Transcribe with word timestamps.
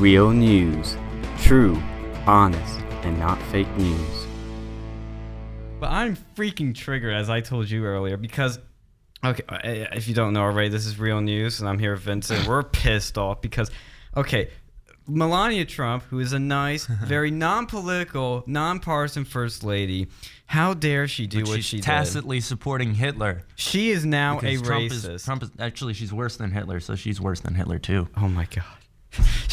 Real 0.00 0.30
news. 0.30 0.96
True, 1.42 1.78
honest, 2.26 2.80
and 3.02 3.18
not 3.18 3.38
fake 3.52 3.68
news. 3.76 4.26
But 5.78 5.90
I'm 5.90 6.16
freaking 6.34 6.74
triggered, 6.74 7.12
as 7.12 7.28
I 7.28 7.42
told 7.42 7.68
you 7.68 7.84
earlier, 7.84 8.16
because 8.16 8.58
okay, 9.22 9.42
uh, 9.46 9.58
if 9.94 10.08
you 10.08 10.14
don't 10.14 10.32
know 10.32 10.40
already, 10.40 10.70
this 10.70 10.86
is 10.86 10.98
real 10.98 11.20
news, 11.20 11.60
and 11.60 11.68
I'm 11.68 11.78
here 11.78 11.92
with 11.92 12.00
Vincent. 12.00 12.48
We're 12.48 12.62
pissed 12.72 13.18
off 13.18 13.42
because, 13.42 13.70
okay, 14.16 14.48
Melania 15.06 15.66
Trump, 15.66 16.04
who 16.04 16.18
is 16.20 16.32
a 16.32 16.38
nice, 16.38 16.86
very 17.04 17.30
non-political, 17.30 18.44
non-partisan 18.46 19.26
first 19.26 19.64
lady, 19.64 20.06
how 20.46 20.72
dare 20.72 21.08
she 21.08 21.26
do 21.26 21.40
But 21.40 21.48
what 21.48 21.56
she's 21.56 21.64
she 21.66 21.76
did? 21.76 21.84
tacitly 21.84 22.40
supporting 22.40 22.94
Hitler. 22.94 23.42
She 23.54 23.90
is 23.90 24.06
now 24.06 24.38
a 24.38 24.56
Trump 24.56 24.90
racist. 24.90 25.10
Is, 25.10 25.24
Trump 25.24 25.42
is 25.42 25.50
actually 25.58 25.92
she's 25.92 26.10
worse 26.10 26.38
than 26.38 26.52
Hitler, 26.52 26.80
so 26.80 26.94
she's 26.94 27.20
worse 27.20 27.40
than 27.40 27.54
Hitler 27.54 27.78
too. 27.78 28.08
Oh 28.16 28.30
my 28.30 28.46
god. 28.46 28.64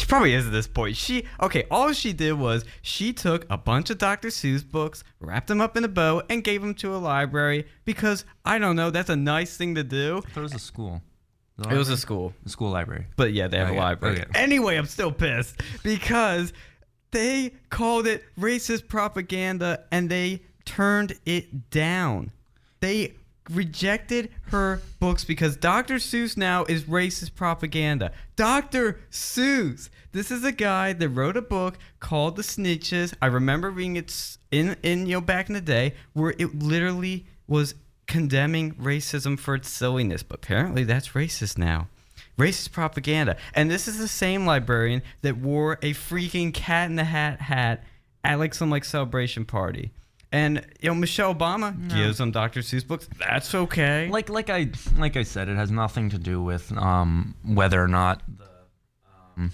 Probably 0.08 0.32
is 0.34 0.46
at 0.46 0.52
this 0.52 0.66
point. 0.66 0.96
She 0.96 1.24
okay, 1.40 1.64
all 1.70 1.92
she 1.92 2.12
did 2.12 2.32
was 2.32 2.64
she 2.82 3.12
took 3.12 3.46
a 3.50 3.58
bunch 3.58 3.90
of 3.90 3.98
Dr. 3.98 4.28
Seuss 4.28 4.68
books, 4.68 5.04
wrapped 5.20 5.48
them 5.48 5.60
up 5.60 5.76
in 5.76 5.84
a 5.84 5.88
bow, 5.88 6.22
and 6.30 6.42
gave 6.42 6.62
them 6.62 6.74
to 6.76 6.94
a 6.94 6.98
library 6.98 7.66
because 7.84 8.24
I 8.44 8.58
don't 8.58 8.74
know, 8.76 8.90
that's 8.90 9.10
a 9.10 9.16
nice 9.16 9.56
thing 9.56 9.74
to 9.74 9.84
do. 9.84 10.22
I 10.24 10.28
thought 10.30 10.40
it 10.40 10.42
was 10.42 10.54
a 10.54 10.58
school. 10.58 11.02
It 11.58 11.76
was 11.76 11.88
a 11.88 11.96
school. 11.96 12.32
a 12.46 12.48
school 12.48 12.70
library. 12.70 13.06
But 13.16 13.32
yeah, 13.32 13.48
they 13.48 13.58
have 13.58 13.68
Okay, 13.68 13.76
a 13.76 13.80
library. 13.80 14.20
okay. 14.20 14.30
Anyway, 14.34 14.76
I'm 14.76 14.86
still 14.86 15.10
pissed 15.12 15.60
because 15.82 16.52
they 17.10 17.52
called 17.68 18.06
it 18.06 18.24
racist 18.38 18.86
propaganda 18.88 19.84
and 19.90 20.08
they 20.08 20.42
turned 20.64 21.18
it 21.26 21.70
down. 21.70 22.30
They 22.80 23.14
rejected 23.50 24.30
her 24.52 24.80
books 25.00 25.24
because 25.24 25.56
Dr. 25.56 25.94
Seuss 25.96 26.36
now 26.36 26.64
is 26.64 26.84
racist 26.84 27.34
propaganda. 27.34 28.12
Dr. 28.36 29.00
Seuss. 29.10 29.88
This 30.12 30.30
is 30.30 30.42
a 30.44 30.52
guy 30.52 30.94
that 30.94 31.08
wrote 31.10 31.36
a 31.36 31.42
book 31.42 31.78
called 32.00 32.36
The 32.36 32.42
Sneetches. 32.42 33.14
I 33.20 33.26
remember 33.26 33.70
reading 33.70 33.96
it 33.96 34.38
in 34.50 34.76
in 34.82 35.06
you 35.06 35.16
know 35.16 35.20
back 35.20 35.48
in 35.48 35.54
the 35.54 35.60
day 35.60 35.94
where 36.14 36.34
it 36.38 36.58
literally 36.58 37.26
was 37.46 37.74
condemning 38.06 38.74
racism 38.74 39.38
for 39.38 39.54
its 39.54 39.68
silliness, 39.68 40.22
but 40.22 40.36
apparently 40.36 40.82
that's 40.84 41.10
racist 41.10 41.58
now. 41.58 41.88
Racist 42.38 42.72
propaganda. 42.72 43.36
And 43.54 43.70
this 43.70 43.86
is 43.86 43.98
the 43.98 44.08
same 44.08 44.46
librarian 44.46 45.02
that 45.22 45.36
wore 45.36 45.74
a 45.82 45.92
freaking 45.92 46.54
cat 46.54 46.88
in 46.88 46.96
the 46.96 47.04
hat 47.04 47.40
hat 47.42 47.84
at 48.24 48.38
like 48.38 48.54
some 48.54 48.70
like 48.70 48.84
celebration 48.84 49.44
party. 49.44 49.92
And 50.30 50.64
you 50.80 50.88
know, 50.88 50.94
Michelle 50.94 51.34
Obama 51.34 51.74
gives 51.88 52.18
them 52.18 52.30
Dr. 52.30 52.60
Seuss 52.60 52.86
books. 52.86 53.08
That's 53.18 53.54
okay. 53.54 54.08
Like 54.10 54.28
like 54.28 54.50
I 54.50 54.70
like 54.96 55.16
I 55.16 55.22
said, 55.22 55.48
it 55.48 55.56
has 55.56 55.70
nothing 55.70 56.10
to 56.10 56.18
do 56.18 56.42
with 56.42 56.72
um 56.76 57.34
whether 57.44 57.82
or 57.82 57.88
not 57.88 58.22
the 58.26 58.48
um 59.36 59.52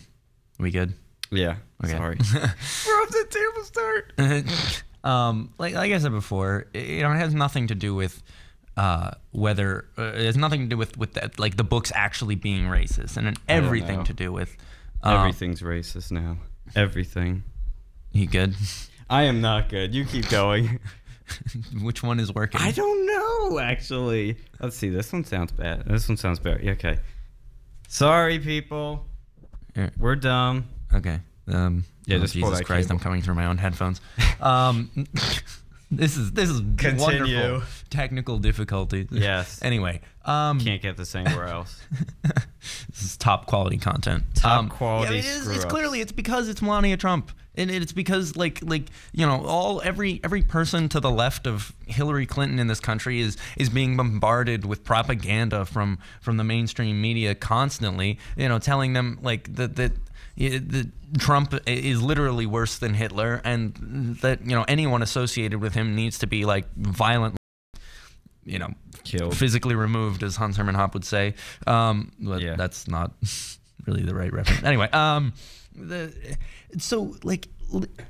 we 0.65 0.71
good. 0.71 0.95
yeah. 1.31 1.57
Okay. 1.85 1.93
Sorry. 1.93 2.19
We're 2.35 3.03
off 3.03 3.15
a 3.15 3.25
terrible 3.31 3.65
start. 3.65 4.13
um, 5.05 5.53
like 5.59 5.75
like 5.75 5.93
I 5.93 5.99
said 5.99 6.13
before, 6.13 6.67
it, 6.73 6.87
you 6.87 7.03
know, 7.03 7.13
it 7.13 7.17
has 7.17 7.35
nothing 7.35 7.69
to 7.69 7.75
do 7.75 7.95
with 7.95 8.23
uh, 8.77 9.13
whether 9.31 9.87
uh, 9.99 10.03
it 10.15 10.25
has 10.25 10.37
nothing 10.37 10.63
to 10.63 10.67
do 10.67 10.77
with 10.77 10.97
with 10.97 11.15
that, 11.15 11.39
like 11.39 11.57
the 11.57 11.65
books 11.65 11.93
actually 11.95 12.35
being 12.35 12.65
racist, 12.65 13.17
and 13.17 13.39
everything 13.49 14.05
to 14.05 14.15
do 14.15 14.33
with 14.33 14.57
um, 15.03 15.19
Everything's 15.19 15.61
racist 15.61 16.11
now. 16.11 16.39
Everything. 16.75 17.43
You 18.13 18.27
good? 18.27 18.55
I 19.11 19.25
am 19.25 19.43
not 19.43 19.69
good. 19.69 19.95
You 19.95 20.07
keep 20.07 20.29
going. 20.31 20.81
Which 21.83 22.03
one 22.03 22.21
is 22.21 22.33
working? 22.33 22.61
I 22.61 22.71
don't 22.71 23.07
know, 23.07 23.59
actually. 23.59 24.39
Let's 24.61 24.77
see. 24.77 24.89
This 24.89 25.13
one 25.13 25.25
sounds 25.25 25.53
bad. 25.53 25.85
This 25.87 26.09
one 26.09 26.17
sounds 26.17 26.39
bad. 26.39 26.67
Okay. 26.67 26.99
Sorry, 27.89 28.39
people. 28.39 29.07
We're 29.99 30.17
dumb. 30.17 30.69
Okay. 30.93 31.21
Um, 31.49 31.85
Yeah, 32.07 32.17
oh, 32.17 32.27
Jesus 32.27 32.61
Christ, 32.63 32.89
cable. 32.89 32.97
I'm 32.97 33.03
coming 33.03 33.23
through 33.23 33.35
my 33.35 33.47
own 33.47 33.59
headphones. 33.59 34.01
Um, 34.41 34.91
this 35.91 36.17
is 36.17 36.33
this 36.33 36.51
is 36.51 36.61
Continue. 36.77 37.03
wonderful 37.03 37.63
technical 37.91 38.39
difficulty. 38.39 39.07
Yes. 39.11 39.61
Anyway, 39.63 40.01
um, 40.25 40.59
Can't 40.61 40.83
get 40.83 40.97
this 40.97 41.15
anywhere 41.15 41.47
else. 41.47 41.81
this 42.23 43.03
is 43.03 43.17
top 43.17 43.47
quality 43.47 43.77
content. 43.79 44.25
Top 44.35 44.59
Um, 44.59 44.69
quality 44.69 45.15
Yeah, 45.15 45.19
it 45.21 45.25
is, 45.25 45.49
it's 45.49 45.65
clearly 45.65 46.01
it's 46.01 46.13
because 46.13 46.49
it's 46.49 46.61
Melania 46.63 46.97
Trump, 46.97 47.31
and 47.55 47.71
it's 47.71 47.93
because 47.93 48.37
like 48.37 48.59
like 48.63 48.85
you 49.13 49.27
know 49.27 49.45
all 49.47 49.81
every 49.83 50.21
every 50.25 50.43
person 50.43 50.89
to 50.91 51.01
the 51.01 51.11
left 51.11 51.47
of 51.47 51.73
Hillary 51.87 52.27
Clinton 52.27 52.59
in 52.59 52.67
this 52.67 52.81
country 52.81 53.21
is 53.21 53.37
is 53.57 53.69
being 53.69 53.97
bombarded 53.97 54.65
with 54.67 54.83
propaganda 54.85 55.65
from 55.65 55.99
from 56.21 56.37
the 56.37 56.45
mainstream 56.45 57.01
media 57.01 57.35
constantly. 57.35 58.19
You 58.37 58.49
know, 58.49 58.59
telling 58.59 58.93
them 58.95 59.19
like 59.23 59.55
that 59.57 59.77
that. 59.77 59.93
that 60.37 60.89
Trump 61.19 61.55
is 61.67 62.03
literally 62.03 62.47
worse 62.47 62.79
than 62.79 62.95
Hitler, 62.95 63.41
and 63.45 64.17
that 64.23 64.41
you 64.43 64.55
know 64.57 64.65
anyone 64.69 65.03
associated 65.03 65.61
with 65.61 65.75
him 65.75 65.95
needs 65.95 66.19
to 66.21 66.27
be 66.27 66.45
like 66.45 66.67
violent, 66.77 67.37
you 68.45 68.59
know, 68.59 68.71
Killed. 69.05 69.37
physically 69.37 69.75
removed, 69.75 70.23
as 70.23 70.37
Hans 70.37 70.57
Hermann 70.57 70.75
Hoppe 70.75 70.95
would 70.95 71.05
say. 71.05 71.35
Um, 71.67 72.13
but 72.19 72.41
Yeah. 72.43 72.57
that's 72.57 72.89
not 72.89 73.13
really 73.87 74.03
the 74.03 74.15
right 74.15 74.33
reference. 74.33 74.63
Anyway, 74.65 74.89
um, 74.91 75.33
the, 75.75 76.13
so 76.79 77.15
like 77.23 77.49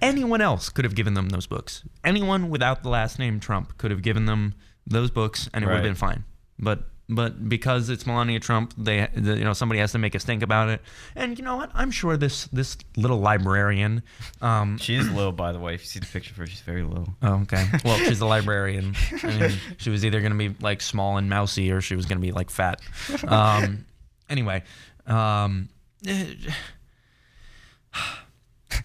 anyone 0.03 0.41
else 0.41 0.69
could 0.69 0.85
have 0.85 0.95
given 0.95 1.15
them 1.15 1.29
those 1.31 1.47
books. 1.47 1.83
Anyone 2.05 2.49
without 2.51 2.83
the 2.83 2.89
last 2.89 3.19
name 3.19 3.41
Trump 3.41 3.77
could 3.79 3.91
have 3.91 4.03
given 4.03 4.27
them 4.27 4.55
those 4.87 5.11
books, 5.11 5.49
and 5.55 5.65
it 5.65 5.67
would 5.67 5.75
have 5.75 5.83
been 5.83 5.95
fine. 5.95 6.25
But 6.59 6.85
but 7.09 7.49
because 7.49 7.91
it's 7.91 8.07
Melania 8.07 8.41
Trump, 8.41 8.73
they 8.79 9.09
you 9.15 9.45
know 9.45 9.53
somebody 9.53 9.81
has 9.81 9.93
to 9.93 9.99
make 9.99 10.15
us 10.17 10.25
think 10.25 10.43
about 10.43 10.69
it. 10.71 10.81
And 11.15 11.39
you 11.39 11.45
know 11.45 11.57
what? 11.57 11.71
I'm 11.75 11.91
sure 11.91 12.17
this 12.17 12.47
this 12.47 12.77
little 12.97 13.19
librarian. 13.19 14.03
Um, 14.41 14.79
She 14.79 14.95
is 14.95 15.11
low, 15.11 15.31
by 15.31 15.53
the 15.53 15.59
way. 15.59 15.75
If 15.75 15.83
you 15.83 15.87
see 15.87 16.01
the 16.01 16.07
picture 16.07 16.33
of 16.33 16.37
her, 16.39 16.47
she's 16.47 16.61
very 16.63 16.83
low. 16.83 17.07
Oh, 17.23 17.43
okay. 17.43 17.67
Well, 17.85 17.99
she's 17.99 18.21
a 18.21 18.27
librarian. 18.27 18.95
I 19.23 19.39
mean, 19.39 19.53
she 19.77 19.91
was 19.91 20.05
either 20.05 20.21
going 20.21 20.33
to 20.33 20.39
be 20.39 20.55
like 20.61 20.81
small 20.81 21.17
and 21.19 21.29
mousy, 21.29 21.71
or 21.71 21.81
she 21.81 21.95
was 21.97 22.07
going 22.07 22.19
to 22.19 22.27
be 22.27 22.33
like 22.33 22.51
fat. 22.51 22.81
Um, 23.27 23.85
anyway, 24.31 24.63
um, 25.07 25.69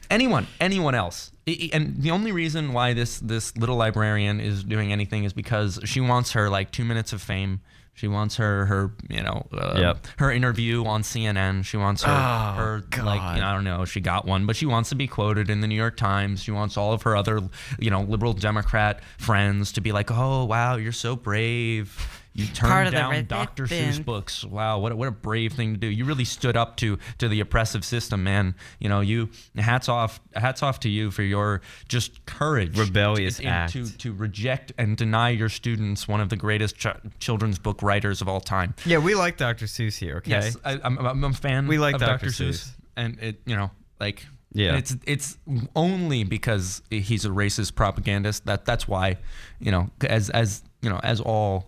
anyone, 0.09 0.47
anyone 0.59 0.95
else, 0.95 1.31
I- 1.47 1.51
I- 1.51 1.69
and 1.73 2.01
the 2.01 2.11
only 2.11 2.31
reason 2.31 2.73
why 2.73 2.93
this 2.93 3.19
this 3.19 3.55
little 3.57 3.75
librarian 3.77 4.39
is 4.39 4.63
doing 4.63 4.91
anything 4.91 5.23
is 5.23 5.33
because 5.33 5.79
she 5.85 5.99
wants 6.01 6.31
her 6.33 6.49
like 6.49 6.71
two 6.71 6.85
minutes 6.85 7.13
of 7.13 7.21
fame. 7.21 7.61
She 7.93 8.07
wants 8.07 8.37
her 8.37 8.65
her 8.67 8.93
you 9.09 9.21
know 9.21 9.45
uh, 9.51 9.77
Yep. 9.77 10.07
her 10.19 10.31
interview 10.31 10.85
on 10.85 11.01
CNN. 11.03 11.65
She 11.65 11.75
wants 11.75 12.03
her 12.03 12.11
Oh, 12.11 12.53
her 12.57 12.83
like 13.03 13.35
you 13.35 13.41
know, 13.41 13.47
I 13.47 13.53
don't 13.53 13.65
know 13.65 13.83
she 13.83 13.99
got 13.99 14.25
one, 14.25 14.45
but 14.45 14.55
she 14.55 14.65
wants 14.65 14.87
to 14.89 14.95
be 14.95 15.05
quoted 15.05 15.49
in 15.49 15.59
the 15.59 15.67
New 15.67 15.75
York 15.75 15.97
Times. 15.97 16.41
She 16.41 16.51
wants 16.51 16.77
all 16.77 16.93
of 16.93 17.01
her 17.03 17.15
other 17.17 17.41
you 17.77 17.89
know 17.89 18.01
liberal 18.01 18.31
Democrat 18.33 19.01
friends 19.17 19.73
to 19.73 19.81
be 19.81 19.91
like, 19.91 20.09
oh 20.11 20.45
wow, 20.45 20.77
you're 20.77 20.93
so 20.93 21.17
brave. 21.17 22.18
You 22.39 22.47
turned 22.53 22.87
of 22.87 22.93
down 22.93 23.25
Dr. 23.25 23.63
ribbon." 23.63 23.77
Seuss 23.93 24.03
books. 24.03 24.43
Wow, 24.45 24.79
what 24.79 24.91
a, 24.91 24.95
what 24.95 25.07
a 25.07 25.11
brave 25.11 25.53
thing 25.53 25.73
to 25.73 25.79
do. 25.79 25.87
You 25.87 26.05
really 26.05 26.25
stood 26.25 26.55
up 26.57 26.77
to 26.77 26.97
to 27.17 27.27
the 27.27 27.39
oppressive 27.39 27.83
system, 27.85 28.23
man. 28.23 28.55
You 28.79 28.89
know, 28.89 29.01
you 29.01 29.29
hats 29.57 29.89
off 29.89 30.19
hats 30.35 30.63
off 30.63 30.79
to 30.81 30.89
you 30.89 31.11
for 31.11 31.23
your 31.23 31.61
just 31.87 32.25
courage, 32.25 32.77
Rebellious 32.77 33.37
to, 33.37 33.45
act. 33.45 33.73
to 33.73 33.85
to 33.97 34.13
reject 34.13 34.71
and 34.77 34.95
deny 34.97 35.29
your 35.29 35.49
students 35.49 36.07
one 36.07 36.21
of 36.21 36.29
the 36.29 36.35
greatest 36.35 36.77
ch- 36.77 36.87
children's 37.19 37.59
book 37.59 37.81
writers 37.81 38.21
of 38.21 38.27
all 38.27 38.39
time. 38.41 38.73
Yeah, 38.85 38.97
we 38.99 39.15
like 39.15 39.37
Dr. 39.37 39.65
Seuss 39.65 39.97
here, 39.97 40.17
okay? 40.17 40.31
Yes, 40.31 40.57
I, 40.63 40.79
I'm, 40.83 40.97
I'm 40.99 41.23
a 41.23 41.33
fan. 41.33 41.67
We 41.67 41.77
like 41.77 41.97
Dr. 41.97 42.05
Dr. 42.11 42.25
Seuss. 42.27 42.49
Seuss, 42.49 42.71
and 42.97 43.19
it 43.19 43.41
you 43.45 43.55
know 43.55 43.71
like 43.99 44.25
Yeah. 44.53 44.77
it's 44.77 44.95
it's 45.05 45.37
only 45.75 46.23
because 46.23 46.81
he's 46.89 47.25
a 47.25 47.29
racist 47.29 47.75
propagandist 47.75 48.45
that 48.45 48.65
that's 48.65 48.87
why 48.87 49.17
you 49.59 49.71
know 49.71 49.89
as 50.01 50.29
as 50.29 50.63
you 50.81 50.89
know 50.89 50.99
as 51.03 51.19
all. 51.21 51.65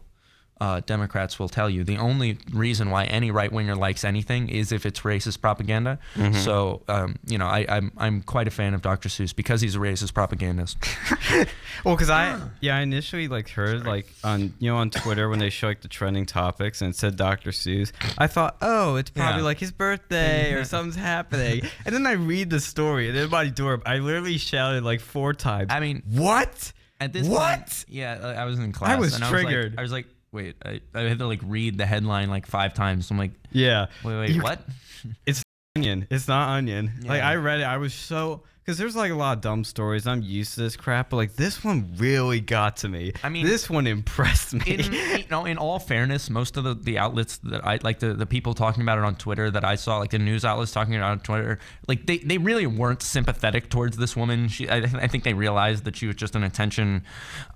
Uh, 0.62 0.80
Democrats 0.86 1.40
will 1.40 1.50
tell 1.50 1.68
you 1.70 1.84
the 1.84 1.98
only 1.98 2.38
reason 2.54 2.92
why 2.92 3.06
any 3.06 3.32
right 3.32 3.52
winger 3.52 3.76
likes 3.76 4.04
anything 4.04 4.48
is 4.48 4.72
if 4.72 4.86
it's 4.86 5.00
racist 5.00 5.42
propaganda. 5.42 5.98
Mm-hmm. 6.14 6.36
So, 6.36 6.84
um, 6.88 7.16
you 7.26 7.40
know, 7.40 7.48
I, 7.48 7.66
I'm 7.68 7.92
I'm 7.98 8.22
quite 8.22 8.48
a 8.48 8.52
fan 8.52 8.76
of 8.76 8.84
Dr. 8.84 9.10
Seuss 9.10 9.36
because 9.36 9.60
he's 9.62 9.76
a 9.76 9.80
racist 9.80 10.14
propagandist. 10.14 10.78
Well, 11.84 11.96
because 11.96 12.12
I 12.12 12.40
yeah, 12.60 12.78
I 12.78 12.82
initially 12.82 13.28
like 13.28 13.50
heard 13.50 13.88
like 13.88 14.06
on 14.24 14.54
you 14.60 14.70
know 14.70 14.78
on 14.78 14.92
Twitter 14.92 15.30
when 15.30 15.40
they 15.40 15.50
show 15.50 15.66
like 15.68 15.82
the 15.82 15.88
trending 15.88 16.28
topics 16.28 16.82
and 16.82 16.94
it 16.94 16.98
said 16.98 17.16
Dr. 17.16 17.50
Seuss, 17.50 17.92
I 18.20 18.28
thought, 18.28 18.58
oh, 18.62 18.98
it's 18.98 19.10
probably 19.10 19.40
Yeah. 19.42 19.46
like 19.46 19.58
his 19.58 19.72
birthday 19.72 20.54
or 20.54 20.64
something's 20.74 20.96
happening. 20.96 21.64
And 21.86 21.96
then 21.96 22.06
I 22.06 22.12
read 22.12 22.52
the 22.52 22.60
story 22.60 23.10
and 23.10 23.18
in 23.18 23.30
my 23.32 23.48
door, 23.48 23.82
I 23.84 23.98
literally 23.98 24.38
shouted 24.38 24.84
like 24.84 25.00
four 25.00 25.34
times. 25.34 25.68
I 25.72 25.80
mean, 25.80 26.04
what? 26.08 26.72
At 27.00 27.14
this 27.14 27.28
What? 27.28 27.58
point, 27.62 27.86
yeah, 27.88 28.20
I 28.22 28.44
I 28.44 28.46
was 28.46 28.60
in 28.60 28.72
class. 28.74 29.00
was 29.00 29.16
and 29.16 29.24
triggered. 29.24 29.74
I 29.76 29.82
was 29.82 29.92
like, 29.92 30.06
I 30.06 30.06
was 30.06 30.06
like 30.06 30.06
wait, 30.32 30.56
I, 30.66 30.82
I 30.94 31.02
had 31.02 31.20
to 31.20 31.28
like 31.28 31.42
read 31.44 31.78
the 31.78 31.86
headline 31.86 32.30
like 32.30 32.46
five 32.46 32.74
times. 32.74 33.12
I'm 33.12 33.18
like, 33.18 33.32
Yeah. 33.52 33.88
wait, 34.04 34.18
wait, 34.18 34.30
You- 34.32 34.42
what? 34.42 34.62
It's 35.26 35.42
onion. 35.76 36.06
It's 36.12 36.28
not 36.28 36.50
onion. 36.50 36.92
Like 37.04 37.24
I 37.24 37.36
read 37.36 37.62
it, 37.62 37.64
I 37.64 37.78
was 37.78 37.92
so 37.94 38.44
because 38.64 38.78
there's 38.78 38.96
like 38.96 39.12
a 39.12 39.16
lot 39.16 39.38
of 39.38 39.42
dumb 39.42 39.64
stories. 39.64 40.06
I'm 40.06 40.22
used 40.22 40.54
to 40.54 40.62
this 40.62 40.76
crap, 40.76 41.10
but 41.10 41.16
like 41.18 41.36
this 41.36 41.64
one 41.64 41.92
really 41.98 42.40
got 42.40 42.78
to 42.78 42.88
me. 42.90 43.14
I 43.24 43.30
mean- 43.30 43.48
this 43.48 43.68
one 43.68 43.88
impressed 43.88 44.54
me. 44.54 44.62
in 44.76 44.94
you 44.94 45.24
know, 45.32 45.46
in 45.46 45.58
all 45.58 45.80
fairness, 45.80 46.30
most 46.30 46.56
of 46.56 46.64
the, 46.64 46.76
the 46.76 47.00
outlets 47.00 47.38
that 47.40 47.66
I 47.66 47.80
like 47.82 47.98
the, 48.00 48.14
the 48.14 48.28
people 48.28 48.54
talking 48.54 48.84
about 48.84 49.00
it 49.00 49.04
on 49.04 49.16
Twitter 49.16 49.50
that 49.50 49.66
I 49.66 49.74
saw, 49.76 49.98
like 49.98 50.12
the 50.12 50.20
news 50.20 50.46
outlets 50.46 50.72
talking 50.72 50.96
about 50.96 51.08
it 51.08 51.12
on 51.14 51.20
Twitter, 51.22 51.58
like 51.88 52.06
they, 52.06 52.20
they 52.20 52.38
really 52.38 52.68
weren't 52.68 53.02
sympathetic 53.02 53.72
towards 53.72 53.98
this 53.98 54.16
woman. 54.16 54.50
She 54.50 54.70
I, 54.70 54.78
I 54.78 55.08
think 55.08 55.24
they 55.24 55.34
realized 55.34 55.86
that 55.86 55.96
she 55.96 56.06
was 56.06 56.16
just 56.16 56.36
an 56.36 56.44
attention, 56.44 57.04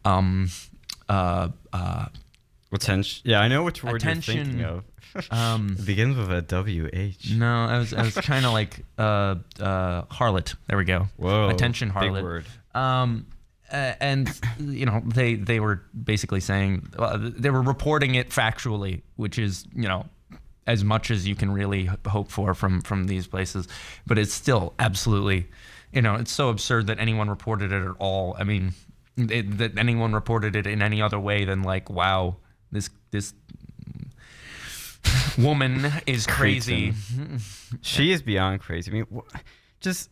um, 0.04 0.50
uh, 1.08 1.50
uh, 1.72 2.08
Attention. 2.76 3.22
Yeah, 3.26 3.40
I 3.42 3.48
know 3.48 3.64
which 3.64 3.84
word 3.84 4.04
you're 4.04 4.16
thinking 4.16 4.64
of. 4.64 4.84
um. 5.32 5.76
it 5.80 5.86
begins 5.86 6.18
with 6.18 6.32
a 6.32 6.42
W 6.42 6.90
H. 6.92 7.32
No, 7.32 7.66
I 7.66 7.78
was 7.78 7.94
I 7.94 8.04
was 8.04 8.16
trying 8.16 8.44
to 8.44 8.52
like 8.52 8.84
uh 8.98 9.36
uh 9.60 10.04
harlot. 10.04 10.56
There 10.68 10.78
we 10.78 10.86
go. 10.86 11.08
Whoa, 11.18 11.50
Attention 11.50 11.90
big 11.90 11.98
harlot. 11.98 12.24
word. 12.24 12.46
Um 12.74 13.28
uh, 13.72 13.94
and 14.00 14.40
you 14.60 14.86
know 14.86 15.02
they 15.06 15.36
they 15.36 15.60
were 15.60 15.82
basically 16.04 16.40
saying 16.40 16.88
uh, 16.98 17.18
they 17.20 17.50
were 17.50 17.62
reporting 17.62 18.16
it 18.16 18.30
factually, 18.30 19.02
which 19.16 19.40
is 19.40 19.66
you 19.74 19.88
know 19.88 20.06
as 20.68 20.84
much 20.84 21.12
as 21.12 21.28
you 21.28 21.36
can 21.36 21.52
really 21.52 21.90
hope 22.08 22.32
for 22.32 22.54
from 22.54 22.82
from 22.82 23.08
these 23.08 23.28
places, 23.28 23.68
but 24.06 24.18
it's 24.18 24.34
still 24.34 24.74
absolutely 24.78 25.48
you 25.92 26.02
know 26.02 26.16
it's 26.16 26.32
so 26.32 26.50
absurd 26.50 26.88
that 26.88 27.00
anyone 27.00 27.30
reported 27.30 27.72
it 27.72 27.84
at 27.84 27.96
all. 27.98 28.36
I 28.38 28.44
mean 28.44 28.74
it, 29.18 29.58
that 29.58 29.78
anyone 29.78 30.14
reported 30.14 30.56
it 30.56 30.68
in 30.68 30.82
any 30.82 31.02
other 31.02 31.20
way 31.20 31.46
than 31.46 31.64
like 31.64 31.90
wow 31.90 32.36
this 32.72 32.90
this 33.12 33.34
woman 35.38 35.92
is 36.06 36.26
crazy. 36.28 36.94
She 37.82 38.12
is 38.12 38.22
beyond 38.22 38.62
crazy. 38.62 38.90
I 38.90 38.94
mean, 38.94 39.06
just 39.80 40.10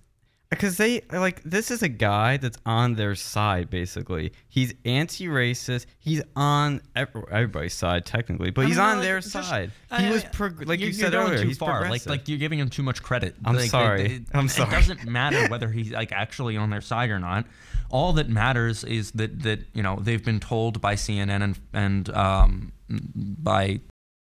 because 0.53 0.77
they 0.77 1.01
like 1.11 1.41
this 1.43 1.69
is 1.71 1.83
a 1.83 1.89
guy 1.89 2.37
that's 2.37 2.57
on 2.65 2.95
their 2.95 3.15
side 3.15 3.69
basically. 3.69 4.33
He's 4.49 4.73
anti-racist. 4.85 5.85
He's 5.99 6.21
on 6.35 6.81
everybody's 6.95 7.73
side 7.73 8.05
technically, 8.05 8.49
but 8.51 8.65
I 8.65 8.67
he's 8.67 8.77
mean, 8.77 8.85
on 8.85 8.97
like, 8.97 9.05
their 9.05 9.21
side. 9.21 9.71
I- 9.91 10.01
he 10.03 10.11
was 10.11 10.23
prog- 10.25 10.67
like 10.67 10.79
you 10.79 10.87
you're- 10.87 10.93
said 10.99 11.13
earlier. 11.13 11.39
too 11.41 11.47
he's 11.47 11.57
far. 11.57 11.89
Like 11.89 12.05
like 12.05 12.27
you're 12.27 12.37
giving 12.37 12.59
him 12.59 12.69
too 12.69 12.83
much 12.83 13.01
credit. 13.03 13.35
I'm 13.45 13.55
Like, 13.55 13.69
sorry. 13.69 14.15
it- 14.17 14.23
I'm 14.33 14.47
sorry. 14.47 14.69
It 14.69 14.71
doesn't 14.71 15.05
matter 15.05 15.47
whether 15.49 15.69
he's 15.69 15.91
like 15.91 16.11
actually 16.11 16.57
on 16.57 16.69
their 16.69 16.81
side 16.81 17.09
or 17.09 17.19
not. 17.19 17.45
All 17.89 18.13
that 18.13 18.29
matters 18.29 18.83
is 18.83 19.11
that 19.11 19.43
that 19.43 19.59
you 19.73 19.83
know 19.83 19.97
they've 20.01 20.23
been 20.23 20.39
told 20.39 20.81
by 20.81 20.95
CNN 20.95 21.43
and 21.43 21.59
and 21.73 22.09
um, 22.09 22.71
by 22.89 23.79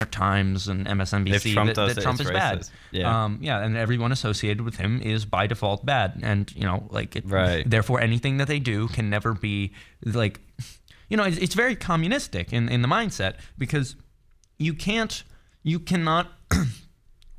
Times 0.06 0.68
and 0.68 0.86
MSNBC 0.86 1.54
Trump 1.54 1.74
that, 1.74 1.96
that 1.96 2.02
Trump 2.04 2.22
is 2.22 2.30
bad. 2.30 2.68
Yeah. 2.92 3.26
Um, 3.26 3.40
yeah, 3.42 3.64
and 3.64 3.76
everyone 3.76 4.12
associated 4.12 4.62
with 4.62 4.78
him 4.78 5.02
is 5.02 5.26
by 5.26 5.48
default 5.48 5.86
bad, 5.88 6.20
and 6.22 6.54
you 6.56 6.62
know, 6.62 6.88
like, 6.92 7.16
it, 7.16 7.24
Right. 7.26 7.68
Therefore, 7.68 8.00
anything 8.00 8.38
that 8.38 8.48
they 8.48 8.60
do 8.60 8.88
can 8.90 9.10
never 9.10 9.34
be 9.34 9.74
like, 10.06 10.40
you 11.10 11.18
know, 11.18 11.24
it's, 11.24 11.38
it's 11.38 11.56
very 11.56 11.76
communistic 11.76 12.54
in 12.54 12.70
in 12.70 12.84
the 12.84 12.88
mindset 12.88 13.36
because 13.58 13.96
you 14.60 14.76
can't, 14.76 15.24
you 15.64 15.80
cannot. 15.80 16.32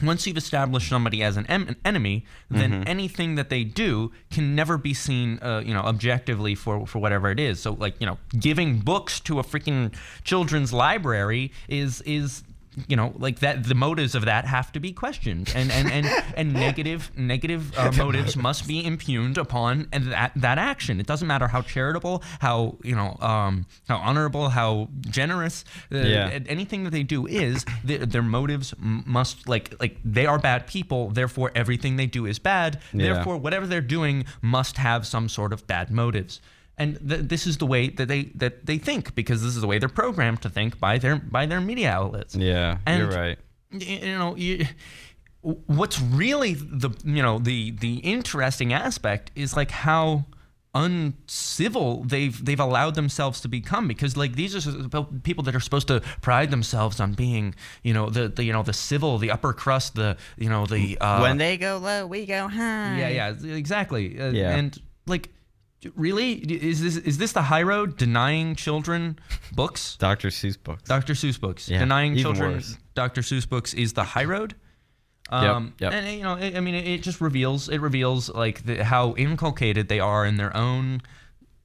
Once 0.03 0.27
you've 0.27 0.37
established 0.37 0.89
somebody 0.89 1.23
as 1.25 1.37
an, 1.37 1.45
em- 1.47 1.67
an 1.69 1.77
enemy, 1.85 2.25
then 2.51 2.71
Mm-hmm. 2.73 2.83
anything 2.87 3.35
that 3.35 3.49
they 3.49 3.65
do 3.65 4.13
can 4.31 4.55
never 4.55 4.79
be 4.79 4.95
seen, 4.95 5.39
uh, 5.43 5.61
you 5.65 5.75
know, 5.75 5.81
objectively 5.81 6.55
for 6.55 6.87
for 6.87 6.99
whatever 7.01 7.31
it 7.31 7.41
is. 7.41 7.59
So, 7.61 7.73
like, 7.73 7.95
you 8.01 8.07
know, 8.07 8.19
giving 8.39 8.79
books 8.81 9.19
to 9.21 9.39
a 9.41 9.43
freaking 9.43 9.93
children's 10.25 10.73
library 10.73 11.51
is 11.69 12.01
is 12.03 12.43
you 12.87 12.97
know 12.97 13.13
like 13.19 13.39
that 13.41 13.65
the 13.65 13.75
motives 13.75 14.15
of 14.15 14.25
that 14.27 14.45
have 14.45 14.71
to 14.73 14.81
be 14.81 14.93
questioned 14.93 15.53
and 15.55 15.71
and 15.73 15.91
and, 15.91 16.07
and 16.37 16.53
negative 16.53 17.11
negative 17.17 17.77
uh, 17.79 17.91
motives 17.97 18.37
must 18.37 18.67
be 18.69 18.85
impugned 18.85 19.39
upon 19.39 19.89
and 19.93 20.13
that 20.13 20.33
that 20.37 20.59
action 20.59 21.01
it 21.01 21.07
doesn't 21.07 21.29
matter 21.29 21.49
how 21.49 21.61
charitable 21.63 22.23
how 22.41 22.77
you 22.85 22.95
know 22.95 23.17
um 23.21 23.67
how 23.89 23.97
honorable 23.97 24.49
how 24.51 24.89
generous 25.03 25.65
uh, 25.93 25.99
Yeah. 25.99 26.39
anything 26.47 26.85
that 26.85 26.91
they 26.91 27.03
do 27.03 27.27
is 27.27 27.65
th- 27.87 28.03
their 28.03 28.23
motives 28.23 28.75
must 28.79 29.49
like 29.49 29.75
like 29.81 29.97
they 30.05 30.27
are 30.27 30.39
bad 30.39 30.67
people 30.67 31.11
therefore 31.11 31.51
everything 31.55 31.97
they 31.97 32.07
do 32.07 32.27
is 32.27 32.39
bad 32.39 32.81
Yeah. 32.93 33.15
therefore 33.15 33.37
whatever 33.39 33.67
they're 33.67 33.81
doing 33.81 34.25
must 34.43 34.77
have 34.77 35.07
some 35.07 35.29
sort 35.29 35.53
of 35.53 35.67
bad 35.67 35.91
motives 35.91 36.41
and 36.79 36.99
th- 37.09 37.23
this 37.23 37.47
is 37.47 37.59
the 37.59 37.67
way 37.67 37.89
that 37.91 38.09
they 38.09 38.25
that 38.37 38.67
they 38.67 38.79
think 38.79 39.15
because 39.15 39.43
this 39.43 39.55
is 39.57 39.61
the 39.61 39.67
way 39.67 39.79
they're 39.79 39.89
programmed 39.89 40.41
to 40.43 40.49
think 40.51 40.79
by 40.81 40.99
their 40.99 41.17
by 41.17 41.47
their 41.47 41.61
media 41.61 41.91
outlets 41.91 42.35
yeah, 42.35 42.79
and 42.87 42.99
you're 43.03 43.11
right. 43.11 43.39
you 43.73 44.17
know 44.19 44.35
you, 44.37 44.67
what's 45.43 46.01
really 46.01 46.55
the 46.55 46.91
you 47.05 47.23
know 47.23 47.39
the 47.39 47.71
the 47.73 47.97
interesting 47.99 48.73
aspect 48.73 49.31
is 49.35 49.57
like 49.57 49.71
how 49.71 50.25
uncivil 50.75 52.05
they've 52.05 52.45
they've 52.45 52.61
allowed 52.61 52.95
themselves 52.95 53.41
to 53.41 53.49
become 53.49 53.89
because 53.89 54.17
like 54.17 54.35
these 54.37 54.55
are 54.55 55.05
people 55.23 55.43
that 55.45 55.55
are 55.55 55.61
supposed 55.61 55.89
to 55.89 56.01
pride 56.21 56.51
themselves 56.51 57.01
on 57.01 57.15
being 57.15 57.55
you 57.83 57.93
know 57.95 58.11
the, 58.11 58.29
the 58.29 58.45
you 58.45 58.53
know 58.53 58.63
the 58.63 58.73
civil 58.73 59.19
the 59.19 59.31
upper 59.31 59.53
crust 59.53 59.95
the 59.95 60.17
you 60.37 60.49
know 60.49 60.67
the 60.67 60.99
uh, 61.01 61.21
when 61.21 61.39
they 61.39 61.57
go 61.57 61.79
low, 61.79 62.07
we 62.07 62.27
go 62.27 62.49
high. 62.49 62.99
yeah 62.99 63.09
yeah 63.09 63.55
exactly 63.57 64.21
uh, 64.21 64.31
Yeah. 64.31 64.55
and 64.57 64.79
like 65.07 65.31
really 65.95 66.33
is 66.33 66.83
this 66.83 66.97
is 66.97 67.19
this 67.19 67.33
the 67.33 67.43
high 67.43 67.63
road 67.63 67.97
denying 67.97 68.57
children 68.57 69.19
books 69.53 69.97
Dr. 70.01 70.29
Seuss 70.29 70.61
books. 70.63 70.83
Dr. 70.85 71.15
Seuss 71.15 71.41
books. 71.41 71.69
Yeah, 71.69 71.79
Denying 71.81 72.17
children 72.17 72.53
worse. 72.55 72.77
Dr. 72.95 73.21
Seuss 73.21 73.49
books 73.49 73.75
is 73.75 73.93
the 73.93 74.05
high 74.05 74.25
road. 74.25 74.55
Yep, 75.31 75.43
Um, 75.43 75.75
yep. 75.79 75.93
And 75.93 76.17
you 76.17 76.23
know, 76.23 76.35
it, 76.35 76.57
I 76.57 76.61
mean, 76.61 76.75
it, 76.75 76.87
it 76.89 77.03
just 77.03 77.21
reveals 77.21 77.69
it 77.69 77.81
reveals 77.81 78.29
like 78.31 78.65
the, 78.65 78.83
how 78.83 79.15
inculcated 79.17 79.89
they 79.89 80.01
are 80.01 80.25
in 80.27 80.37
their 80.37 80.57
own 80.57 81.03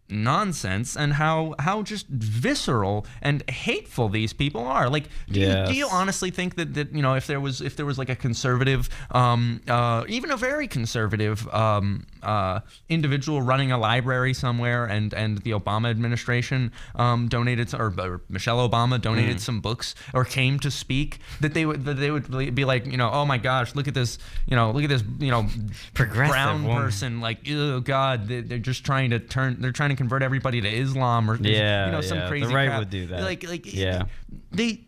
nonsense 0.09 0.95
and 0.95 1.13
how 1.13 1.55
how 1.59 1.81
just 1.81 2.07
visceral 2.07 3.05
and 3.21 3.49
hateful 3.49 4.09
these 4.09 4.33
people 4.33 4.61
are. 4.65 4.89
Like, 4.89 5.09
do, 5.29 5.39
you, 5.39 5.65
do 5.65 5.73
you 5.73 5.87
honestly 5.89 6.29
think 6.29 6.55
that 6.55 6.73
that 6.75 6.93
you 6.93 7.01
know 7.01 7.15
if 7.15 7.25
there 7.27 7.39
was 7.39 7.61
if 7.61 7.75
there 7.75 7.85
was 7.85 7.97
like 7.97 8.09
a 8.09 8.15
conservative, 8.15 8.89
um, 9.11 9.61
uh, 9.67 10.03
even 10.07 10.29
a 10.31 10.37
very 10.37 10.67
conservative 10.67 11.47
um, 11.53 12.05
uh, 12.23 12.61
individual 12.89 13.41
running 13.41 13.71
a 13.71 13.77
library 13.77 14.33
somewhere, 14.33 14.85
and 14.85 15.13
and 15.13 15.39
the 15.39 15.51
Obama 15.51 15.89
administration 15.89 16.71
um, 16.95 17.27
donated 17.27 17.73
or, 17.73 17.93
or 17.99 18.21
Michelle 18.29 18.67
Obama 18.67 18.99
donated 19.01 19.39
some 19.41 19.61
books 19.61 19.95
or 20.13 20.25
came 20.25 20.59
to 20.59 20.71
speak, 20.71 21.19
that 21.41 21.53
they 21.53 21.65
would 21.65 21.85
that 21.85 21.95
they 21.95 22.11
would 22.11 22.55
be 22.55 22.65
like 22.65 22.85
you 22.85 22.97
know 22.97 23.09
oh 23.11 23.25
my 23.25 23.37
gosh 23.37 23.75
look 23.75 23.87
at 23.87 23.93
this 23.93 24.17
you 24.47 24.55
know 24.55 24.71
look 24.71 24.83
at 24.83 24.89
this 24.89 25.03
you 25.19 25.31
know 25.31 25.47
Progressive 25.93 26.31
brown 26.33 26.65
woman. 26.65 26.83
person 26.83 27.21
like 27.21 27.39
oh 27.49 27.79
god 27.79 28.27
they, 28.27 28.41
they're 28.41 28.57
just 28.57 28.85
trying 28.85 29.09
to 29.11 29.19
turn 29.19 29.57
they're 29.59 29.71
trying 29.71 29.89
to 29.89 29.95
convert 29.95 30.21
everybody 30.23 30.61
to 30.61 30.67
Islam 30.67 31.29
or 31.29 31.35
Yeah, 31.37 31.85
you 31.87 31.91
know 31.91 32.01
some 32.01 32.17
yeah, 32.17 32.23
the 32.25 32.29
crazy 32.29 32.53
right 32.53 32.67
crap. 32.67 32.79
would 32.79 32.89
do 32.89 33.07
that. 33.07 33.21
like 33.23 33.47
like 33.47 33.71
Yeah. 33.73 34.03
they 34.51 34.81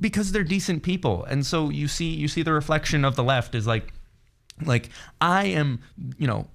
because 0.00 0.32
they're 0.32 0.44
decent 0.44 0.82
people 0.82 1.24
and 1.24 1.46
so 1.46 1.70
you 1.70 1.88
see 1.88 2.10
you 2.10 2.28
see 2.28 2.42
the 2.42 2.52
reflection 2.52 3.04
of 3.04 3.16
the 3.16 3.24
left 3.24 3.54
is 3.54 3.66
like 3.66 3.92
like 4.66 4.90
I 5.20 5.46
am 5.46 5.80
you 6.18 6.26
know 6.26 6.46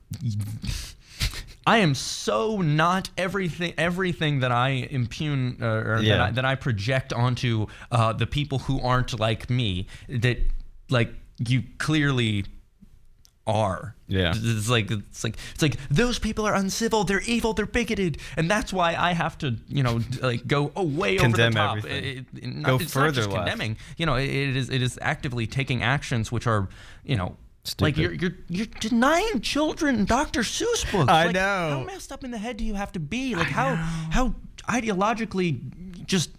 I 1.65 1.79
am 1.79 1.95
so 1.95 2.61
not 2.61 3.09
everything 3.17 3.73
everything 3.77 4.39
that 4.39 4.51
I 4.51 4.69
impugn 4.89 5.57
uh, 5.61 5.65
or 5.65 6.01
that, 6.01 6.21
I, 6.21 6.31
that 6.31 6.45
I 6.45 6.55
project 6.55 7.11
onto 7.11 7.67
uh, 7.91 8.13
the 8.13 8.25
people 8.27 8.59
who 8.59 8.79
aren't 8.81 9.19
like 9.19 9.49
me 9.49 9.87
that 10.07 10.37
like 10.89 11.11
you 11.39 11.63
clearly 11.77 12.45
are. 13.45 13.95
Yeah. 14.07 14.33
It's 14.35 14.69
like 14.69 14.89
it's 14.91 15.23
like 15.23 15.35
it's 15.53 15.61
like 15.61 15.75
those 15.89 16.19
people 16.19 16.45
are 16.47 16.53
uncivil, 16.55 17.03
they're 17.03 17.21
evil, 17.21 17.53
they're 17.53 17.65
bigoted, 17.65 18.17
and 18.37 18.49
that's 18.49 18.71
why 18.71 18.95
I 18.95 19.11
have 19.13 19.37
to, 19.39 19.55
you 19.67 19.83
know, 19.83 19.99
like 20.21 20.47
go 20.47 20.71
oh, 20.75 20.83
way 20.83 21.17
Condemn 21.17 21.47
over 21.47 21.51
the 21.51 21.55
top. 21.55 21.77
everything. 21.77 22.03
It- 22.03 22.43
it- 22.43 22.55
not- 22.55 22.65
Go 22.65 22.75
it's 22.75 22.83
not 22.95 23.01
further 23.01 23.15
just 23.21 23.29
left. 23.29 23.39
condemning. 23.39 23.77
You 23.97 24.05
know, 24.05 24.15
it 24.15 24.29
is 24.29 24.69
it 24.69 24.81
is 24.81 24.97
actively 25.01 25.47
taking 25.47 25.83
actions 25.83 26.31
which 26.31 26.47
are, 26.47 26.67
you 27.05 27.15
know, 27.17 27.35
like 27.79 27.97
you're 27.97 28.13
you're 28.13 28.35
you're 28.49 28.67
denying 28.79 29.41
children 29.41 30.05
Dr. 30.05 30.41
Seuss 30.41 30.89
books. 30.91 31.09
I 31.09 31.25
Like, 31.25 31.35
know. 31.35 31.69
How 31.69 31.83
messed 31.83 32.11
up 32.11 32.23
in 32.23 32.31
the 32.31 32.37
head 32.37 32.57
do 32.57 32.63
you 32.63 32.75
have 32.75 32.91
to 32.93 32.99
be? 32.99 33.35
Like 33.35 33.47
how 33.47 33.75
how 33.75 34.35
ideologically 34.67 36.05
just 36.05 36.31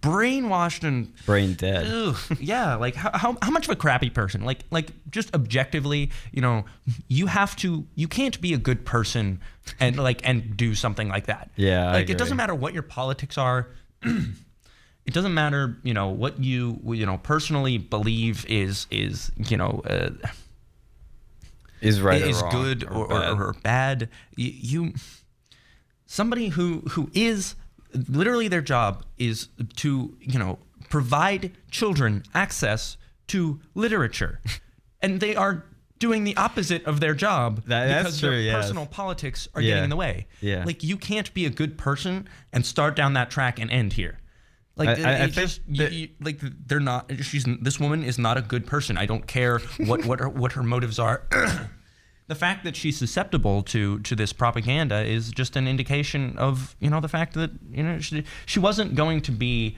brainwashed 0.00 0.84
and 0.86 1.12
Brain 1.26 1.54
dead. 1.54 1.86
Ugh, 1.86 2.16
yeah, 2.38 2.76
like 2.76 2.94
how, 2.94 3.10
how 3.14 3.36
how 3.42 3.50
much 3.50 3.66
of 3.66 3.70
a 3.70 3.76
crappy 3.76 4.10
person? 4.10 4.44
Like 4.44 4.60
like 4.70 4.90
just 5.10 5.34
objectively, 5.34 6.10
you 6.32 6.40
know, 6.40 6.64
you 7.08 7.26
have 7.26 7.56
to 7.56 7.84
you 7.94 8.08
can't 8.08 8.40
be 8.40 8.54
a 8.54 8.58
good 8.58 8.84
person 8.84 9.40
and 9.80 9.96
like 9.96 10.26
and 10.28 10.56
do 10.56 10.74
something 10.74 11.08
like 11.08 11.26
that. 11.26 11.50
Yeah, 11.56 11.88
I 11.88 11.92
like 11.94 12.10
it 12.10 12.18
doesn't 12.18 12.36
matter 12.36 12.54
what 12.54 12.72
your 12.72 12.82
politics 12.82 13.36
are. 13.38 13.70
it 15.06 15.12
doesn't 15.14 15.34
matter, 15.34 15.76
you 15.82 15.92
know, 15.94 16.08
what 16.08 16.42
you 16.42 16.80
you 16.84 17.04
know 17.06 17.18
personally 17.18 17.78
believe 17.78 18.44
is 18.48 18.86
is 18.90 19.30
you 19.36 19.56
know. 19.56 19.82
Uh, 19.84 20.10
Is 21.80 22.00
right 22.00 22.22
or 22.22 22.26
is 22.26 22.40
wrong 22.40 22.50
good 22.52 22.84
or, 22.84 23.04
or, 23.04 23.08
bad. 23.20 23.30
or 23.32 23.52
bad. 23.62 24.08
You, 24.36 24.52
you 24.86 24.94
somebody 26.06 26.48
who 26.48 26.80
who 26.90 27.10
is 27.12 27.56
literally 28.08 28.48
their 28.48 28.62
job 28.62 29.04
is 29.18 29.48
to 29.76 30.16
you 30.20 30.38
know 30.38 30.58
provide 30.88 31.52
children 31.70 32.22
access 32.34 32.96
to 33.28 33.60
literature. 33.74 34.40
and 35.02 35.20
they 35.20 35.36
are 35.36 35.64
doing 35.98 36.24
the 36.24 36.36
opposite 36.36 36.84
of 36.86 37.00
their 37.00 37.14
job 37.14 37.62
That- 37.66 37.98
because 37.98 38.20
their 38.20 38.34
yes. 38.40 38.54
personal 38.56 38.86
politics 38.86 39.48
are 39.54 39.60
Yeah. 39.60 39.70
getting 39.70 39.84
in 39.84 39.90
the 39.90 39.96
way. 39.96 40.26
Yeah. 40.40 40.64
Like 40.64 40.82
you 40.82 40.96
can't 40.96 41.32
be 41.34 41.44
a 41.46 41.50
good 41.50 41.76
person 41.76 42.28
and 42.52 42.64
start 42.64 42.96
down 42.96 43.12
that 43.14 43.30
track 43.30 43.58
and 43.58 43.70
end 43.70 43.92
here. 43.94 44.18
Like 44.76 44.98
I- 44.98 45.24
I- 45.24 45.26
just 45.28 45.60
that- 45.76 45.92
you, 45.92 45.98
you- 46.00 46.08
like 46.20 46.40
they're 46.66 46.80
not. 46.80 47.10
She's 47.22 47.44
this 47.60 47.78
woman 47.78 48.02
is 48.02 48.18
not 48.18 48.36
a 48.36 48.42
good 48.42 48.66
person. 48.66 48.96
I 48.98 49.06
don't 49.06 49.26
care 49.26 49.60
what 49.78 50.04
what 50.04 50.20
her, 50.20 50.28
what 50.28 50.52
her 50.52 50.62
motives 50.62 50.98
are. 50.98 51.26
the 52.26 52.34
fact 52.34 52.64
that 52.64 52.74
she's 52.74 52.96
susceptible 52.98 53.62
to 53.64 54.00
to 54.00 54.16
this 54.16 54.32
propaganda 54.32 55.02
is 55.04 55.30
just 55.30 55.56
an 55.56 55.68
indication 55.68 56.36
of 56.38 56.74
you 56.80 56.90
know 56.90 57.00
the 57.00 57.08
fact 57.08 57.34
that 57.34 57.50
you 57.70 57.82
know 57.82 57.98
she, 58.00 58.24
she 58.46 58.58
wasn't 58.58 58.94
going 58.94 59.20
to 59.20 59.30
be 59.32 59.76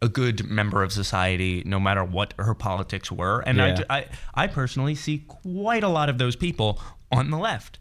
a 0.00 0.08
good 0.08 0.48
member 0.48 0.84
of 0.84 0.92
society 0.92 1.62
no 1.66 1.80
matter 1.80 2.04
what 2.04 2.32
her 2.38 2.54
politics 2.54 3.10
were 3.10 3.40
and 3.40 3.58
Yeah. 3.58 3.82
I, 3.90 3.98
I 3.98 4.06
I 4.44 4.46
personally 4.46 4.94
see 4.94 5.24
quite 5.26 5.82
a 5.82 5.88
lot 5.88 6.08
of 6.08 6.18
those 6.18 6.36
people 6.36 6.80
on 7.10 7.30
the 7.30 7.36
left 7.38 7.80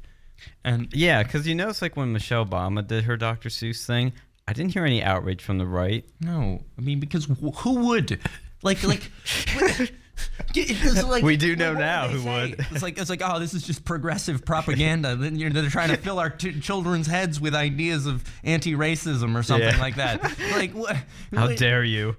and 0.64 0.88
Yeah, 0.94 1.24
because 1.24 1.48
you 1.48 1.56
know, 1.56 1.70
it's 1.70 1.82
like 1.82 1.96
when 1.96 2.12
Michelle 2.14 2.46
Obama 2.46 2.86
did 2.86 3.04
her 3.06 3.18
Dr. 3.18 3.50
Seuss 3.50 3.86
thing. 3.86 4.14
I 4.48 4.54
didn't 4.54 4.74
hear 4.74 4.86
any 4.86 5.04
outrage 5.04 5.44
from 5.44 5.58
the 5.58 5.66
right. 5.66 6.06
no 6.22 6.62
I 6.78 6.82
mean 6.82 7.00
because 7.00 7.26
wh- 7.26 7.56
who 7.60 7.88
would 7.88 8.20
like 8.64 8.82
like 8.84 9.12
like- 11.06 11.24
We 11.24 11.38
do 11.38 11.56
know 11.56 11.74
what 11.74 11.80
now 11.80 12.08
who 12.08 12.24
would. 12.28 12.56
It's 12.72 12.82
like 12.82 12.98
it's 12.98 13.10
like 13.10 13.22
oh, 13.24 13.40
this 13.40 13.54
is 13.54 13.62
just 13.64 13.86
progressive 13.86 14.46
propaganda. 14.46 15.16
Then 15.16 15.36
you're 15.36 15.50
they're 15.52 15.70
trying 15.70 15.90
to 15.90 15.98
fill 15.98 16.18
our 16.20 16.30
children's 16.30 17.06
heads 17.08 17.40
with 17.40 17.54
ideas 17.54 18.06
of 18.08 18.24
anti-racism 18.44 19.36
or 19.38 19.44
something 19.44 19.70
Yeah. 19.70 19.80
like 19.80 19.96
that. 19.98 20.24
Like 20.54 20.72
what? 20.74 20.96
How 21.34 21.48
what- 21.48 21.58
dare 21.58 21.84
you? 21.84 22.16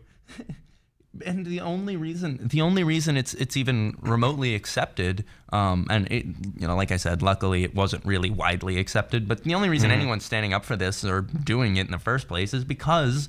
And 1.25 1.47
the 1.47 1.61
only 1.61 1.97
reason 1.97 2.39
the 2.43 2.61
only 2.61 2.85
reason 2.85 3.17
it's 3.17 3.35
it's 3.35 3.57
even 3.57 3.97
remotely 4.01 4.55
accepted 4.55 5.25
um, 5.53 5.87
and 5.91 6.07
it 6.11 6.25
you 6.59 6.67
know 6.67 6.77
like 6.77 6.93
I 6.93 6.97
said 6.97 7.23
luckily 7.23 7.65
it 7.65 7.75
wasn't 7.75 8.05
really 8.05 8.31
widely 8.31 8.79
accepted 8.79 9.29
but 9.29 9.45
the 9.45 9.55
only 9.55 9.69
reason 9.69 9.91
anyone's 9.91 10.25
standing 10.25 10.53
up 10.53 10.65
for 10.65 10.77
this 10.77 11.05
or 11.05 11.23
doing 11.23 11.77
it 11.77 11.87
in 11.87 11.93
the 11.93 11.99
first 11.99 12.29
place 12.29 12.53
is 12.55 12.65
because 12.65 13.29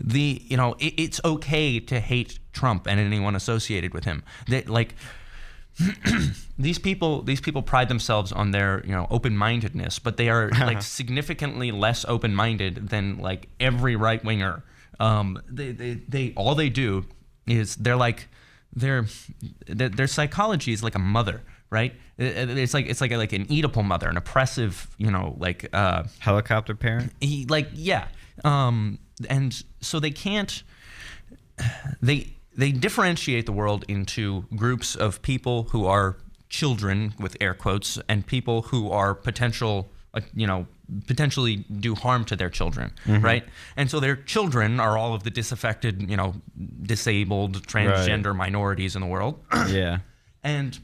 the 0.00 0.42
you 0.46 0.56
know 0.56 0.74
it, 0.78 0.94
it's 0.96 1.20
okay 1.24 1.80
to 1.80 2.00
hate 2.00 2.38
Trump 2.52 2.86
and 2.86 3.00
anyone 3.00 3.34
associated 3.34 3.94
with 3.94 4.04
him. 4.04 4.22
That 4.48 4.68
like 4.68 4.94
these 6.58 6.78
people 6.78 7.22
these 7.22 7.40
people 7.40 7.62
pride 7.62 7.88
themselves 7.88 8.32
on 8.32 8.50
their 8.50 8.82
you 8.84 8.92
know 8.92 9.06
open-mindedness 9.10 9.98
but 9.98 10.16
they 10.16 10.30
are 10.30 10.50
like 10.60 10.80
significantly 10.80 11.70
less 11.70 12.04
open-minded 12.06 12.88
than 12.88 13.18
like 13.18 13.48
every 13.60 13.94
right 13.94 14.24
winger 14.24 14.62
um 14.98 15.38
they, 15.50 15.72
they 15.72 15.94
they 16.08 16.32
all 16.34 16.54
they 16.54 16.70
do 16.70 17.04
is 17.46 17.76
they're 17.76 17.96
like 17.96 18.28
their 18.74 19.06
their 19.66 19.88
their 19.88 20.06
psychology 20.06 20.72
is 20.72 20.82
like 20.82 20.94
a 20.94 20.98
mother 21.00 21.42
right 21.70 21.94
It- 22.18 22.36
it- 22.50 22.58
it's 22.58 22.74
like 22.74 22.86
it's 22.86 23.00
like 23.00 23.12
a, 23.12 23.16
like 23.16 23.32
an 23.32 23.46
oedipal 23.46 23.84
mother 23.84 24.08
an 24.08 24.16
oppressive 24.16 24.88
you 24.98 25.10
know 25.10 25.36
like 25.38 25.68
uh 25.72 26.04
Helicopter 26.18 26.74
parent? 26.74 27.12
he 27.20 27.46
like 27.46 27.68
yeah 27.72 28.08
um 28.44 28.98
and 29.30 29.62
so 29.80 29.98
they 30.00 30.10
can't 30.10 30.62
they 32.02 32.34
they 32.56 32.72
differentiate 32.72 33.46
the 33.46 33.52
world 33.52 33.84
into 33.88 34.44
groups 34.54 34.94
of 34.94 35.22
people 35.22 35.64
who 35.70 35.86
are 35.86 36.16
children 36.48 37.14
with 37.18 37.36
air 37.40 37.54
quotes 37.54 37.98
and 38.08 38.26
people 38.26 38.62
who 38.62 38.90
are 38.90 39.14
potential 39.14 39.90
like 40.14 40.24
you 40.34 40.46
know 40.46 40.66
potentially 41.06 41.56
do 41.80 41.94
harm 41.94 42.24
to 42.24 42.36
their 42.36 42.50
children 42.50 42.92
right? 43.22 43.44
And 43.76 43.90
so 43.90 43.98
their 44.00 44.16
children 44.16 44.78
are 44.80 44.96
all 44.96 45.14
of 45.14 45.22
the 45.24 45.30
disaffected 45.30 46.08
you 46.10 46.16
know 46.16 46.34
disabled 46.82 47.66
transgender 47.66 48.34
minorities 48.36 48.94
in 48.96 49.00
the 49.02 49.08
world. 49.08 49.34
Yeah. 49.68 49.98
and 50.44 50.78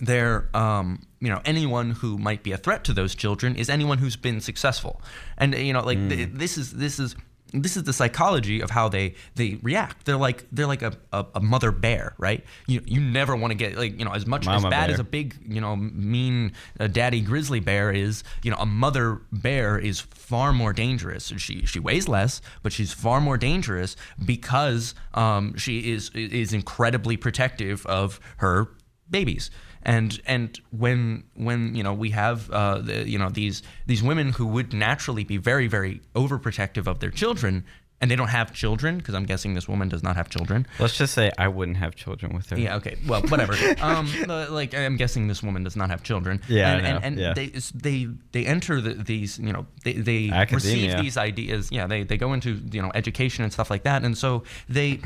they're 0.00 0.48
um, 0.54 1.00
you 1.20 1.28
know 1.28 1.40
anyone 1.44 1.90
who 1.90 2.16
might 2.18 2.42
be 2.42 2.52
a 2.52 2.56
threat 2.56 2.84
to 2.84 2.92
those 2.92 3.14
children 3.14 3.56
is 3.56 3.68
anyone 3.68 3.98
who's 3.98 4.16
been 4.16 4.40
successful. 4.40 5.02
And 5.36 5.54
you 5.54 5.72
know 5.72 5.82
like 5.84 5.98
th- 6.08 6.30
this 6.32 6.56
is 6.56 6.72
this 6.72 6.98
is 6.98 7.16
this 7.52 7.76
is 7.76 7.84
the 7.84 7.92
psychology 7.92 8.60
of 8.60 8.70
how 8.70 8.88
they 8.88 9.14
they 9.34 9.58
react. 9.62 10.06
They're 10.06 10.16
like 10.16 10.46
they're 10.52 10.66
like 10.66 10.82
a, 10.82 10.92
a, 11.12 11.26
a 11.36 11.40
mother 11.40 11.70
bear 11.70 12.14
right? 12.18 12.44
You 12.66 12.82
you 12.86 13.00
never 13.00 13.36
want 13.36 13.50
to 13.50 13.54
get 13.54 13.76
like 13.76 13.98
you 13.98 14.04
know 14.04 14.12
as 14.12 14.26
much 14.26 14.46
Mama 14.46 14.68
as 14.68 14.70
bad 14.70 14.86
bear. 14.86 14.94
as 14.94 15.00
a 15.00 15.04
big 15.04 15.36
you 15.46 15.60
know 15.60 15.76
mean 15.76 16.52
uh, 16.80 16.86
daddy 16.86 17.20
grizzly 17.20 17.60
bear 17.60 17.90
is 17.92 18.24
you 18.42 18.50
know 18.50 18.56
a 18.58 18.66
mother 18.66 19.20
bear 19.30 19.78
is 19.78 20.00
far 20.00 20.52
more 20.52 20.72
dangerous. 20.72 21.32
She 21.36 21.66
she 21.66 21.78
weighs 21.78 22.08
less 22.08 22.40
but 22.62 22.72
she's 22.72 22.92
far 22.92 23.20
more 23.20 23.36
dangerous 23.36 23.96
because 24.24 24.94
um, 25.14 25.56
she 25.56 25.92
is 25.92 26.10
is 26.14 26.52
incredibly 26.52 27.16
protective 27.16 27.84
of 27.86 28.20
her 28.38 28.68
babies 29.10 29.50
and 29.84 30.20
and 30.26 30.60
when 30.70 31.24
when 31.34 31.74
you 31.74 31.82
know 31.82 31.92
we 31.94 32.10
have 32.10 32.50
uh, 32.50 32.78
the, 32.78 33.08
you 33.08 33.18
know 33.18 33.28
these 33.30 33.62
these 33.86 34.02
women 34.02 34.32
who 34.32 34.46
would 34.46 34.72
naturally 34.72 35.24
be 35.24 35.36
very 35.36 35.66
very 35.68 36.00
overprotective 36.14 36.86
of 36.86 37.00
their 37.00 37.10
children 37.10 37.64
and 38.00 38.10
they 38.10 38.16
don't 38.16 38.28
have 38.28 38.52
children 38.52 38.98
because 38.98 39.14
I'm 39.14 39.26
guessing 39.26 39.54
this 39.54 39.68
woman 39.68 39.88
does 39.88 40.02
not 40.02 40.16
have 40.16 40.28
children 40.28 40.66
Let's 40.80 40.98
just 40.98 41.14
say 41.14 41.30
I 41.38 41.46
wouldn't 41.46 41.76
have 41.76 41.94
children 41.94 42.34
with 42.34 42.50
her. 42.50 42.58
yeah. 42.58 42.74
Okay. 42.76 42.96
Well, 43.06 43.22
whatever. 43.22 43.54
um, 43.80 44.08
like 44.26 44.74
I'm 44.74 44.96
guessing 44.96 45.28
this 45.28 45.40
woman 45.40 45.62
does 45.62 45.76
not 45.76 45.88
have 45.90 46.02
children. 46.02 46.40
Yeah, 46.48 46.72
And 46.76 46.86
and, 46.86 47.04
and 47.04 47.18
yeah. 47.18 47.32
they 47.34 47.46
they 47.74 48.08
they 48.32 48.44
enter 48.44 48.80
the, 48.80 48.94
these 48.94 49.38
you 49.38 49.52
know 49.52 49.66
they 49.84 49.92
they 49.92 50.30
Academia. 50.30 50.86
receive 50.88 51.00
these 51.00 51.16
ideas. 51.16 51.70
Yeah. 51.70 51.86
They 51.86 52.02
they 52.02 52.16
go 52.16 52.32
into 52.32 52.60
you 52.72 52.82
know 52.82 52.90
education 52.94 53.44
and 53.44 53.52
stuff 53.52 53.70
like 53.70 53.84
that, 53.84 54.02
and 54.04 54.18
so 54.18 54.42
they. 54.68 55.00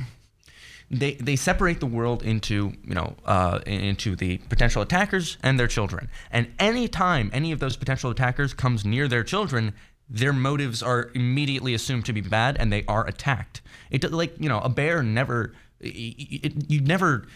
They, 0.89 1.15
they 1.15 1.35
separate 1.35 1.81
the 1.81 1.87
world 1.87 2.23
into 2.23 2.73
you 2.85 2.95
know 2.95 3.17
uh, 3.25 3.61
into 3.67 4.15
the 4.15 4.39
potential 4.39 4.83
attackers 4.83 5.37
and 5.43 5.59
their 5.59 5.67
children. 5.67 6.09
And 6.31 6.53
any 6.59 6.87
time 6.87 7.31
any 7.33 7.53
of 7.53 7.59
those 7.59 7.77
potential 7.77 8.11
attackers 8.11 8.55
comes 8.55 8.85
near 8.85 9.09
their 9.09 9.25
children 9.25 9.75
their 10.09 10.33
motives 10.33 10.83
are 10.83 11.11
immediately 11.15 11.75
assumed 11.75 12.05
to 12.07 12.13
be 12.13 12.21
bad 12.21 12.57
and 12.59 12.73
they 12.73 12.85
are 12.87 13.07
attacked. 13.07 13.61
It 13.91 14.11
like 14.13 14.35
you 14.39 14.49
know 14.49 14.61
a 14.61 14.69
bear 14.69 15.03
never 15.03 15.53
it, 15.81 15.89
it, 15.89 16.71
you 16.71 16.81
never 16.81 17.27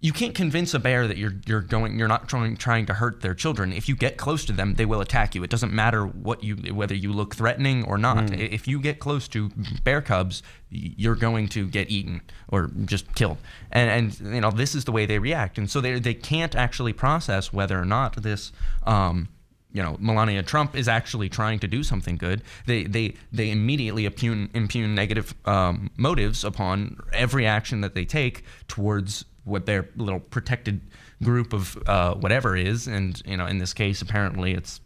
you 0.00 0.12
can't 0.12 0.34
convince 0.34 0.74
a 0.74 0.78
bear 0.78 1.08
that 1.08 1.16
you're 1.16 1.32
you're 1.46 1.62
going 1.62 1.98
you're 1.98 2.06
not 2.06 2.28
trying 2.28 2.56
trying 2.56 2.84
to 2.86 2.94
hurt 2.94 3.22
their 3.22 3.34
children. 3.34 3.72
If 3.72 3.88
you 3.88 3.96
get 3.96 4.16
close 4.18 4.44
to 4.44 4.52
them, 4.52 4.74
they 4.74 4.84
will 4.84 5.00
attack 5.00 5.34
you. 5.34 5.42
It 5.42 5.50
doesn't 5.50 5.72
matter 5.72 6.04
what 6.06 6.44
you 6.44 6.56
whether 6.74 6.94
you 6.94 7.12
look 7.12 7.34
threatening 7.34 7.82
or 7.84 7.96
not. 7.98 8.30
I- 8.30 8.34
If 8.36 8.68
you 8.68 8.78
get 8.78 8.98
close 9.00 9.26
to 9.28 9.50
bear 9.84 10.02
cubs, 10.02 10.42
you're 10.70 11.14
going 11.16 11.48
to 11.48 11.66
get 11.66 11.90
eaten 11.90 12.20
or 12.48 12.70
just 12.84 13.14
killed. 13.14 13.38
And 13.72 13.90
and 14.20 14.34
you 14.34 14.40
know 14.40 14.50
this 14.50 14.74
is 14.74 14.84
the 14.84 14.92
way 14.92 15.06
they 15.06 15.18
react. 15.18 15.56
And 15.58 15.68
so 15.70 15.80
they 15.80 15.98
they 15.98 16.14
can't 16.14 16.54
actually 16.54 16.92
process 16.92 17.52
whether 17.52 17.80
or 17.80 17.86
not 17.86 18.22
this 18.22 18.52
um, 18.84 19.28
you 19.72 19.82
know 19.82 19.96
Melania 19.98 20.42
Trump 20.42 20.76
is 20.76 20.88
actually 20.88 21.30
trying 21.30 21.58
to 21.60 21.66
do 21.68 21.82
something 21.82 22.18
good. 22.18 22.42
They 22.66 22.84
they 22.84 23.14
they 23.32 23.50
immediately 23.50 24.04
impugn 24.04 24.50
impugn 24.52 24.94
negative 24.94 25.34
um, 25.46 25.90
motives 25.96 26.44
upon 26.44 26.98
every 27.14 27.46
action 27.46 27.80
that 27.80 27.94
they 27.94 28.04
take 28.04 28.44
towards 28.68 29.24
what 29.46 29.64
their 29.64 29.88
little 29.96 30.20
protected 30.20 30.80
group 31.22 31.52
of 31.54 31.78
uh, 31.86 32.14
whatever 32.14 32.54
is, 32.56 32.86
and 32.86 33.22
you 33.24 33.36
know 33.38 33.46
in 33.46 33.58
this 33.58 33.72
case 33.72 34.02
apparently 34.02 34.52
it's 34.52 34.80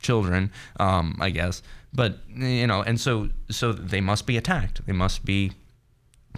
children, 0.00 0.50
um, 0.80 1.16
I 1.20 1.30
guess. 1.30 1.62
But 1.92 2.18
you 2.28 2.66
know, 2.66 2.82
and 2.82 3.00
so 3.00 3.28
so 3.50 3.72
they 3.72 4.00
must 4.00 4.26
be 4.26 4.36
attacked. 4.36 4.84
They 4.86 4.92
must 4.92 5.24
be 5.24 5.52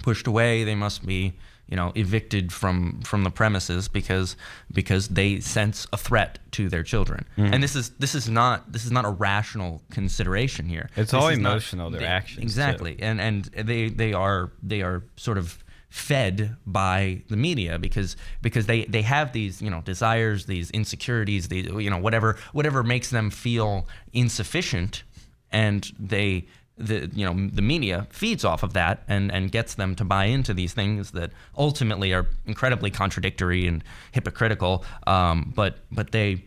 pushed 0.03 0.27
away. 0.27 0.65
They 0.65 0.75
must 0.77 1.05
be, 1.05 1.33
you 1.69 1.77
know, 1.77 1.93
evicted 1.95 2.53
from 2.53 3.01
from 3.03 3.25
the 3.25 3.31
premises 3.31 3.89
because 3.89 4.37
because 4.73 5.09
they 5.09 5.41
sense 5.41 5.87
a 5.93 5.97
threat 5.97 6.39
to 6.53 6.69
their 6.69 6.83
children. 6.85 7.27
Mm-hmm. 7.37 7.55
And 7.55 7.63
this 7.63 7.75
is 7.77 7.91
this 7.99 8.15
is 8.15 8.29
not 8.29 8.73
this 8.73 8.85
is 8.85 8.93
not 8.93 9.05
a 9.05 9.11
rational 9.11 9.83
consideration 9.91 10.67
here. 10.67 10.89
It's 10.97 11.11
This 11.11 11.15
all 11.15 11.29
is 11.29 11.39
not- 11.39 11.51
emotional, 11.51 11.91
their 11.91 12.01
they- 12.01 12.07
actions, 12.07 12.39
too. 12.39 12.43
Exactly. 12.45 12.97
And 13.01 13.21
and 13.21 13.45
they 13.47 13.89
they 13.89 14.13
are 14.13 14.53
they 14.63 14.83
are 14.83 15.03
sort 15.17 15.39
of 15.39 15.63
fed 15.91 16.57
by 16.67 17.21
the 17.29 17.37
media 17.37 17.79
because 17.79 18.17
because 18.43 18.67
they 18.67 18.85
they 18.85 19.03
have 19.03 19.33
these 19.33 19.61
you 19.61 19.69
know 19.69 19.81
desires 19.83 20.47
these 20.47 20.71
insecurities 20.71 21.49
these 21.49 21.67
you 21.67 21.91
know 21.91 21.99
whatever 21.99 22.37
whatever 22.53 22.83
makes 22.83 23.11
them 23.11 23.29
feel 23.29 23.87
insufficient 24.13 25.03
and 25.51 25.93
they 25.99 26.47
the 26.81 27.11
you 27.13 27.25
know 27.25 27.49
the 27.53 27.63
media 27.63 28.07
feeds 28.11 28.45
off 28.45 28.63
of 28.63 28.73
that 28.73 29.03
and 29.07 29.31
and 29.33 29.53
gets 29.53 29.75
them 29.75 29.95
to 29.95 30.05
buy 30.05 30.25
into 30.25 30.55
these 30.55 30.73
things 30.73 31.11
that 31.11 31.31
ultimately 31.57 32.13
are 32.13 32.27
incredibly 32.47 32.91
contradictory 32.91 33.67
and 33.67 33.85
hypocritical. 34.13 34.85
Um, 35.07 35.53
but 35.55 35.79
but 35.93 36.13
they 36.13 36.45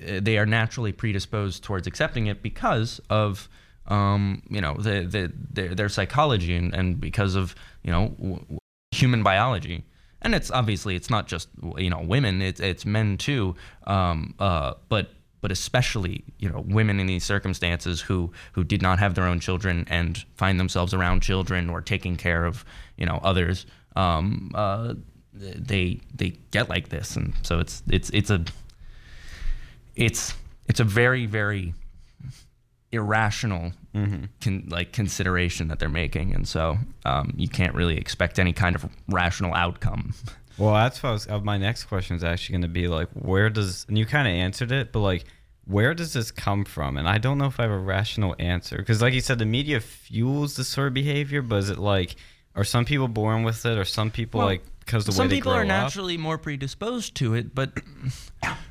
they 0.00 0.38
are 0.38 0.46
naturally 0.46 0.92
predisposed 0.92 1.64
towards 1.64 1.86
accepting 1.86 2.26
it 2.26 2.42
because 2.42 3.00
of 3.10 3.48
um, 3.88 4.42
you 4.48 4.60
know 4.60 4.74
the, 4.74 5.04
the, 5.04 5.32
their, 5.52 5.74
their 5.74 5.88
psychology 5.88 6.54
and, 6.54 6.72
and 6.74 7.00
because 7.00 7.34
of 7.34 7.54
you 7.82 7.90
know 7.90 8.14
human 8.96 9.22
biology. 9.22 9.84
And 10.22 10.34
it's 10.34 10.50
obviously 10.50 10.96
it's 10.96 11.10
not 11.10 11.26
just 11.28 11.48
you 11.76 11.90
know 11.90 12.00
women 12.00 12.42
it's 12.42 12.60
it's 12.60 12.84
men 12.84 13.16
too. 13.16 13.54
Um, 13.86 14.34
uh, 14.38 14.74
but 14.88 15.10
but 15.40 15.52
especially 15.52 16.24
you 16.38 16.48
know 16.48 16.64
women 16.66 16.98
in 16.98 17.06
these 17.06 17.24
circumstances 17.24 18.00
who 18.00 18.32
who 18.52 18.64
did 18.64 18.82
not 18.82 18.98
have 18.98 19.14
their 19.14 19.26
own 19.26 19.40
children 19.40 19.86
and 19.88 20.24
find 20.34 20.58
themselves 20.58 20.92
around 20.94 21.20
children 21.20 21.70
or 21.70 21.80
taking 21.80 22.16
care 22.16 22.44
of 22.44 22.64
you 22.96 23.06
know 23.06 23.20
others 23.22 23.66
um, 23.96 24.50
uh, 24.54 24.94
they 25.32 26.00
they 26.14 26.30
get 26.50 26.68
like 26.68 26.90
this, 26.90 27.16
and 27.16 27.34
so 27.42 27.58
it's 27.58 27.82
it's 27.88 28.10
it's 28.10 28.30
a 28.30 28.44
it's 29.96 30.34
it's 30.68 30.80
a 30.80 30.84
very 30.84 31.26
very 31.26 31.74
irrational 32.92 33.72
con, 34.40 34.64
like 34.68 34.92
consideration 34.92 35.68
that 35.68 35.78
they're 35.78 35.88
making, 35.88 36.34
and 36.34 36.46
so 36.46 36.78
um, 37.04 37.32
you 37.36 37.48
can't 37.48 37.74
really 37.74 37.96
expect 37.96 38.38
any 38.38 38.52
kind 38.52 38.76
of 38.76 38.88
rational 39.08 39.54
outcome. 39.54 40.14
Well, 40.58 40.72
that's 40.72 41.02
what 41.02 41.10
I 41.10 41.12
was, 41.12 41.28
uh, 41.28 41.38
my 41.40 41.58
next 41.58 41.84
question 41.84 42.16
is 42.16 42.24
actually 42.24 42.54
going 42.54 42.62
to 42.62 42.68
be 42.68 42.88
like, 42.88 43.08
where 43.12 43.50
does, 43.50 43.84
and 43.88 43.98
you 43.98 44.06
kind 44.06 44.26
of 44.26 44.32
answered 44.32 44.72
it, 44.72 44.90
but 44.90 45.00
like, 45.00 45.26
where 45.66 45.92
does 45.92 46.14
this 46.14 46.30
come 46.30 46.64
from? 46.64 46.96
And 46.96 47.06
I 47.06 47.18
don't 47.18 47.36
know 47.36 47.44
if 47.44 47.60
I 47.60 47.64
have 47.64 47.72
a 47.72 47.78
rational 47.78 48.34
answer. 48.38 48.78
Because, 48.78 49.02
like 49.02 49.12
you 49.12 49.20
said, 49.20 49.38
the 49.38 49.44
media 49.44 49.80
fuels 49.80 50.56
this 50.56 50.68
sort 50.68 50.88
of 50.88 50.94
behavior, 50.94 51.42
but 51.42 51.56
is 51.56 51.68
it 51.68 51.76
like, 51.76 52.16
are 52.54 52.64
some 52.64 52.86
people 52.86 53.06
born 53.06 53.42
with 53.42 53.66
it, 53.66 53.76
or 53.76 53.84
some 53.84 54.10
people 54.10 54.38
Well, 54.38 54.46
like, 54.46 54.64
because 54.86 55.04
the 55.04 55.10
way 55.10 55.16
Some 55.16 55.28
they 55.28 55.36
people 55.36 55.52
are 55.52 55.62
up? 55.62 55.66
naturally 55.68 56.16
more 56.16 56.38
predisposed 56.38 57.16
to 57.16 57.34
it, 57.34 57.54
but 57.54 57.72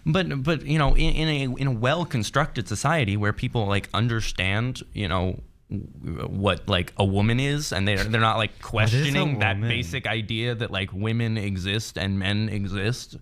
but 0.06 0.44
but 0.44 0.66
you 0.66 0.80
know, 0.80 0.96
in, 0.96 1.14
in 1.14 1.28
a 1.28 1.56
in 1.62 1.68
a 1.68 1.72
well 1.72 2.06
constructed 2.06 2.68
society 2.68 3.18
where 3.18 3.34
people 3.34 3.68
like 3.68 3.90
understand, 3.94 4.82
you 4.94 5.08
know 5.08 5.42
what 5.68 6.70
like 6.70 6.94
a 6.98 7.04
woman 7.04 7.40
is 7.40 7.74
and 7.74 7.88
they're 7.88 8.04
they're 8.04 8.22
not 8.22 8.38
like 8.38 8.62
questioning 8.62 9.40
that 9.40 9.60
basic 9.60 10.06
idea 10.06 10.54
that 10.54 10.70
like 10.70 10.94
women 10.94 11.38
exist 11.40 11.98
and 11.98 12.20
men 12.20 12.50
exist 12.50 13.18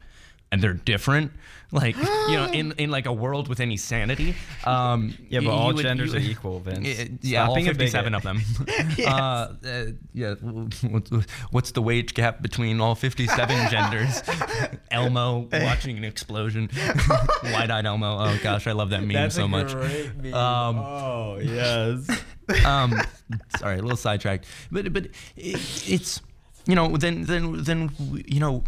and 0.52 0.62
they're 0.62 0.74
different 0.74 1.32
like 1.74 1.98
you 1.98 2.36
know 2.38 2.46
in 2.54 2.72
in 2.78 2.90
like 2.92 3.06
a 3.08 3.12
world 3.12 3.48
with 3.50 3.60
any 3.60 3.76
sanity 3.78 4.36
um 4.66 5.14
Yeah, 5.30 5.40
but 5.42 5.50
y- 5.50 5.54
all 5.54 5.70
you 5.70 5.76
would- 5.76 5.84
genders 5.84 6.14
you- 6.14 6.20
are 6.20 6.22
equal, 6.22 6.60
Vince. 6.60 6.88
yeah, 6.88 6.94
Stop 7.04 7.18
yeah 7.22 7.48
all 7.48 7.56
being 7.56 7.68
a 7.68 7.74
57 7.74 8.16
of 8.16 8.24
them. 8.24 8.42
Uh, 9.06 9.10
uh, 9.12 9.86
yeah 10.14 10.36
what's, 10.94 11.12
what's 11.52 11.72
the 11.72 11.82
wage 11.82 12.14
gap 12.14 12.42
between 12.42 12.80
all 12.80 12.96
57 12.96 13.70
genders? 13.72 14.22
Elmo 14.92 15.48
watching 15.52 15.98
an 15.98 16.04
explosion. 16.04 16.70
Wide-eyed 17.44 17.86
elmo. 17.86 18.18
Oh 18.20 18.40
gosh 18.44 18.68
i 18.68 18.72
love 18.72 18.90
that 18.92 19.04
meme 19.04 19.30
so 19.32 19.48
much. 19.48 19.74
Um, 19.74 20.78
oh 20.80 21.40
yes. 21.42 22.08
um, 22.66 22.94
sorry, 23.58 23.80
a 23.80 23.82
little 23.82 23.98
sidetracked, 23.98 24.46
but 24.72 24.92
but 24.94 25.06
it, 25.36 25.60
it's 25.90 26.22
you 26.66 26.76
know 26.76 26.96
then 26.98 27.24
then 27.24 27.64
then 27.64 27.90
you 28.28 28.40
know 28.40 28.64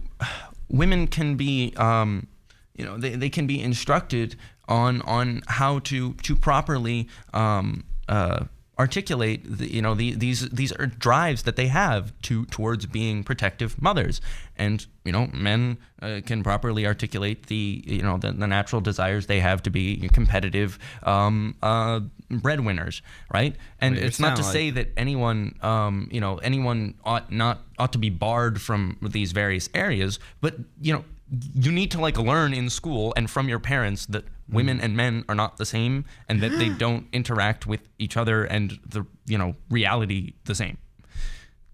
women 0.69 1.07
can 1.07 1.35
be 1.35 1.73
um, 1.77 2.27
you 2.75 2.85
know 2.85 2.97
they, 2.97 3.15
they 3.15 3.29
can 3.29 3.47
be 3.47 3.61
instructed 3.61 4.35
on 4.67 5.01
on 5.03 5.41
how 5.47 5.79
to 5.79 6.13
to 6.13 6.35
properly 6.35 7.07
um, 7.33 7.83
uh, 8.07 8.45
articulate 8.77 9.41
the, 9.45 9.73
you 9.73 9.81
know 9.81 9.95
the, 9.95 10.13
these 10.15 10.49
these 10.49 10.71
are 10.73 10.85
drives 10.85 11.43
that 11.43 11.55
they 11.55 11.67
have 11.67 12.11
to 12.21 12.45
towards 12.47 12.85
being 12.85 13.23
protective 13.23 13.81
mothers. 13.81 14.21
And 14.57 14.85
you 15.03 15.11
know 15.11 15.27
men 15.33 15.77
uh, 16.01 16.21
can 16.25 16.43
properly 16.43 16.85
articulate 16.85 17.47
the 17.47 17.83
you 17.85 18.01
know 18.01 18.17
the, 18.17 18.31
the 18.31 18.47
natural 18.47 18.81
desires 18.81 19.27
they 19.27 19.39
have 19.39 19.63
to 19.63 19.69
be 19.69 20.09
competitive 20.09 20.77
um, 21.03 21.55
uh, 21.61 22.01
breadwinners 22.29 23.01
right? 23.33 23.55
And 23.79 23.97
it's 23.97 24.19
not 24.19 24.35
to 24.37 24.43
sound 24.43 24.53
say 24.53 24.69
that 24.71 24.89
anyone 24.97 25.55
um, 25.61 26.09
you 26.11 26.19
know 26.19 26.37
anyone 26.37 26.95
ought 27.05 27.31
not 27.31 27.61
ought 27.79 27.93
to 27.93 27.99
be 27.99 28.09
barred 28.09 28.61
from 28.61 28.97
these 29.01 29.31
various 29.31 29.69
areas 29.73 30.19
but 30.41 30.55
you 30.81 30.93
know 30.93 31.05
you 31.53 31.71
need 31.71 31.91
to 31.91 31.99
like 31.99 32.17
learn 32.17 32.53
in 32.53 32.69
school 32.69 33.13
and 33.17 33.29
from 33.29 33.49
your 33.49 33.59
parents 33.59 34.05
that 34.07 34.25
women 34.47 34.79
and 34.79 34.95
men 34.95 35.25
are 35.27 35.35
not 35.35 35.57
the 35.57 35.65
same 35.65 36.05
and 36.29 36.41
that 36.41 36.51
they 36.59 36.69
don't 36.77 37.07
interact 37.11 37.65
with 37.65 37.81
each 37.97 38.15
other 38.15 38.43
and 38.43 38.79
the 38.85 39.05
you 39.25 39.37
know 39.37 39.55
reality 39.69 40.33
the 40.45 40.53
same 40.53 40.77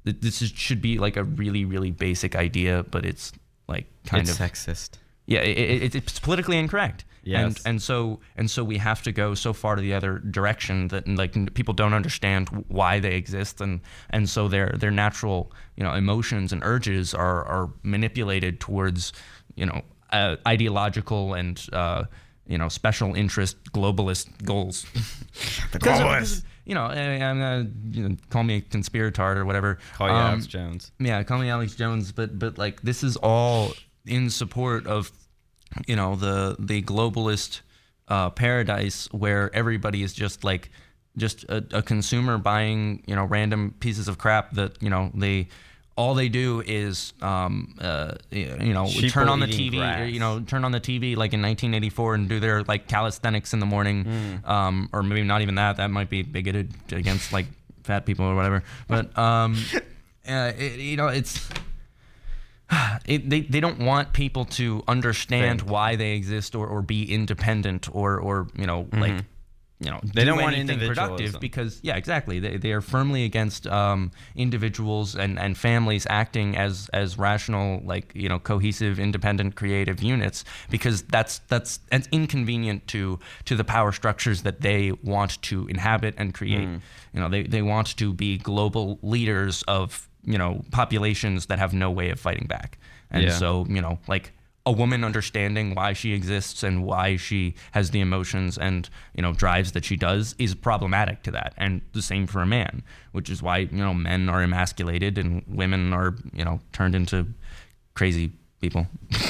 this 0.04 0.42
is, 0.42 0.50
should 0.50 0.82
be 0.82 0.98
like 0.98 1.18
a 1.18 1.24
really 1.24 1.66
really 1.66 1.92
basic 1.92 2.36
idea 2.36 2.84
but 2.90 3.06
it's 3.06 3.34
like 3.72 3.86
kind 4.06 4.28
it's 4.28 4.40
of 4.40 4.52
sexist. 4.52 4.92
yeah, 5.26 5.40
it, 5.40 5.84
it, 5.84 5.96
it's 5.96 6.20
politically 6.20 6.58
incorrect. 6.58 7.06
Yes. 7.24 7.40
And 7.46 7.62
and 7.66 7.82
so 7.82 8.20
and 8.36 8.50
so 8.50 8.64
we 8.64 8.78
have 8.78 9.02
to 9.04 9.12
go 9.12 9.36
so 9.36 9.54
far 9.54 9.76
to 9.76 9.82
the 9.82 9.94
other 9.94 10.20
direction 10.20 10.88
that 10.90 11.08
like 11.08 11.38
n- 11.38 11.50
people 11.54 11.74
don't 11.74 11.94
understand 11.94 12.50
why 12.68 13.00
they 13.00 13.16
exist 13.16 13.62
and 13.62 13.82
and 14.10 14.28
so 14.30 14.48
their 14.48 14.74
their 14.80 14.92
natural 14.92 15.52
you 15.78 15.84
know 15.84 15.94
emotions 15.94 16.52
and 16.52 16.64
urges 16.64 17.14
are 17.14 17.46
are 17.46 17.70
manipulated 17.84 18.60
towards 18.60 19.14
you 19.56 19.66
know 19.68 19.82
uh, 20.12 20.36
ideological 20.48 21.34
and 21.36 21.68
uh, 21.74 22.04
you 22.48 22.58
know 22.58 22.70
special 22.70 23.14
interest 23.16 23.56
globalist 23.72 24.28
goals. 24.44 24.86
The 25.72 25.80
Because, 25.80 26.44
You 26.66 26.76
know, 26.76 26.86
I- 26.86 27.22
I'm 27.24 27.42
uh, 27.42 27.64
you 27.92 28.10
know, 28.10 28.16
call 28.30 28.44
me 28.44 28.58
a 28.58 28.62
conspirator 28.62 29.40
or 29.42 29.46
whatever. 29.46 29.78
Call 29.98 30.08
you 30.08 30.14
Um, 30.14 30.22
Alex 30.32 30.48
Jones. 30.48 30.92
yeah, 31.00 31.24
call 31.24 31.40
me 31.40 31.50
Alex 31.50 31.76
Jones, 31.76 32.12
but 32.12 32.38
but 32.40 32.58
like 32.58 32.82
this 32.82 33.04
is 33.04 33.16
all 33.18 33.74
in 34.06 34.30
support 34.30 34.88
of 34.88 35.12
you 35.88 35.96
know 35.96 36.16
the 36.16 36.56
the 36.60 36.82
globalist 36.82 37.62
uh, 38.08 38.30
paradise 38.30 39.08
where 39.12 39.54
everybody 39.56 40.04
is 40.04 40.14
just 40.14 40.44
like 40.44 40.70
just 41.18 41.44
a, 41.46 41.64
a 41.72 41.82
consumer 41.82 42.38
buying 42.38 43.04
you 43.06 43.16
know 43.16 43.26
random 43.26 43.74
pieces 43.80 44.08
of 44.08 44.18
crap 44.18 44.52
that 44.52 44.82
you 44.82 44.90
know 44.90 45.12
they 45.14 45.48
all 45.98 46.16
they 46.16 46.30
do 46.30 46.64
is 46.66 47.14
um, 47.22 47.76
uh, 47.82 48.14
you 48.32 48.74
know 48.74 48.86
Sheeple 48.86 49.12
turn 49.12 49.30
on 49.30 49.40
the 49.40 49.46
TV 49.46 50.12
you 50.12 50.20
know 50.20 50.40
turn 50.40 50.64
on 50.64 50.72
the 50.72 50.80
TV 50.80 51.16
like 51.16 51.34
in 51.34 51.42
1984 51.42 52.16
and 52.16 52.30
do 52.30 52.40
their 52.40 52.64
like 52.64 52.88
calisthenics 52.88 53.54
in 53.54 53.60
the 53.60 53.66
morning. 53.66 54.06
Hmm. 54.06 54.50
um, 54.50 54.90
or 54.94 55.04
maybe 55.04 55.24
not 55.24 55.42
even 55.42 55.56
that 55.56 55.78
that 55.78 55.92
might 55.92 56.10
be 56.10 56.24
bigoted 56.24 56.74
against 56.92 57.34
like 57.34 57.46
fat 57.84 58.06
people 58.06 58.26
or 58.26 58.36
whatever. 58.36 58.64
But 58.88 59.16
um, 59.18 59.58
uh, 60.28 60.54
it, 60.58 60.80
you 60.80 60.98
know 60.98 61.08
it's 61.08 61.48
it, 63.06 63.30
they, 63.30 63.42
they 63.42 63.60
don't 63.60 63.80
want 63.80 64.14
people 64.14 64.46
to 64.46 64.84
understand 64.88 65.62
Think. 65.62 65.72
why 65.72 65.96
they 65.96 66.12
exist 66.12 66.56
or, 66.56 66.68
or 66.68 66.82
be 66.82 67.12
independent 67.12 67.94
or, 67.94 68.18
or 68.20 68.48
you 68.56 68.66
know 68.66 68.88
like 68.94 69.24
you 69.80 69.90
know 69.90 69.98
Mm-hmm. 69.98 70.08
They 70.14 70.22
do 70.22 70.26
don't 70.28 70.42
want 70.42 70.56
anything 70.56 70.80
productive 70.88 71.40
because 71.40 71.80
yeah 71.82 71.96
exactly 71.96 72.40
they, 72.40 72.58
they 72.58 72.72
are 72.72 72.82
firmly 72.82 73.26
against 73.26 73.66
um, 73.68 74.12
individuals 74.36 75.16
and, 75.16 75.40
and 75.40 75.58
families 75.58 76.06
acting 76.10 76.56
as 76.56 76.88
as 76.94 77.18
rational 77.18 77.82
like 77.84 78.12
you 78.14 78.30
know 78.30 78.38
cohesive 78.38 79.00
independent 79.00 79.56
creative 79.56 80.02
units 80.04 80.46
because 80.70 81.02
that's 81.04 81.40
that's 81.48 81.80
that's 81.90 82.08
inconvenient 82.12 82.88
to 82.88 83.20
to 83.46 83.56
the 83.56 83.64
power 83.64 83.92
structures 83.92 84.44
that 84.44 84.62
they 84.62 84.92
want 85.04 85.42
to 85.42 85.68
inhabit 85.68 86.14
and 86.18 86.34
create 86.34 86.52
Mm. 86.62 86.82
you 87.14 87.20
know 87.20 87.28
they, 87.30 87.44
they 87.44 87.62
want 87.64 87.98
to 87.98 88.14
be 88.14 88.38
global 88.38 89.00
leaders 89.02 89.64
of 89.64 90.08
you 90.24 90.38
know 90.38 90.64
populations 90.72 91.48
that 91.48 91.60
have 91.60 91.74
no 91.74 91.90
way 91.92 92.10
of 92.10 92.20
fighting 92.20 92.48
back. 92.48 92.78
And 93.10 93.24
Yeah. 93.24 93.32
so 93.38 93.66
you 93.70 93.82
know 93.82 94.00
like 94.08 94.32
a 94.64 94.72
woman 94.72 95.04
understanding 95.04 95.74
why 95.74 95.92
she 95.94 96.14
exists 96.14 96.62
and 96.62 96.84
why 96.84 97.18
she 97.18 97.56
has 97.72 97.90
the 97.90 98.00
emotions 98.00 98.60
and 98.60 98.88
you 99.16 99.22
know 99.24 99.34
drives 99.34 99.72
that 99.72 99.84
she 99.84 99.98
does 99.98 100.36
is 100.38 100.54
problematic 100.54 101.24
to 101.24 101.32
that. 101.32 101.54
And 101.58 101.82
the 101.94 102.02
same 102.02 102.28
for 102.28 102.42
a 102.42 102.46
man 102.46 102.84
which 103.12 103.30
is 103.30 103.42
why 103.42 103.58
you 103.60 103.70
know 103.78 103.94
men 103.94 104.30
are 104.30 104.42
emasculated 104.44 105.18
and 105.18 105.44
women 105.48 105.94
are 105.94 106.16
you 106.34 106.46
know 106.46 106.60
turned 106.74 106.94
into 106.96 107.28
crazy 107.96 108.32
people 108.62 108.86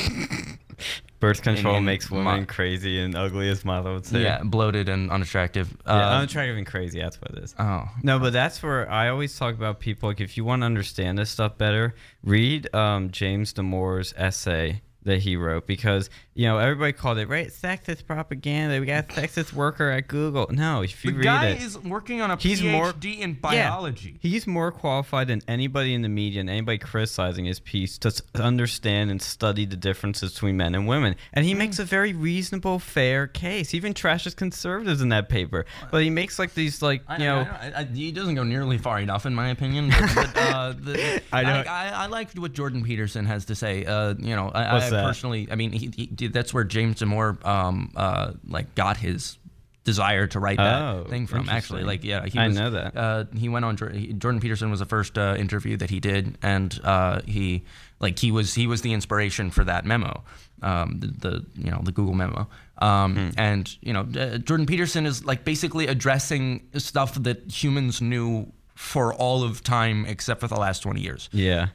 Birth 1.21 1.41
control 1.43 1.79
makes 1.79 2.11
women 2.11 2.45
crazy 2.45 2.99
and 2.99 3.15
ugly, 3.15 3.47
as 3.47 3.63
Milo 3.63 3.93
would 3.93 4.05
say. 4.05 4.23
yeah 4.23 4.41
bloated 4.43 4.89
and 4.89 5.09
unattractive 5.09 5.73
Yeah, 5.85 5.93
uh, 5.93 6.17
unattractive 6.17 6.57
and 6.57 6.67
crazy. 6.67 6.99
That's 6.99 7.21
what 7.21 7.31
it 7.31 7.43
is. 7.43 7.55
oh 7.57 7.87
No, 8.03 8.19
but 8.19 8.33
that's 8.33 8.61
where 8.61 8.89
I 8.91 9.07
always 9.09 9.37
talk 9.37 9.53
about 9.55 9.79
people. 9.79 10.09
Like, 10.09 10.19
if 10.19 10.35
you 10.35 10.43
want 10.43 10.63
to 10.63 10.65
understand 10.65 11.17
this 11.17 11.29
stuff 11.29 11.57
better, 11.57 11.93
read 12.23 12.73
um, 12.75 13.11
James 13.11 13.53
Damore's 13.53 14.13
essay 14.17 14.81
that 15.03 15.19
he 15.19 15.35
wrote 15.35 15.65
because 15.65 16.09
you 16.33 16.45
know 16.45 16.57
everybody 16.57 16.93
called 16.93 17.17
it 17.17 17.27
right 17.27 17.49
sexist 17.49 18.05
propaganda. 18.05 18.79
We 18.79 18.85
got 18.85 19.05
a 19.05 19.07
sexist 19.21 19.53
worker 19.53 19.89
at 19.89 20.07
Google. 20.07 20.47
No, 20.49 20.81
if 20.81 21.03
you 21.03 21.11
the 21.11 21.17
read 21.17 21.23
guy 21.23 21.47
it, 21.49 21.61
is 21.61 21.77
working 21.79 22.21
on 22.21 22.31
a 22.31 22.37
He's 22.37 22.61
PhD 22.61 22.71
more- 22.71 22.93
in 23.03 23.37
Yeah. 23.51 23.91
He's 24.19 24.47
more 24.47 24.71
qualified 24.71 25.27
than 25.27 25.41
anybody 25.47 25.93
in 25.93 26.01
the 26.01 26.09
media 26.09 26.39
and 26.39 26.49
anybody 26.49 26.77
criticizing 26.77 27.45
his 27.45 27.59
piece 27.59 27.97
to 27.99 28.13
understand 28.35 29.11
and 29.11 29.21
study 29.21 29.65
the 29.65 29.75
differences 29.75 30.33
between 30.33 30.57
men 30.57 30.75
and 30.75 30.87
women. 30.87 31.15
And 31.33 31.45
he 31.45 31.53
makes 31.53 31.79
a 31.79 31.83
very 31.85 32.13
reasonable, 32.13 32.79
fair 32.79 33.27
case. 33.27 33.71
He 33.71 33.77
even 33.77 33.93
trashes 33.93 34.35
conservatives 34.35 35.01
in 35.01 35.09
that 35.09 35.29
paper. 35.29 35.65
But 35.91 36.03
he 36.03 36.09
makes 36.09 36.39
like 36.39 36.53
these 36.53 36.81
like 36.81 37.03
I 37.07 37.17
you 37.17 37.25
know, 37.25 37.43
know. 37.43 37.51
I 37.51 37.69
know. 37.69 37.75
I, 37.77 37.83
he 37.83 38.11
doesn't 38.11 38.35
go 38.35 38.43
nearly 38.43 38.77
far 38.77 38.99
enough, 38.99 39.25
in 39.25 39.35
my 39.35 39.49
opinion. 39.49 39.89
But, 39.89 40.15
but, 40.15 40.37
uh, 40.37 40.73
the, 40.79 41.21
I 41.31 41.43
know. 41.43 41.63
I, 41.67 41.87
I, 41.87 41.87
I 41.89 42.05
liked 42.07 42.37
what 42.39 42.53
Jordan 42.53 42.83
Peterson 42.83 43.25
has 43.25 43.45
to 43.45 43.55
say. 43.55 43.85
Uh, 43.85 44.13
you 44.17 44.35
know, 44.35 44.49
I, 44.49 44.73
What's 44.73 44.85
I 44.87 44.89
that? 44.91 45.05
personally, 45.05 45.47
I 45.51 45.55
mean, 45.55 45.71
he, 45.71 45.91
he, 45.95 46.05
that's 46.27 46.53
where 46.53 46.63
James 46.63 46.99
Damore, 47.01 47.43
um, 47.45 47.91
uh, 47.95 48.33
like 48.47 48.73
got 48.75 48.97
his 48.97 49.37
desire 49.83 50.27
to 50.27 50.39
write 50.39 50.57
that 50.57 50.81
Oh, 50.81 51.05
thing 51.09 51.25
from. 51.27 51.49
Actually, 51.49 51.83
like, 51.83 52.03
yeah, 52.03 52.25
he 52.25 52.37
I 52.37 52.47
was, 52.47 52.57
know 52.57 52.69
that. 52.71 52.95
Uh, 52.95 53.25
he 53.35 53.49
went 53.49 53.65
on. 53.65 53.75
Jordan 53.77 54.39
Peterson 54.39 54.69
was 54.69 54.79
the 54.79 54.85
first 54.85 55.17
uh, 55.17 55.35
interview 55.37 55.75
that 55.77 55.89
he 55.89 55.99
did, 55.99 56.37
and 56.43 56.79
uh, 56.83 57.21
he, 57.25 57.63
like, 57.99 58.19
he 58.19 58.31
was 58.31 58.53
he 58.53 58.67
was 58.67 58.81
the 58.81 58.93
inspiration 58.93 59.49
for 59.51 59.63
that 59.63 59.85
memo. 59.85 60.23
Um, 60.63 60.99
the, 60.99 61.07
the 61.07 61.45
you 61.55 61.71
know 61.71 61.81
the 61.83 61.91
Google 61.91 62.13
memo, 62.13 62.47
um, 62.77 63.15
Hmm. 63.15 63.29
and 63.37 63.77
you 63.81 63.93
know 63.93 64.01
uh, 64.15 64.37
Jordan 64.37 64.67
Peterson 64.67 65.07
is 65.07 65.25
like 65.25 65.43
basically 65.43 65.87
addressing 65.87 66.67
stuff 66.77 67.15
that 67.23 67.49
humans 67.51 67.99
knew 67.99 68.51
for 68.75 69.11
all 69.15 69.43
of 69.43 69.63
time 69.63 70.05
except 70.05 70.39
for 70.41 70.47
the 70.47 70.55
last 70.57 70.81
20 70.81 71.01
years. 71.01 71.29
Yeah. 71.31 71.69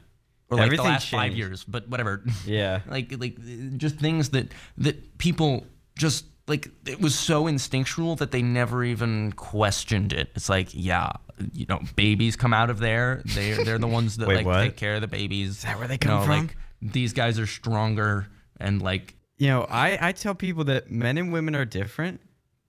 Or 0.49 0.57
like 0.57 0.71
the 0.71 0.81
last 0.81 1.09
five 1.09 1.35
years, 1.35 1.63
but 1.63 1.87
whatever. 1.89 2.23
Yeah. 2.45 2.81
like 2.87 3.13
like 3.19 3.37
just 3.77 3.97
things 3.97 4.29
that 4.29 4.51
that 4.77 5.17
people 5.17 5.65
just 5.97 6.25
like 6.47 6.69
it 6.85 7.01
was 7.01 7.17
so 7.17 7.47
instinctual 7.47 8.15
that 8.17 8.31
they 8.31 8.41
never 8.41 8.83
even 8.83 9.33
questioned 9.33 10.13
it. 10.13 10.29
It's 10.35 10.47
like, 10.49 10.69
yeah, 10.71 11.11
you 11.51 11.65
know, 11.67 11.81
babies 11.95 12.35
come 12.35 12.53
out 12.53 12.69
of 12.69 12.79
there. 12.79 13.21
They 13.35 13.51
they're 13.51 13.77
the 13.79 13.87
ones 13.87 14.17
that 14.17 14.27
Wait, 14.27 14.37
like 14.37 14.45
what? 14.45 14.61
take 14.63 14.77
care 14.77 14.95
of 14.95 15.01
the 15.01 15.07
babies. 15.07 15.49
Is 15.49 15.61
that 15.63 15.77
where 15.77 15.87
they 15.87 15.97
come 15.97 16.23
from? 16.23 16.47
Like 16.47 16.57
these 16.81 17.11
guys 17.13 17.39
are 17.39 17.47
stronger 17.47 18.27
and 18.59 18.81
like 18.81 19.15
You 19.37 19.47
know, 19.47 19.67
I, 19.69 19.97
I 20.01 20.11
tell 20.13 20.35
people 20.35 20.63
that 20.65 20.89
men 20.89 21.17
and 21.17 21.33
women 21.33 21.55
are 21.55 21.65
different, 21.65 22.21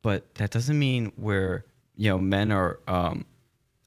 but 0.03 0.35
that 0.37 0.51
doesn't 0.51 0.79
mean 0.79 1.13
we're, 1.17 1.65
you 1.95 2.11
know, 2.11 2.19
men 2.19 2.51
are, 2.51 2.81
um, 2.89 3.25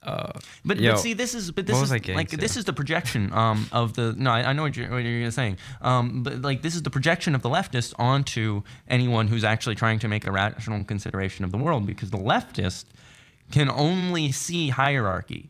uh, 0.03 0.31
But, 0.65 0.79
Yo, 0.79 0.93
but 0.93 0.99
see, 0.99 1.13
this 1.13 1.35
is 1.35 1.51
but 1.51 1.65
this 1.67 1.75
is 1.75 1.81
was 1.81 1.91
I 1.91 1.99
getting 1.99 2.15
like 2.15 2.29
to? 2.29 2.37
this 2.37 2.57
is 2.57 2.65
the 2.65 2.73
projection 2.73 3.31
um, 3.33 3.67
of 3.71 3.93
the 3.93 4.13
no, 4.13 4.31
I, 4.31 4.49
I 4.49 4.53
know 4.53 4.63
what 4.63 4.75
you're, 4.75 4.89
what 4.89 4.99
you're 5.03 5.31
saying. 5.31 5.57
Um, 5.81 6.23
but 6.23 6.41
like 6.41 6.61
this 6.61 6.75
is 6.75 6.81
the 6.83 6.89
projection 6.89 7.35
of 7.35 7.41
the 7.41 7.49
leftist 7.49 7.93
onto 7.99 8.63
anyone 8.87 9.27
who's 9.27 9.43
actually 9.43 9.75
trying 9.75 9.99
to 9.99 10.07
make 10.07 10.25
a 10.25 10.31
rational 10.31 10.83
consideration 10.83 11.45
of 11.45 11.51
the 11.51 11.57
world, 11.57 11.85
because 11.85 12.09
the 12.09 12.17
leftist 12.17 12.85
can 13.51 13.69
only 13.69 14.31
see 14.31 14.69
hierarchy, 14.69 15.49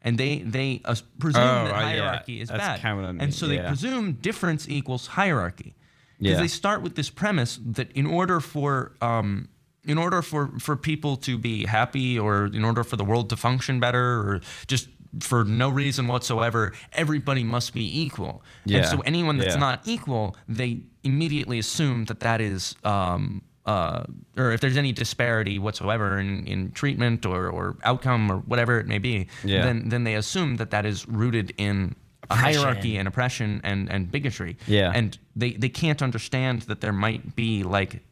and 0.00 0.16
they 0.16 0.38
they 0.38 0.80
uh, 0.84 0.94
presume 1.18 1.42
Oh, 1.42 1.64
that 1.66 1.74
uh, 1.74 1.78
yeah. 1.80 1.86
hierarchy 1.88 2.40
is 2.40 2.50
bad, 2.50 2.80
and 3.20 3.34
so 3.34 3.46
they 3.46 3.56
yeah. 3.56 3.68
presume 3.68 4.12
difference 4.14 4.68
equals 4.68 5.08
hierarchy. 5.08 5.74
Because 6.18 6.36
Yeah. 6.36 6.40
they 6.40 6.48
start 6.48 6.82
with 6.82 6.94
this 6.94 7.10
premise 7.10 7.58
that 7.66 7.90
in 7.92 8.06
order 8.06 8.38
for 8.38 8.92
um, 9.00 9.48
in 9.84 9.98
order 9.98 10.22
for, 10.22 10.48
for 10.58 10.76
people 10.76 11.16
to 11.16 11.36
be 11.38 11.66
happy 11.66 12.18
or 12.18 12.46
in 12.46 12.64
order 12.64 12.84
for 12.84 12.96
the 12.96 13.04
world 13.04 13.28
to 13.30 13.36
function 13.36 13.80
better 13.80 14.18
or 14.20 14.40
just 14.66 14.88
for 15.20 15.44
no 15.44 15.68
reason 15.68 16.06
whatsoever, 16.06 16.72
everybody 16.92 17.44
must 17.44 17.74
be 17.74 18.00
equal. 18.02 18.42
Yeah. 18.64 18.78
And 18.78 18.86
so 18.86 19.00
anyone 19.00 19.38
that's 19.38 19.54
Yeah. 19.54 19.60
not 19.60 19.80
equal, 19.84 20.36
they 20.48 20.80
immediately 21.04 21.58
assume 21.58 22.06
that 22.06 22.20
that 22.20 22.40
is, 22.40 22.74
um, 22.84 23.42
uh, 23.66 24.04
or 24.36 24.52
if 24.52 24.60
there's 24.60 24.76
any 24.76 24.92
disparity 24.92 25.58
whatsoever 25.58 26.18
in, 26.18 26.46
in 26.46 26.70
treatment 26.72 27.26
or, 27.26 27.48
or 27.48 27.76
outcome 27.84 28.30
or 28.30 28.38
whatever 28.38 28.78
it 28.78 28.86
may 28.86 28.98
be, 28.98 29.26
Yeah. 29.44 29.64
then, 29.64 29.88
then 29.88 30.04
they 30.04 30.14
assume 30.14 30.56
that 30.56 30.70
that 30.70 30.86
is 30.86 31.06
rooted 31.08 31.52
in 31.58 31.94
a 32.30 32.36
hierarchy 32.36 32.96
and 32.96 33.06
oppression 33.06 33.60
and, 33.64 33.90
and 33.90 34.10
bigotry. 34.10 34.56
Yeah. 34.66 34.92
And 34.94 35.18
they, 35.36 35.52
they 35.52 35.68
can't 35.68 36.00
understand 36.02 36.62
that 36.62 36.80
there 36.80 36.92
might 36.92 37.36
be 37.36 37.64
like 37.64 38.02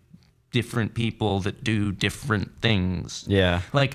different 0.52 0.94
people 0.94 1.40
that 1.40 1.62
do 1.64 1.92
different 1.92 2.60
things. 2.60 3.24
yeah, 3.28 3.62
Like 3.72 3.94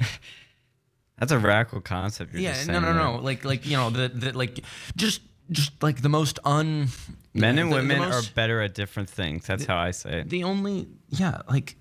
that's 1.20 1.32
a 1.32 1.40
radical 1.40 1.82
concept. 1.82 2.34
You're 2.34 2.42
yeah, 2.42 2.64
no, 2.66 2.80
no, 2.80 2.94
no. 2.94 3.18
Like 3.22 3.46
like 3.46 3.66
you 3.66 3.78
know 3.78 3.90
the, 3.90 4.08
the 4.10 4.38
like 4.38 4.60
just 4.96 5.22
just 5.52 5.72
like 5.84 6.02
the 6.02 6.10
most 6.10 6.40
un 6.46 6.88
Men 7.34 7.58
and 7.60 7.70
the- 7.72 7.76
the 7.76 7.82
women 7.82 8.00
most- 8.00 8.32
are 8.32 8.34
better 8.34 8.62
at 8.62 8.74
different 8.74 9.10
things. 9.10 9.46
That's 9.48 9.66
how 9.66 9.78
I 9.78 9.92
say 9.92 10.22
it. 10.22 10.30
the 10.30 10.44
only 10.44 10.88
yeah 11.10 11.42
like 11.50 11.76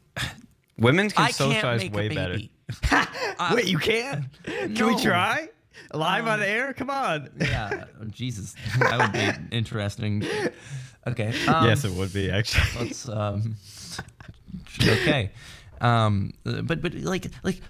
Women 0.79 1.09
can 1.11 1.27
I 1.27 1.31
socialize 1.31 1.89
way 1.91 2.09
better. 2.09 2.35
baby. 2.35 2.51
Wait, 3.55 3.67
you 3.67 3.79
can't? 3.79 4.25
Can 4.45 4.75
no. 4.75 4.87
we 4.89 5.01
try? 5.01 5.49
Live 5.93 6.27
on 6.27 6.43
air? 6.43 6.73
Come 6.73 6.91
on. 6.91 7.31
Yeah, 7.41 7.85
oh, 8.01 8.05
Jesus, 8.07 8.55
that 8.81 8.99
would 8.99 9.13
be 9.13 9.57
interesting. 9.57 10.25
Okay. 11.07 11.29
Um, 11.47 11.67
yes, 11.67 11.85
it 11.85 11.93
would 11.93 12.13
be 12.13 12.31
actually. 12.31 12.87
let's 12.87 13.09
um 13.09 13.57
okay 14.81 15.31
um 15.81 16.33
but 16.45 16.81
but 16.83 16.95
like 16.95 17.27
like 17.43 17.61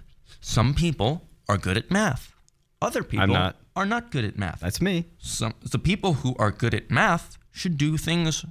some 0.40 0.74
people 0.74 1.22
are 1.48 1.56
good 1.58 1.76
at 1.76 1.90
math 1.90 2.32
other 2.82 3.02
people 3.02 3.28
not. 3.28 3.56
are 3.76 3.86
not 3.86 4.10
good 4.10 4.24
at 4.24 4.36
math 4.38 4.60
That's 4.60 4.80
me. 4.80 5.06
some 5.18 5.54
the 5.62 5.78
people 5.78 6.14
who 6.14 6.34
are 6.38 6.50
good 6.50 6.74
at 6.74 6.90
math 6.90 7.38
should 7.50 7.76
do 7.78 7.96
things 7.96 8.44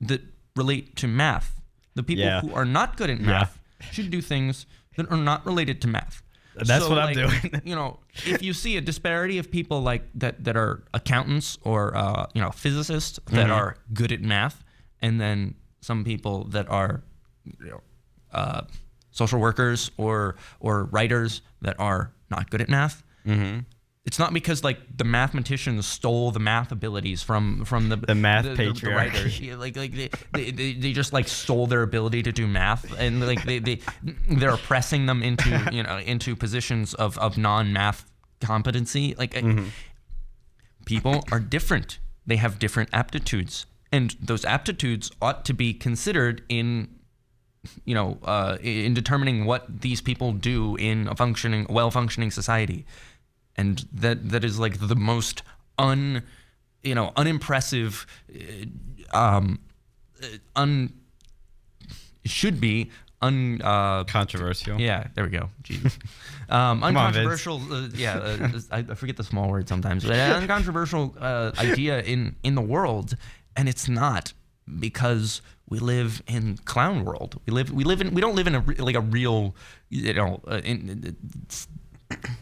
that 0.00 0.20
relate 0.54 0.96
to 0.96 1.06
math 1.08 1.60
the 1.94 2.02
people 2.02 2.24
Yeah. 2.24 2.40
who 2.42 2.54
are 2.54 2.64
not 2.64 2.96
good 2.96 3.10
at 3.10 3.20
math 3.20 3.58
should 3.92 4.10
do 4.10 4.20
things 4.22 4.66
that 4.96 5.10
are 5.10 5.16
not 5.16 5.44
related 5.46 5.80
to 5.82 5.88
math 5.88 6.22
That's 6.54 6.88
what 6.88 6.98
I'm 6.98 7.12
doing. 7.14 7.60
you 7.64 7.74
know 7.74 7.98
if 8.24 8.40
you 8.42 8.52
see 8.54 8.76
a 8.76 8.80
disparity 8.80 9.36
of 9.38 9.50
people 9.50 9.82
like 9.82 10.04
that 10.14 10.44
that 10.44 10.56
are 10.56 10.84
accountants 10.94 11.58
or 11.62 11.94
uh, 11.96 12.26
you 12.34 12.40
know 12.42 12.50
physicists 12.50 13.18
that 13.30 13.46
Mm-hmm. 13.48 13.52
are 13.52 13.76
good 13.92 14.12
at 14.12 14.22
math 14.22 14.64
and 15.02 15.20
then 15.20 15.54
some 15.80 16.04
people 16.04 16.44
that 16.56 16.66
are 16.70 17.02
you 17.60 17.70
know, 17.70 17.80
uh, 18.32 18.62
social 19.10 19.38
workers 19.40 19.90
or 19.96 20.36
or 20.60 20.84
writers 20.84 21.42
that 21.62 21.78
are 21.78 22.12
not 22.30 22.50
good 22.50 22.60
at 22.60 22.68
math 22.68 23.02
Mm-hmm. 23.26 23.60
it's 24.04 24.18
not 24.20 24.32
because 24.32 24.62
like 24.62 24.78
the 24.96 25.02
mathematicians 25.04 25.84
stole 25.86 26.30
the 26.30 26.38
math 26.38 26.70
abilities 26.70 27.22
from 27.24 27.64
from 27.64 27.88
the 27.88 27.96
The 27.96 28.14
math 28.14 28.44
the, 28.44 28.50
patriarchy. 28.54 28.94
writers. 28.94 29.40
Yeah, 29.46 29.56
like 29.56 29.76
like 29.76 29.92
they, 29.94 30.10
they, 30.32 30.50
they, 30.52 30.72
they 30.74 30.92
just 30.92 31.12
like 31.12 31.26
stole 31.28 31.66
their 31.66 31.82
ability 31.82 32.22
to 32.22 32.32
do 32.32 32.46
math 32.46 32.84
and 33.00 33.26
like 33.26 33.42
they, 33.44 33.58
they 33.58 33.80
they're 34.30 34.54
oppressing 34.54 35.06
them 35.06 35.22
into 35.24 35.48
you 35.72 35.82
know 35.82 35.98
into 35.98 36.36
positions 36.36 36.94
of 36.94 37.18
of 37.18 37.36
non 37.36 37.72
math 37.72 38.04
competency 38.40 39.14
like 39.18 39.32
Mm-hmm. 39.34 39.68
people 40.84 41.24
are 41.32 41.40
different 41.40 41.98
they 42.26 42.36
have 42.36 42.58
different 42.58 42.90
aptitudes 42.92 43.66
and 43.92 44.16
those 44.20 44.44
aptitudes 44.44 45.10
ought 45.22 45.44
to 45.44 45.54
be 45.54 45.72
considered 45.72 46.42
in 46.48 46.88
you 47.84 47.94
know 47.94 48.18
uh, 48.24 48.56
in 48.60 48.94
determining 48.94 49.44
what 49.44 49.64
these 49.82 50.00
people 50.00 50.32
do 50.32 50.76
in 50.76 51.08
a 51.08 51.14
functioning 51.14 51.66
well 51.68 51.90
functioning 51.90 52.30
society 52.30 52.84
and 53.56 53.86
that 53.92 54.28
that 54.30 54.44
is 54.44 54.58
like 54.58 54.78
the 54.88 54.96
most 54.96 55.42
un 55.78 56.22
you 56.82 56.94
know 56.94 57.12
unimpressive 57.16 58.06
uh, 59.14 59.16
um 59.16 59.58
uh, 60.22 60.26
un 60.56 60.92
should 62.24 62.60
be 62.60 62.90
un 63.22 63.60
uh 63.62 64.04
Controversial. 64.04 64.80
yeah, 64.80 65.06
there 65.14 65.24
we 65.24 65.30
go. 65.30 65.48
Jeez. 65.62 65.96
Um, 66.48 66.84
on, 66.84 66.96
uncontroversial. 66.96 67.60
uh, 67.72 67.88
yeah, 67.96 68.18
uh, 68.18 68.60
I, 68.70 68.78
I 68.78 68.94
forget 68.94 69.16
the 69.16 69.24
small 69.24 69.50
word 69.50 69.68
sometimes. 69.68 70.04
But 70.04 70.14
an 70.14 70.42
uncontroversial 70.42 71.16
uh, 71.18 71.50
idea 71.58 72.02
in 72.02 72.36
in 72.44 72.54
the 72.54 72.62
world, 72.62 73.16
and 73.56 73.68
it's 73.68 73.88
not 73.88 74.32
because 74.78 75.42
we 75.68 75.78
live 75.78 76.22
in 76.26 76.58
clown 76.64 77.04
world. 77.04 77.40
We 77.46 77.52
live 77.52 77.70
we 77.70 77.84
live 77.84 78.00
in 78.00 78.14
we 78.14 78.20
don't 78.20 78.36
live 78.36 78.46
in 78.46 78.54
a 78.54 78.64
like 78.78 78.94
a 78.94 79.00
real 79.00 79.54
you 79.88 80.14
know 80.14 80.40
uh, 80.48 80.60
in, 80.64 81.16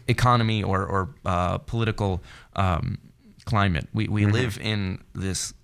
economy 0.09 0.63
or 0.63 0.85
or 0.85 1.15
uh, 1.25 1.59
political 1.59 2.23
um, 2.55 2.99
climate. 3.45 3.89
We 3.93 4.09
we 4.09 4.27
live 4.27 4.59
in 4.61 5.03
this. 5.15 5.55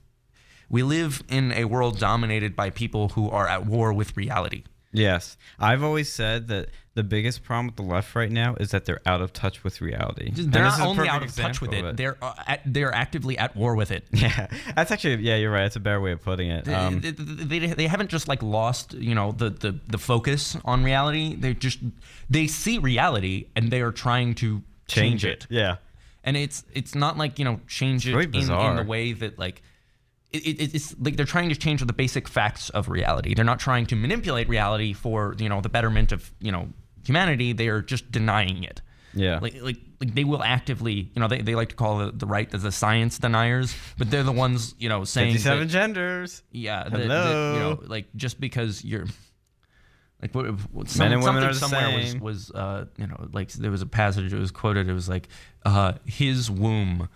We 0.69 0.83
live 0.85 1.25
in 1.29 1.53
a 1.53 1.65
world 1.65 1.99
dominated 1.99 2.55
by 2.55 2.71
people 2.71 3.11
who 3.11 3.29
are 3.29 3.49
at 3.49 3.67
war 3.67 3.93
with 3.93 4.17
reality. 4.17 4.63
Yes. 4.93 5.37
I've 5.59 5.83
always 5.85 6.13
said 6.13 6.49
that 6.49 6.69
the 6.95 7.05
biggest 7.05 7.45
problem 7.45 7.67
with 7.67 7.77
the 7.77 7.83
left 7.83 8.17
right 8.17 8.31
now 8.31 8.57
is 8.57 8.73
that 8.73 8.85
they're 8.87 9.01
out 9.07 9.21
of 9.21 9.33
touch 9.33 9.63
with 9.63 9.81
reality. 9.81 10.33
They're 10.35 10.65
not 10.65 10.81
only 10.81 11.09
out 11.09 11.23
of 11.23 11.35
touch 11.35 11.61
with 11.61 11.73
it, 11.73 11.85
of 11.85 11.97
they're 11.97 12.17
uh, 12.21 12.35
at, 12.47 12.61
they're 12.67 12.93
actively 12.93 13.39
at 13.39 13.55
war 13.55 13.77
with 13.77 13.93
it. 13.93 14.05
Yeah, 14.13 14.49
that's 14.75 14.91
actually 14.91 15.23
yeah. 15.23 15.37
You're 15.37 15.53
right. 15.53 15.63
That's 15.63 15.77
a 15.77 15.81
better 15.81 16.01
way 16.01 16.11
of 16.13 16.23
putting 16.23 16.51
it. 16.51 16.69
Um, 16.69 17.01
they, 17.01 17.13
they, 17.13 17.59
they- 17.61 17.75
they 17.75 17.87
haven't 17.87 18.11
just 18.11 18.27
like 18.27 18.43
lost 18.43 18.93
you 18.95 19.15
know 19.15 19.31
the, 19.33 19.51
the 19.51 19.79
the 19.87 19.99
focus 19.99 20.57
on 20.65 20.83
reality. 20.83 21.37
They 21.37 21.55
just 21.55 21.79
they 22.29 22.49
see 22.49 22.79
reality 22.79 23.47
and 23.55 23.71
they 23.71 23.83
are 23.83 23.93
trying 23.93 24.35
to 24.37 24.63
change, 24.89 25.25
it. 25.25 25.47
Yeah. 25.49 25.77
And 26.25 26.37
it's 26.37 26.65
it's 26.73 26.95
not 26.97 27.17
like 27.17 27.39
you 27.39 27.45
know 27.45 27.61
change 27.69 28.09
it 28.09 28.15
really 28.17 28.41
in, 28.41 28.51
in 28.51 28.77
the 28.77 28.85
way 28.85 29.13
that 29.13 29.39
like. 29.39 29.63
It, 30.33 30.39
it, 30.47 30.75
it's 30.75 30.95
like 31.01 31.17
they're 31.17 31.27
trying 31.27 31.49
to 31.49 31.57
change 31.57 31.85
the 31.85 31.93
basic 31.93 32.29
facts 32.29 32.71
of 32.71 32.89
reality. 32.89 33.35
They're 33.35 33.45
not 33.45 33.59
trying 33.59 33.87
to 33.87 33.97
manipulate 33.97 34.49
reality 34.49 34.93
for 34.93 35.35
you 35.39 35.49
know 35.49 35.61
the 35.61 35.69
betterment 35.69 36.13
of 36.13 36.31
you 36.41 36.53
know 36.53 36.69
humanity. 37.05 37.53
They 37.53 37.69
are 37.69 37.83
just 37.83 38.11
denying 38.13 38.63
it. 38.65 38.81
Yeah. 39.13 39.41
Like, 39.41 39.61
like, 39.61 39.77
like 40.01 40.15
they 40.15 40.23
will 40.23 40.41
actively, 40.45 41.11
you 41.15 41.21
know, 41.21 41.27
they, 41.27 41.41
they 41.43 41.57
like 41.57 41.71
to 41.71 41.75
call 41.75 41.99
the, 41.99 42.13
the 42.13 42.27
right 42.27 42.49
the 42.49 42.71
science 42.71 43.19
deniers, 43.19 43.75
but 43.99 44.09
they're 44.09 44.23
the 44.23 44.31
ones, 44.31 44.77
you 44.79 44.89
know, 44.89 45.03
saying 45.03 45.33
that- 45.33 45.39
57 45.43 45.69
genders. 45.69 46.43
yeah, 46.53 46.85
that, 46.85 46.93
that, 46.93 47.01
you 47.03 47.09
Hello. 47.09 47.59
know, 47.59 47.81
like 47.87 48.07
just 48.15 48.41
because 48.41 48.85
you're 48.85 49.07
like 50.23 50.33
what, 50.33 50.47
what 50.73 50.89
some, 50.89 51.07
Men 51.07 51.13
and 51.15 51.23
women 51.25 51.43
are 51.43 51.53
the 51.53 51.59
somewhere 51.59 51.91
same. 52.03 52.21
was 52.21 52.49
was 52.49 52.51
uh 52.53 52.85
you 52.99 53.07
know 53.09 53.29
like 53.33 53.51
there 53.53 53.71
was 53.71 53.83
a 53.83 53.87
passage 53.87 54.33
it 54.33 54.39
was 54.39 54.51
quoted 54.53 54.87
it 54.89 54.93
was 54.93 55.09
like 55.09 55.29
uh 55.65 55.95
his 56.05 56.49
womb, 56.51 57.09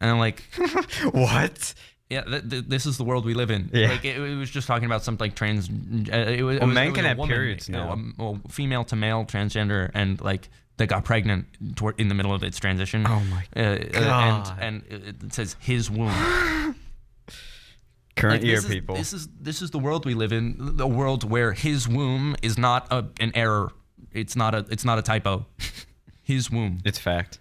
and 0.00 0.10
I'm 0.10 0.18
like 0.18 0.42
What? 1.12 1.72
Yeah 2.10 2.22
th- 2.22 2.48
th- 2.48 2.64
this 2.68 2.86
is 2.86 2.96
the 2.96 3.04
world 3.04 3.24
we 3.24 3.34
live 3.34 3.50
in 3.50 3.70
Yeah. 3.72 3.88
like 3.90 4.04
it, 4.04 4.16
it 4.18 4.36
was 4.36 4.50
just 4.50 4.66
talking 4.66 4.86
about 4.86 5.04
something 5.04 5.24
like 5.26 5.34
trans 5.34 5.68
uh, 5.68 5.72
it 6.16 6.42
was, 6.42 6.56
it 6.56 6.60
Well, 6.60 6.68
was- 6.68 6.74
men 6.74 6.86
it 6.86 6.90
was 6.90 6.96
can 6.96 7.04
a 7.04 7.08
have 7.08 7.18
woman, 7.18 7.34
periods 7.34 7.68
you 7.68 7.72
know, 7.74 7.84
now. 7.86 7.92
um, 7.92 8.14
well, 8.18 8.40
female 8.50 8.84
to 8.84 8.96
male 8.96 9.24
transgender 9.24 9.90
and 9.94 10.20
like 10.20 10.48
that 10.78 10.86
got 10.86 11.04
pregnant 11.04 11.46
toward, 11.76 11.98
in 12.00 12.06
the 12.08 12.14
middle 12.14 12.32
of 12.32 12.42
its 12.44 12.58
transition 12.58 13.04
Oh 13.06 13.20
my 13.24 13.44
uh, 13.56 13.60
uh, 13.60 13.86
God. 14.04 14.58
and 14.60 14.82
and 14.90 15.04
it 15.08 15.22
it 15.24 15.32
says 15.34 15.56
his 15.60 15.90
womb 15.90 16.74
Current 18.16 18.42
like, 18.42 18.46
year 18.48 18.58
is, 18.58 18.66
people. 18.66 18.96
This 18.96 19.12
is 19.12 19.28
this 19.40 19.62
is 19.62 19.70
the 19.70 19.78
world 19.78 20.04
we 20.04 20.14
live 20.14 20.32
in. 20.32 20.56
The 20.76 20.88
world 20.88 21.22
where 21.22 21.52
his 21.52 21.86
womb 21.86 22.34
is 22.42 22.58
not 22.58 22.88
a, 22.90 23.04
an 23.20 23.30
error. 23.34 23.70
It's 24.12 24.34
not 24.34 24.56
a 24.56 24.66
it's 24.70 24.84
not 24.84 24.98
a 24.98 25.02
typo. 25.02 25.46
His 26.24 26.50
womb. 26.50 26.80
it's 26.84 26.98
fact. 26.98 27.38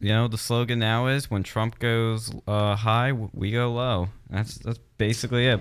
You 0.00 0.08
know, 0.10 0.28
the 0.28 0.38
slogan 0.38 0.78
now 0.78 1.06
is 1.08 1.30
when 1.30 1.42
Trump 1.42 1.78
goes 1.78 2.32
uh, 2.46 2.76
high, 2.76 3.12
we 3.12 3.50
go 3.50 3.72
low. 3.72 4.08
That's 4.30 4.54
that's 4.58 4.78
basically 4.96 5.46
it. 5.46 5.60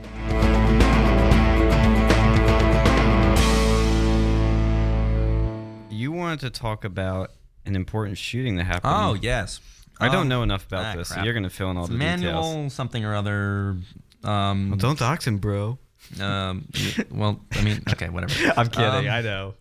You 5.89 6.12
wanted 6.12 6.41
to 6.41 6.50
talk 6.52 6.84
about 6.86 7.32
an 7.65 7.76
important 7.76 8.19
shooting 8.19 8.58
that 8.58 8.65
happened. 8.65 8.93
Oh 8.95 9.15
yes. 9.19 9.60
I 10.00 10.10
don't 10.10 10.23
Um, 10.23 10.28
know 10.28 10.43
enough 10.43 10.67
about 10.67 10.86
ah, 10.86 10.97
this, 10.97 11.10
so 11.10 11.23
you're 11.23 11.34
gonna 11.34 11.50
fill 11.50 11.71
in 11.71 11.78
all 11.78 11.86
It's 11.86 11.91
the 11.91 11.97
Manuel 11.97 12.43
details. 12.54 12.73
something 12.73 13.04
or 13.04 13.15
other. 13.15 13.78
Um, 14.23 14.69
Well, 14.69 14.78
don't 14.78 15.00
dox 15.00 15.26
him, 15.26 15.38
bro. 15.39 15.80
um, 16.21 16.67
well, 17.10 17.41
I 17.54 17.63
mean, 17.63 17.82
okay, 17.89 18.10
whatever. 18.10 18.34
I'm 18.58 18.67
kidding. 18.69 19.08
Um, 19.08 19.10
I 19.10 19.21
know. 19.21 19.56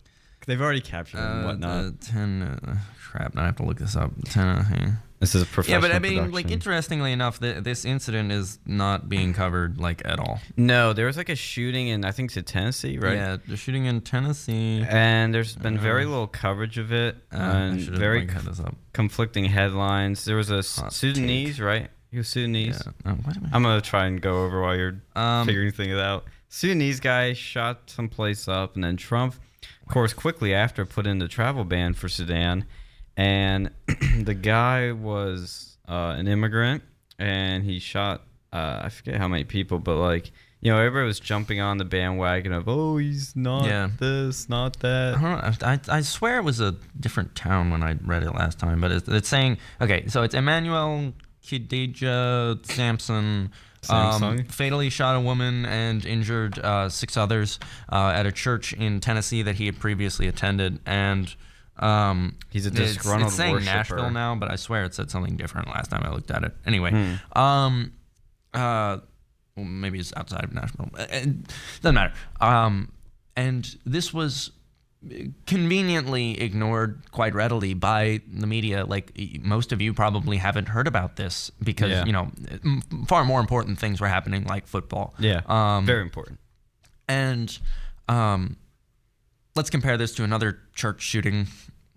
They've 0.45 0.61
already 0.61 0.81
captured 0.81 1.17
him 1.17 1.25
and 1.25 1.43
uh, 1.43 1.47
whatnot. 1.47 1.99
the 1.99 2.05
ten. 2.05 2.41
Uh, 2.43 2.75
crap. 3.07 3.35
Now 3.35 3.43
I 3.43 3.45
have 3.45 3.55
to 3.57 3.63
look 3.63 3.77
this 3.79 3.95
up. 3.95 4.11
Ten. 4.25 4.97
This 5.19 5.33
is 5.33 5.41
a 5.41 5.45
professional. 5.47 5.81
Yeah, 5.81 5.87
but 5.89 5.95
I 5.95 5.99
mean, 5.99 6.31
like, 6.31 6.51
interestingly 6.51 7.11
enough, 7.11 7.39
th- 7.39 7.63
this 7.63 7.85
incident 7.85 8.31
is 8.31 8.59
not 8.67 9.09
being 9.09 9.33
covered 9.33 9.79
like 9.79 10.03
at 10.05 10.19
all. 10.19 10.39
no, 10.55 10.93
there 10.93 11.07
was 11.07 11.17
like 11.17 11.29
a 11.29 11.35
shooting 11.35 11.87
in 11.87 12.05
I 12.05 12.11
think 12.11 12.35
it's 12.37 12.51
Tennessee, 12.51 12.99
right? 12.99 13.15
Yeah, 13.15 13.37
the 13.47 13.57
shooting 13.57 13.85
in 13.85 14.01
Tennessee. 14.01 14.85
And 14.87 15.33
there's 15.33 15.55
been 15.55 15.79
very 15.79 16.05
little 16.05 16.27
coverage 16.27 16.77
of 16.77 16.91
it, 16.93 17.15
Uh, 17.33 17.37
and 17.37 17.81
should 17.81 17.97
very 17.97 18.19
like, 18.21 18.29
had 18.31 18.43
this 18.43 18.59
up. 18.59 18.75
conflicting 18.93 19.45
headlines. 19.45 20.23
There 20.23 20.35
was 20.35 20.51
a 20.51 20.57
Hot 20.81 20.93
Sudanese, 20.93 21.59
right? 21.59 21.89
He 22.11 22.17
was 22.17 22.27
Sudanese. 22.27 22.79
Yeah. 22.85 22.91
Oh, 23.11 23.15
what 23.23 23.37
am 23.37 23.45
I- 23.51 23.55
I'm 23.55 23.63
gonna 23.63 23.81
try 23.81 24.05
and 24.05 24.21
go 24.21 24.43
over 24.45 24.61
while 24.61 24.75
you're 24.75 25.01
Um, 25.15 25.47
figuring 25.47 25.71
things 25.71 25.95
out. 25.97 26.25
Sudanese 26.49 26.99
guy 26.99 27.33
shot 27.33 27.89
someplace 27.89 28.47
up, 28.47 28.75
and 28.75 28.83
then 28.83 28.97
Trump, 28.97 29.33
of 29.81 29.87
course, 29.91 30.13
quickly 30.13 30.53
after 30.53 30.85
put 30.85 31.07
in 31.07 31.17
the 31.17 31.27
travel 31.27 31.65
ban 31.65 31.93
for 31.95 32.07
Sudan, 32.07 32.65
and 33.17 33.71
the 34.21 34.33
guy 34.33 34.93
was 34.93 35.77
uh, 35.89 36.15
an 36.17 36.27
immigrant, 36.29 36.83
and 37.19 37.63
he 37.65 37.79
shot 37.79 38.21
uh, 38.53 38.81
I 38.83 38.89
forget 38.89 39.15
how 39.15 39.27
many 39.27 39.43
people, 39.43 39.79
but 39.79 39.97
like 39.97 40.31
you 40.59 40.71
know, 40.71 40.79
everybody 40.79 41.05
was 41.05 41.19
jumping 41.19 41.61
on 41.61 41.77
the 41.77 41.85
bandwagon 41.85 42.51
of 42.53 42.67
oh 42.67 42.97
he's 42.97 43.35
not 43.35 43.65
Yeah. 43.65 43.89
this, 43.99 44.47
not 44.49 44.77
I, 44.77 44.87
that. 44.87 45.11
don't 45.21 45.61
know, 45.61 45.67
I, 45.67 45.97
I 45.97 46.01
swear 46.01 46.39
it 46.39 46.43
was 46.43 46.59
a 46.59 46.75
different 46.99 47.35
town 47.35 47.69
when 47.69 47.83
I 47.83 47.97
read 48.03 48.23
it 48.23 48.31
last 48.31 48.57
time, 48.57 48.81
but 48.81 48.91
it's, 48.91 49.07
it's 49.07 49.27
saying 49.27 49.57
okay. 49.81 50.07
So 50.07 50.23
it's 50.23 50.33
Emanuel 50.33 51.13
Kidega 51.43 52.65
Samson. 52.65 53.51
Um, 53.89 54.43
fatally 54.45 54.89
shot 54.89 55.15
a 55.15 55.19
woman 55.21 55.65
and 55.65 56.05
injured 56.05 56.59
uh, 56.59 56.89
six 56.89 57.15
others 57.15 57.57
uh, 57.89 58.11
at 58.13 58.25
a 58.25 58.31
church 58.33 58.73
in 58.73 58.99
Tennessee 58.99 59.43
that 59.43 59.55
he 59.55 59.65
had 59.65 59.79
previously 59.79 60.27
attended. 60.27 60.79
And 60.85 61.33
um, 61.79 62.35
He's 62.49 62.65
a 62.65 62.69
it's- 62.69 62.93
disgruntled 62.95 63.27
It's 63.29 63.35
saying 63.37 63.53
worshiper. 63.53 63.75
Nashville 63.77 64.11
now, 64.11 64.35
but 64.35 64.49
I 64.51 64.55
swear 64.55 64.83
it 64.85 64.93
said 64.93 65.09
something 65.11 65.37
different 65.37 65.67
last 65.67 65.89
time 65.91 66.03
I 66.03 66.09
looked 66.11 66.31
at 66.31 66.43
it. 66.43 66.55
Anyway, 66.65 66.91
Hmm. 66.91 67.37
um, 67.39 67.91
uh, 68.53 68.97
well, 69.55 69.65
maybe 69.65 69.99
it's 69.99 70.13
outside 70.15 70.43
of 70.43 70.53
Nashville. 70.53 70.89
Uh, 70.97 71.05
It 71.09 71.47
doesn't 71.81 71.95
matter. 71.95 72.13
Um, 72.41 72.91
and 73.35 73.75
this 73.85 74.13
was 74.13 74.51
conveniently 75.45 76.39
ignored 76.41 77.01
quite 77.11 77.33
readily 77.35 77.73
by 77.73 78.19
the 78.31 78.47
media. 78.47 78.85
Like 78.85 79.11
most 79.41 79.71
of 79.71 79.81
you 79.81 79.93
probably 79.93 80.37
haven't 80.37 80.69
heard 80.69 80.87
about 80.87 81.15
this 81.15 81.51
because 81.63 81.91
Yeah. 81.91 82.05
you 82.05 82.11
know 82.11 82.31
far 83.07 83.23
more 83.23 83.39
important 83.39 83.79
things 83.79 84.01
were 84.01 84.07
happening, 84.07 84.43
like 84.45 84.67
football. 84.67 85.13
Yeah, 85.19 85.41
Um, 85.45 85.85
very 85.85 86.01
important. 86.01 86.39
and 87.07 87.57
um, 88.09 88.57
let's 89.57 89.69
compare 89.69 89.97
this 89.97 90.13
to 90.15 90.23
another 90.23 90.59
church 90.73 91.01
shooting, 91.01 91.47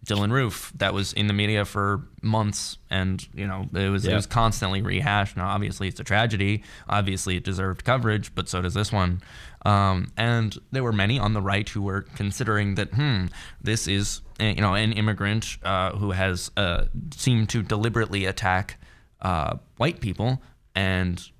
Dylann 0.07 0.33
Roof, 0.33 0.73
that 0.77 0.95
was 0.95 1.13
in 1.13 1.27
the 1.27 1.33
media 1.35 1.65
for 1.65 2.09
months, 2.23 2.79
and 2.89 3.27
you 3.35 3.47
know 3.47 3.69
it 3.75 3.91
was 3.91 4.05
it 4.07 4.15
was 4.15 4.27
constantly 4.27 4.83
rehashed. 4.83 5.37
Now, 5.37 5.49
obviously, 5.49 5.87
it's 5.89 6.01
a 6.01 6.05
tragedy. 6.05 6.63
Obviously, 6.89 7.37
it 7.37 7.45
deserved 7.45 7.85
coverage, 7.85 8.35
but 8.35 8.49
so 8.49 8.63
does 8.63 8.75
this 8.75 8.91
one. 8.91 9.21
Um, 9.67 10.11
and 10.17 10.57
there 10.73 10.83
were 10.83 10.93
many 10.93 11.19
on 11.19 11.35
the 11.35 11.43
right 11.43 11.69
who 11.69 11.83
were 11.83 12.01
considering 12.17 12.77
that, 12.77 12.95
hmm, 12.95 13.27
this 13.61 13.87
is 13.87 14.23
uh, 14.41 14.45
you 14.45 14.63
know 14.63 14.73
an 14.75 14.93
immigrant 14.93 15.59
uh, 15.63 15.93
who 15.93 16.13
has 16.13 16.51
uh, 16.57 16.87
seemed 17.15 17.51
to 17.51 17.63
deliberately 17.63 18.25
attack 18.25 18.79
uh, 19.21 19.59
white 19.77 20.01
people 20.01 20.41
and 20.75 21.31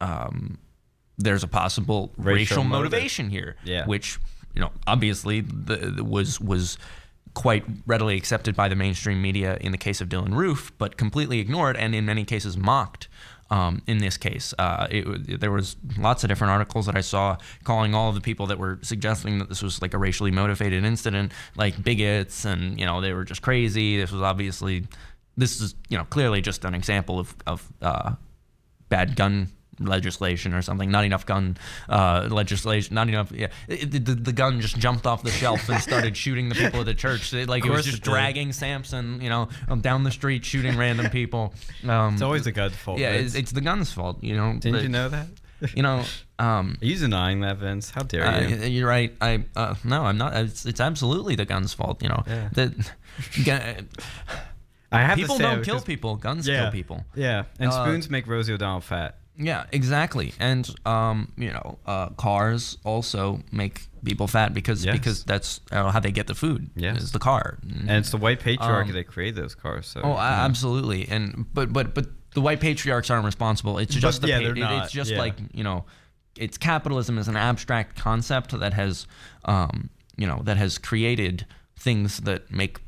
um, 0.00 0.58
there's 1.18 1.42
a 1.42 1.48
possible 1.48 2.12
Racial 2.18 2.34
racial, 2.58 2.64
motive. 2.64 2.92
motivation 2.92 3.30
here, 3.30 3.56
Yeah. 3.64 3.86
which 3.86 4.18
you 4.56 4.62
know 4.62 4.72
obviously 4.86 5.42
the, 5.42 6.02
was 6.02 6.40
was 6.40 6.78
quite 7.34 7.64
readily 7.86 8.16
accepted 8.16 8.56
by 8.56 8.66
the 8.66 8.74
mainstream 8.74 9.20
media 9.20 9.58
in 9.60 9.70
the 9.70 9.78
case 9.78 10.00
of 10.00 10.08
Dylann 10.08 10.34
Roof, 10.34 10.72
but 10.78 10.96
completely 10.96 11.38
ignored 11.38 11.76
and 11.76 11.94
in 11.94 12.06
many 12.06 12.24
cases 12.24 12.56
mocked. 12.56 13.08
Um, 13.48 13.82
in 13.86 13.98
this 13.98 14.16
case, 14.16 14.52
uh, 14.58 14.88
it, 14.90 15.38
there 15.38 15.52
was 15.52 15.76
lots 15.96 16.24
of 16.24 16.28
different 16.28 16.50
articles 16.50 16.86
that 16.86 16.96
I 16.96 17.00
saw 17.00 17.36
calling 17.62 17.94
all 17.94 18.08
of 18.08 18.16
the 18.16 18.20
people 18.20 18.46
that 18.46 18.58
were 18.58 18.80
suggesting 18.82 19.38
that 19.38 19.48
this 19.48 19.62
was 19.62 19.80
like 19.80 19.94
a 19.94 19.98
racially 19.98 20.32
motivated 20.32 20.82
incident, 20.82 21.30
like 21.56 21.80
bigots, 21.80 22.44
and 22.44 22.80
you 22.80 22.84
know 22.84 23.00
they 23.00 23.12
were 23.12 23.22
just 23.22 23.42
crazy. 23.42 23.98
This 23.98 24.10
was 24.10 24.20
obviously, 24.20 24.88
this 25.36 25.60
is 25.60 25.76
you 25.88 25.96
know 25.96 26.02
clearly 26.06 26.40
just 26.40 26.64
an 26.64 26.74
example 26.74 27.20
of 27.20 27.36
of 27.46 27.72
uh, 27.80 28.14
bad 28.88 29.14
gun 29.14 29.50
legislation 29.78 30.54
or 30.54 30.62
something. 30.62 30.90
Not 30.90 31.04
enough 31.04 31.26
gun 31.26 31.56
uh, 31.88 32.28
legislation. 32.30 32.94
Not 32.94 33.08
enough. 33.08 33.30
Yeah, 33.32 33.48
It- 33.68 33.90
the, 34.04 34.14
the 34.14 34.32
gun 34.32 34.60
just 34.60 34.78
jumped 34.78 35.06
off 35.06 35.22
the 35.22 35.30
shelf 35.30 35.68
and 35.68 35.80
started 35.82 36.16
shooting 36.24 36.48
the 36.48 36.54
people 36.54 36.80
at 36.80 36.86
the 36.86 36.94
church. 36.94 37.32
It- 37.32 37.48
like 37.48 37.64
it 37.64 37.70
was 37.70 37.84
just 37.84 38.02
dragging 38.02 38.52
Samson, 38.52 39.20
you 39.20 39.28
know, 39.30 39.48
down 39.80 40.04
the 40.04 40.10
street 40.10 40.44
shooting 40.44 40.76
random 40.76 41.10
people. 41.10 41.52
Um, 41.88 42.14
It's 42.14 42.22
always 42.22 42.44
the 42.44 42.52
gun's 42.52 42.76
fault. 42.76 42.98
yeah, 42.98 43.12
it's, 43.12 43.34
it's 43.34 43.52
the 43.52 43.60
gun's 43.60 43.92
fault. 43.92 44.22
You 44.22 44.36
know. 44.36 44.54
Didn't 44.58 44.82
you 44.82 44.88
know 44.88 45.08
that? 45.08 45.26
You 45.74 45.82
know. 45.82 46.04
Um, 46.38 46.76
Are 46.82 46.84
you 46.84 46.96
denying 46.98 47.40
that, 47.40 47.56
Vince? 47.56 47.88
How 47.88 48.02
dare 48.02 48.26
uh, 48.26 48.40
you? 48.42 48.56
you're 48.66 48.86
right. 48.86 49.10
I 49.22 49.42
uh, 49.56 49.74
no, 49.84 50.02
I'm 50.04 50.18
not. 50.18 50.36
It's, 50.36 50.66
it's 50.66 50.80
absolutely 50.82 51.34
the 51.34 51.46
gun's 51.46 51.72
fault. 51.72 52.02
You 52.02 52.10
know. 52.10 52.22
Yeah. 53.42 53.80
I 54.92 55.00
have 55.00 55.16
people 55.16 55.36
to 55.36 55.42
say, 55.42 55.48
don't 55.50 55.64
kill 55.64 55.80
people. 55.80 56.16
Guns 56.16 56.46
Yeah. 56.46 56.62
kill 56.64 56.72
people. 56.72 57.04
Yeah, 57.14 57.44
and 57.58 57.70
Uh, 57.70 57.84
spoons 57.84 58.10
make 58.10 58.26
Rosie 58.26 58.52
O'Donnell 58.52 58.80
fat. 58.80 59.16
Yeah, 59.38 59.64
exactly. 59.72 60.32
And 60.40 60.68
um, 60.86 61.32
you 61.36 61.50
know, 61.52 61.78
uh, 61.86 62.08
cars 62.10 62.78
also 62.84 63.40
make 63.52 63.86
people 64.04 64.26
fat 64.28 64.54
because 64.54 64.84
Yes. 64.84 64.96
because 64.96 65.24
that's 65.24 65.60
uh, 65.72 65.90
how 65.90 66.00
they 66.00 66.12
get 66.12 66.26
the 66.26 66.34
food. 66.34 66.70
Yes. 66.74 67.02
is 67.02 67.12
the 67.12 67.18
car. 67.18 67.58
And 67.62 67.90
it's 67.90 68.10
the 68.10 68.16
white 68.16 68.40
patriarchy 68.40 68.88
Um, 68.88 68.92
that 68.92 69.04
created 69.08 69.36
those 69.42 69.54
cars. 69.54 69.86
So 69.86 70.00
oh, 70.02 70.14
know. 70.14 70.18
absolutely. 70.18 71.08
And 71.08 71.46
but 71.52 71.72
but 71.72 71.94
but 71.94 72.06
the 72.34 72.40
white 72.40 72.60
patriarchs 72.60 73.10
aren't 73.10 73.24
responsible. 73.24 73.78
It's 73.78 73.94
But, 73.94 74.00
just 74.00 74.20
the 74.22 74.28
yeah, 74.28 74.38
pa- 74.38 74.44
they're 74.44 74.56
it- 74.56 74.60
not, 74.60 74.84
it's 74.84 74.92
just 74.92 75.10
yeah. 75.12 75.18
like 75.18 75.34
you 75.52 75.64
know, 75.64 75.84
it's 76.36 76.56
capitalism 76.58 77.18
is 77.18 77.28
an 77.28 77.36
abstract 77.36 77.96
concept 77.96 78.58
that 78.58 78.72
has 78.74 79.06
um, 79.44 79.90
you 80.16 80.26
know 80.26 80.40
that 80.44 80.56
has 80.56 80.78
created 80.78 81.46
things 81.78 82.18
that 82.20 82.50
make 82.50 82.80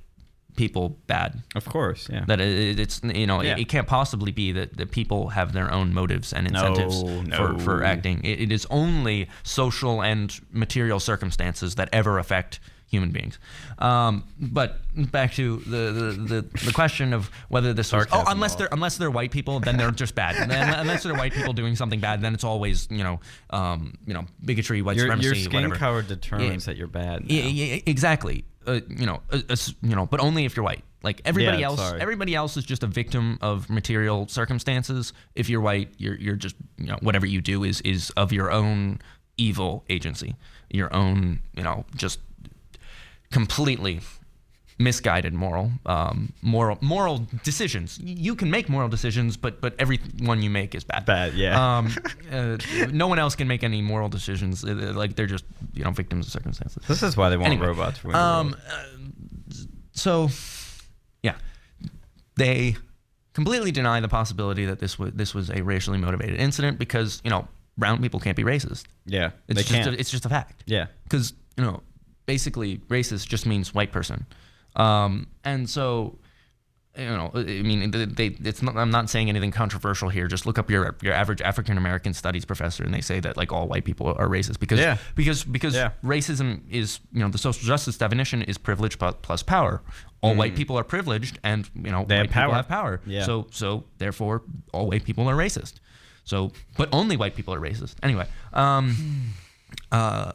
people 0.59 0.99
bad. 1.07 1.43
Of 1.55 1.65
course, 1.65 2.09
yeah. 2.13 2.25
That 2.27 2.41
it, 2.41 2.79
it's 2.79 3.01
you 3.03 3.27
know 3.27 3.41
Yeah. 3.43 3.53
it, 3.57 3.61
it 3.61 3.69
can't 3.69 3.87
possibly 3.87 4.33
be 4.33 4.53
that, 4.53 4.77
that 4.77 4.91
people 4.91 5.29
have 5.31 5.53
their 5.55 5.73
own 5.73 5.95
motives 5.95 6.33
and 6.35 6.51
No, 6.53 6.67
incentives 6.67 7.03
for, 7.37 7.59
for 7.59 7.79
no. 7.81 7.87
acting. 7.87 8.23
It, 8.25 8.41
it 8.41 8.53
is 8.53 8.67
only 8.69 9.29
social 9.43 10.03
and 10.03 10.29
material 10.53 11.01
circumstances 11.01 11.77
that 11.77 11.89
ever 11.93 12.19
affect 12.19 12.61
human 12.91 13.11
beings. 13.11 13.39
Um, 13.81 14.25
but 14.41 14.81
back 15.13 15.35
to 15.35 15.59
the, 15.67 15.93
the, 15.93 16.13
the, 16.43 16.65
the 16.65 16.73
question 16.73 17.13
of 17.13 17.31
whether 17.51 17.75
this 17.75 17.93
was 17.93 18.07
oh 18.13 18.25
unless 18.29 18.55
they're 18.55 18.71
unless 18.73 18.97
they're 18.97 19.11
white 19.11 19.31
people 19.31 19.61
then 19.61 19.77
they're 19.77 19.91
just 19.91 20.15
bad. 20.15 20.35
Unless 20.81 21.03
they're 21.03 21.15
white 21.15 21.35
people 21.35 21.53
doing 21.53 21.77
something 21.77 22.01
bad 22.01 22.23
then 22.23 22.33
it's 22.33 22.45
always 22.45 22.89
you 22.91 23.05
know 23.05 23.21
um, 23.51 23.93
you 24.07 24.15
know 24.15 24.25
bigotry 24.43 24.81
white 24.81 24.97
your, 24.97 25.05
supremacy 25.07 25.27
your 25.27 25.35
skin 25.37 25.55
whatever. 25.65 25.77
color 25.77 26.03
determines 26.03 26.67
Yeah. 26.67 26.73
that 26.73 26.79
you're 26.79 26.87
bad. 26.89 27.25
Yeah, 27.31 27.43
yeah, 27.43 27.81
exactly. 27.85 28.45
Uh, 28.67 28.81
you 28.89 29.07
know, 29.07 29.21
uh, 29.31 29.41
uh, 29.49 29.57
you 29.83 29.95
know, 29.97 30.05
but 30.07 30.21
only 30.21 30.45
if 30.45 30.57
you're 30.57 30.65
white. 30.65 30.85
Like 31.03 31.23
everybody 31.25 31.59
Yeah, 31.59 31.67
else, 31.69 31.79
sorry. 31.81 32.01
everybody 32.01 32.35
else 32.35 32.57
is 32.57 32.65
just 32.65 32.83
a 32.83 32.87
victim 32.89 33.39
of 33.41 33.71
material 33.71 34.27
circumstances. 34.29 35.13
If 35.37 35.49
you're 35.49 35.61
white, 35.61 35.93
you're 35.97 36.17
you're 36.17 36.35
just 36.37 36.57
you 36.77 36.87
know 36.87 36.99
whatever 37.01 37.25
you 37.25 37.41
do 37.41 37.63
is 37.65 37.81
is 37.83 38.11
of 38.11 38.33
your 38.33 38.51
own 38.51 39.01
evil 39.37 39.85
agency, 39.89 40.35
your 40.71 40.93
own 40.93 41.39
you 41.55 41.63
know 41.63 41.85
just 41.95 42.19
completely 43.31 44.01
misguided 44.81 45.35
moral 45.35 45.73
um, 45.87 46.33
moral 46.43 46.79
moral 46.81 47.27
decisions. 47.45 47.99
You 48.03 48.35
can 48.37 48.51
make 48.51 48.69
moral 48.69 48.89
decisions, 48.89 49.37
but 49.37 49.61
but 49.61 49.75
every 49.79 49.99
one 50.21 50.41
you 50.43 50.51
make 50.51 50.75
is 50.75 50.85
bad. 50.85 51.05
Bad, 51.05 51.35
yeah. 51.35 51.79
Um, 51.79 51.95
uh, 52.33 52.57
no 52.93 53.09
one 53.09 53.19
else 53.19 53.35
can 53.37 53.49
make 53.49 53.65
any 53.65 53.83
moral 53.83 54.09
decisions. 54.09 54.65
Uh, 54.65 54.93
Like 54.95 55.15
they're 55.17 55.27
just 55.27 55.45
you 55.75 55.85
know 55.85 55.91
victims 55.91 56.27
of 56.27 56.33
circumstances. 56.33 56.83
This 56.87 57.03
is 57.03 57.17
why 57.17 57.29
they 57.29 57.37
want 57.37 57.53
Anyway, 57.53 57.67
robots. 57.69 58.05
Um, 58.05 58.55
uh, 58.73 58.85
so, 59.93 60.29
yeah, 61.23 61.35
they 62.37 62.77
completely 63.33 63.71
deny 63.73 64.01
the 64.01 64.09
possibility 64.09 64.65
that 64.67 64.79
this 64.79 64.99
was 64.99 65.13
this 65.13 65.35
was 65.35 65.51
a 65.51 65.63
racially 65.63 65.99
motivated 65.99 66.39
incident 66.41 66.79
because 66.79 67.21
you 67.25 67.31
know 67.31 67.49
brown 67.77 68.01
people 68.03 68.21
can't 68.21 68.37
be 68.37 68.45
racist. 68.45 68.85
yeah, 69.07 69.31
It's 69.49 69.57
they 69.57 69.63
just 69.63 69.69
can't. 69.73 69.87
A, 69.97 70.01
it's 70.01 70.11
just 70.11 70.25
a 70.27 70.29
fact. 70.29 70.63
yeah, 70.67 70.87
Because 71.05 71.33
you 71.57 71.65
know, 71.65 71.83
basically, 72.27 72.79
racist 72.89 73.27
just 73.29 73.47
means 73.47 73.75
white 73.75 73.91
person, 73.93 74.27
um, 74.79 75.27
and 75.45 75.69
so 75.69 76.19
you 76.97 77.05
know, 77.05 77.31
I 77.33 77.45
mean, 77.63 77.93
they, 77.93 78.07
they, 78.07 78.27
it's 78.49 78.61
not, 78.61 78.77
I'm 78.77 78.91
not 78.91 79.09
saying 79.09 79.29
anything 79.29 79.53
controversial 79.53 80.09
here. 80.09 80.27
Just 80.27 80.47
look 80.47 80.59
up 80.59 80.69
your 80.69 80.97
your 81.01 81.15
average 81.15 81.41
African 81.41 81.79
American 81.79 82.13
studies 82.13 82.45
professor, 82.45 82.83
and 82.83 82.93
they 82.93 83.01
say 83.01 83.21
that 83.21 83.37
like 83.37 83.53
all 83.53 83.69
white 83.69 83.85
people 83.85 84.09
are 84.09 84.27
racist 84.27 84.59
because 84.59 84.81
Yeah. 84.81 84.97
because 85.15 85.45
because 85.45 85.75
Yeah. 85.77 85.91
racism 86.03 86.63
is 86.69 86.99
you 87.13 87.21
know 87.21 87.29
the 87.29 87.39
social 87.39 87.65
justice 87.67 87.97
definition 87.99 88.43
is 88.43 88.59
privilege 88.59 88.99
plus 88.99 89.43
power. 89.45 89.81
All 90.23 90.35
white 90.35 90.57
people 90.57 90.77
are 90.77 90.83
privileged, 90.83 91.39
and 91.45 91.71
you 91.77 91.93
know 91.93 92.03
Mm. 92.05 92.09
They 92.09 92.17
have 92.17 92.27
white 92.27 92.33
people 92.35 92.55
have 92.55 92.69
power. 92.69 93.01
Yeah. 93.07 93.25
So 93.25 93.47
so 93.53 93.85
therefore, 93.99 94.43
all 94.73 94.89
white 94.89 95.05
people 95.05 95.29
are 95.31 95.37
racist. 95.37 95.75
So, 96.25 96.51
but 96.77 96.89
only 96.93 97.17
white 97.17 97.37
people 97.37 97.55
are 97.55 97.61
racist. 97.61 97.95
Anyway, 98.03 98.27
um, 98.53 99.35
uh, 99.93 100.33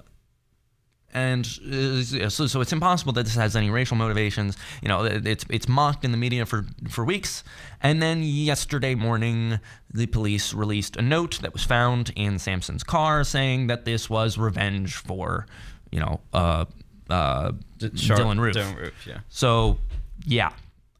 and 1.13 1.45
uh, 1.71 2.29
so, 2.29 2.47
so 2.47 2.59
it's 2.59 2.73
impossible 2.73 3.13
that 3.13 3.23
this 3.23 3.35
has 3.35 3.55
any 3.55 3.69
racial 3.69 3.95
motivations. 3.95 4.57
You 4.81 4.89
know, 4.89 5.03
it's 5.05 5.45
it's 5.49 5.67
mocked 5.67 6.03
in 6.03 6.11
the 6.11 6.17
media 6.17 6.45
for 6.45 6.65
for 6.89 7.05
weeks, 7.05 7.43
and 7.81 8.01
then 8.01 8.23
yesterday 8.23 8.95
morning, 8.95 9.59
the 9.93 10.07
police 10.07 10.53
released 10.53 10.97
a 10.97 11.01
note 11.01 11.39
that 11.41 11.53
was 11.53 11.63
found 11.63 12.11
in 12.15 12.39
Samson's 12.39 12.83
car 12.83 13.23
saying 13.23 13.67
that 13.67 13.85
this 13.85 14.09
was 14.09 14.37
revenge 14.37 14.95
for, 14.95 15.45
you 15.91 15.99
know, 15.99 16.19
uh, 16.33 16.65
uh, 17.09 17.51
Sharp- 17.95 18.19
Dylann 18.19 18.39
Roof. 18.39 18.55
Dylann 18.55 18.77
Roof, 18.77 19.07
yeah. 19.07 19.19
So, 19.29 19.77
yeah, 20.25 20.51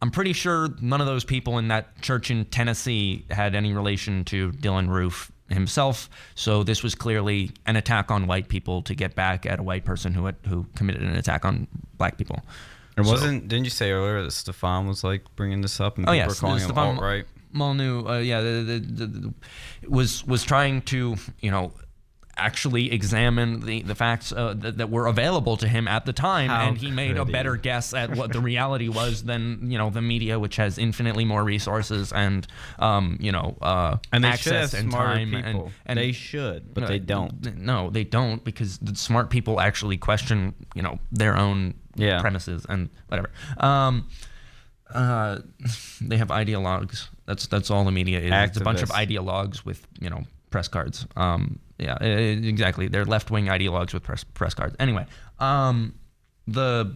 I'm 0.02 0.12
pretty 0.12 0.34
sure 0.34 0.70
none 0.82 1.02
of 1.02 1.08
those 1.08 1.24
people 1.24 1.58
in 1.58 1.70
that 1.70 2.02
church 2.02 2.30
in 2.30 2.46
Tennessee 2.46 3.26
had 3.32 3.56
any 3.56 3.74
relation 3.74 4.26
to 4.26 4.52
Dylann 4.52 4.90
Roof 4.90 5.32
himself. 5.54 6.10
So 6.36 6.64
this 6.64 6.84
was 6.84 6.96
clearly 6.96 7.52
an 7.66 7.76
attack 7.76 8.12
on 8.12 8.28
white 8.28 8.48
people 8.48 8.82
to 8.84 8.96
get 8.96 9.16
back 9.16 9.46
at 9.46 9.60
a 9.60 9.64
white 9.64 9.86
person 9.86 10.14
who 10.14 10.26
had, 10.26 10.36
who 10.48 10.66
committed 10.76 11.02
an 11.02 11.16
attack 11.16 11.46
on 11.46 11.68
black 11.98 12.18
people. 12.18 12.42
It 12.98 13.02
wasn't. 13.02 13.48
Didn't 13.48 13.66
you 13.66 13.72
say 13.72 13.92
earlier 13.92 14.24
that 14.24 14.32
Stefan 14.32 14.88
was 14.88 15.04
like 15.04 15.24
bringing 15.36 15.62
this 15.62 15.80
up 15.80 15.98
and 15.98 16.06
Oh 16.08 16.12
people 16.12 16.16
yes, 16.16 16.30
were 16.30 16.48
calling 16.48 16.60
him 16.62 16.78
alt 16.78 17.02
right? 17.02 17.26
Molyneux, 17.52 18.08
uh, 18.08 18.20
yeah, 18.20 18.42
the, 18.42 18.50
the, 18.50 18.80
the, 18.80 19.06
the, 19.06 19.34
was 19.88 20.26
was 20.26 20.44
trying 20.44 20.82
to 20.84 21.16
you 21.40 21.52
know 21.52 21.72
actually 22.36 22.92
examine 22.92 23.60
the 23.62 23.84
the 23.84 23.94
facts 23.96 24.32
uh, 24.32 24.54
that, 24.58 24.78
that 24.78 24.90
were 24.90 25.06
available 25.08 25.56
to 25.58 25.68
him 25.68 25.88
at 25.88 26.06
the 26.06 26.14
time, 26.14 26.50
How 26.50 26.68
and 26.70 26.78
he 26.78 26.90
made 26.90 27.12
a 27.12 27.20
could 27.20 27.28
he? 27.28 27.32
better 27.34 27.56
guess 27.58 27.94
at 27.94 28.16
what 28.16 28.34
the 28.34 28.40
reality 28.40 28.90
was 28.90 29.24
than 29.24 29.70
you 29.72 29.78
know 29.78 29.90
the 29.90 30.02
media, 30.02 30.40
which 30.40 30.56
has 30.56 30.78
infinitely 30.78 31.26
more 31.26 31.44
resources 31.44 32.12
and 32.12 32.48
um, 32.80 33.18
you 33.20 33.32
know 33.32 33.56
uh, 33.62 33.98
And 34.12 34.24
they 34.24 34.32
should 34.36 34.54
have 34.54 34.64
access 34.64 34.80
and 34.82 34.92
time 34.92 35.32
people. 35.32 35.66
and, 35.66 35.72
and 35.86 36.00
they 36.00 36.12
should, 36.12 36.74
but 36.74 36.84
uh, 36.84 36.88
they 36.88 37.00
don't. 37.00 37.58
No, 37.58 37.90
they 37.90 38.04
don't 38.04 38.44
because 38.44 38.78
the 38.80 38.96
smart 38.96 39.30
people 39.30 39.60
actually 39.60 39.98
question, 39.98 40.54
you 40.76 40.82
know, 40.82 41.00
their 41.12 41.38
own 41.38 41.76
Yeah. 41.96 42.20
premises 42.22 42.66
and 42.68 42.90
whatever. 43.10 43.30
Um, 43.58 44.08
uh, 44.94 45.40
they 46.02 46.18
have 46.18 46.28
ideologues. 46.30 47.08
That's 47.26 47.48
that's 47.48 47.72
all 47.72 47.84
the 47.86 47.92
media 47.92 48.20
is. 48.20 48.32
It's 48.50 48.58
a 48.58 48.62
bunch 48.64 48.82
of 48.82 48.90
Activists. 48.90 49.08
ideologues 49.08 49.66
with 49.66 49.86
you 50.00 50.10
know 50.10 50.24
press 50.50 50.68
cards. 50.68 51.06
Um, 51.16 51.60
yeah, 51.84 51.98
exactly. 52.04 52.88
They're 52.88 53.06
left 53.06 53.32
wing 53.32 53.46
ideologues 53.46 53.94
with 53.94 54.04
press 54.04 54.24
press 54.24 54.54
cards. 54.54 54.76
Anyway, 54.80 55.06
um, 55.40 55.96
the 56.48 56.96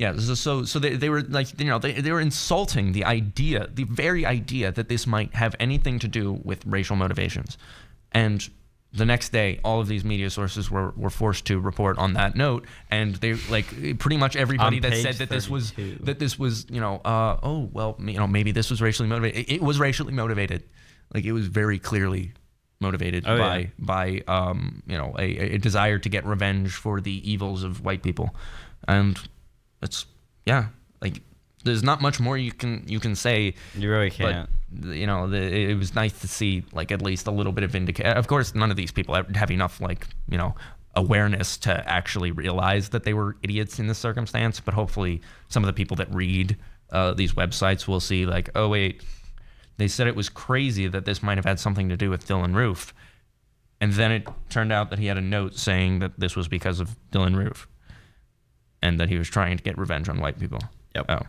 yeah, 0.00 0.16
so 0.16 0.34
so, 0.34 0.64
so 0.64 0.78
they, 0.78 0.96
they 0.96 1.10
were 1.10 1.20
like 1.20 1.58
you 1.60 1.66
know 1.66 1.78
they, 1.78 1.92
they 1.92 2.10
were 2.10 2.20
insulting 2.20 2.92
the 2.92 3.04
idea, 3.04 3.68
the 3.72 3.84
very 3.84 4.24
idea 4.24 4.72
that 4.72 4.88
this 4.88 5.06
might 5.06 5.34
have 5.34 5.54
anything 5.60 5.98
to 5.98 6.08
do 6.08 6.40
with 6.42 6.64
racial 6.64 6.96
motivations, 6.96 7.58
and 8.12 8.48
the 8.92 9.04
next 9.04 9.28
day 9.28 9.60
all 9.62 9.78
of 9.78 9.88
these 9.88 10.02
media 10.02 10.30
sources 10.30 10.70
were, 10.70 10.90
were 10.96 11.10
forced 11.10 11.44
to 11.46 11.60
report 11.60 11.98
on 11.98 12.14
that 12.14 12.34
note, 12.34 12.64
and 12.90 13.16
they 13.16 13.34
like 13.50 13.98
pretty 13.98 14.16
much 14.16 14.36
everybody 14.36 14.80
that 14.80 14.96
said 14.96 15.16
that 15.16 15.28
this 15.28 15.50
was 15.50 15.72
that 16.00 16.18
this 16.18 16.38
was 16.38 16.64
you 16.70 16.80
know 16.80 16.96
uh, 17.04 17.36
oh 17.42 17.68
well 17.70 17.94
you 18.00 18.16
know 18.16 18.26
maybe 18.26 18.52
this 18.52 18.70
was 18.70 18.80
racially 18.80 19.06
motivated. 19.06 19.48
It, 19.48 19.56
it 19.56 19.62
was 19.62 19.78
racially 19.78 20.14
motivated, 20.14 20.64
like 21.12 21.26
it 21.26 21.32
was 21.32 21.46
very 21.46 21.78
clearly 21.78 22.32
motivated 22.80 23.24
Oh, 23.26 23.36
by 23.38 23.58
yeah. 23.58 23.66
by 23.78 24.22
um, 24.26 24.82
you 24.86 24.96
know 24.96 25.14
a, 25.18 25.54
a 25.54 25.58
desire 25.58 25.98
to 25.98 26.08
get 26.08 26.24
revenge 26.24 26.72
for 26.72 27.00
the 27.00 27.30
evils 27.30 27.62
of 27.62 27.84
white 27.84 28.02
people, 28.02 28.34
and 28.88 29.18
it's 29.82 30.06
yeah 30.46 30.66
like 31.00 31.20
there's 31.64 31.82
not 31.82 32.00
much 32.00 32.18
more 32.20 32.38
you 32.38 32.52
can 32.52 32.84
you 32.86 32.98
can 33.00 33.14
say 33.14 33.54
You 33.76 33.90
really 33.90 34.10
can't. 34.10 34.48
you 34.86 35.06
know 35.06 35.28
the, 35.28 35.38
it 35.70 35.74
was 35.74 35.94
nice 35.94 36.18
to 36.20 36.28
see 36.28 36.64
like 36.72 36.90
at 36.90 37.02
least 37.02 37.26
a 37.26 37.30
little 37.30 37.52
bit 37.52 37.64
of 37.64 37.74
indication 37.74 38.16
of 38.16 38.26
course 38.26 38.54
none 38.54 38.70
of 38.70 38.76
these 38.76 38.90
people 38.92 39.14
have 39.14 39.28
have 39.36 39.50
enough 39.50 39.80
like 39.80 40.06
you 40.28 40.38
know 40.38 40.54
awareness 40.94 41.56
to 41.58 41.88
actually 41.88 42.30
realize 42.32 42.88
that 42.88 43.04
they 43.04 43.12
were 43.14 43.36
idiots 43.42 43.78
in 43.78 43.86
this 43.86 43.98
circumstance 43.98 44.58
but 44.58 44.74
hopefully 44.74 45.20
some 45.48 45.62
of 45.62 45.66
the 45.66 45.72
people 45.72 45.96
that 45.96 46.12
read 46.12 46.56
uh, 46.92 47.12
these 47.14 47.34
websites 47.34 47.86
will 47.86 48.00
see 48.00 48.26
like 48.26 48.48
oh 48.54 48.68
wait 48.68 49.02
they 49.80 49.88
said 49.88 50.06
it 50.06 50.14
was 50.14 50.28
crazy 50.28 50.86
that 50.86 51.06
this 51.06 51.22
might 51.22 51.38
have 51.38 51.46
had 51.46 51.58
something 51.58 51.88
to 51.88 51.96
do 51.96 52.10
with 52.10 52.26
Dylann 52.28 52.54
Roof 52.54 52.92
and 53.80 53.94
then 53.94 54.12
it 54.12 54.28
turned 54.50 54.72
out 54.72 54.90
that 54.90 54.98
he 54.98 55.06
had 55.06 55.16
a 55.16 55.22
note 55.22 55.56
saying 55.56 56.00
that 56.00 56.20
this 56.20 56.36
was 56.36 56.48
because 56.48 56.80
of 56.80 56.96
Dylann 57.10 57.34
Roof 57.34 57.66
and 58.82 59.00
that 59.00 59.08
he 59.08 59.16
was 59.16 59.28
trying 59.28 59.56
to 59.56 59.62
get 59.62 59.78
revenge 59.78 60.08
on 60.08 60.20
white 60.20 60.38
people 60.38 60.60
Yep. 60.94 61.06
oh 61.08 61.20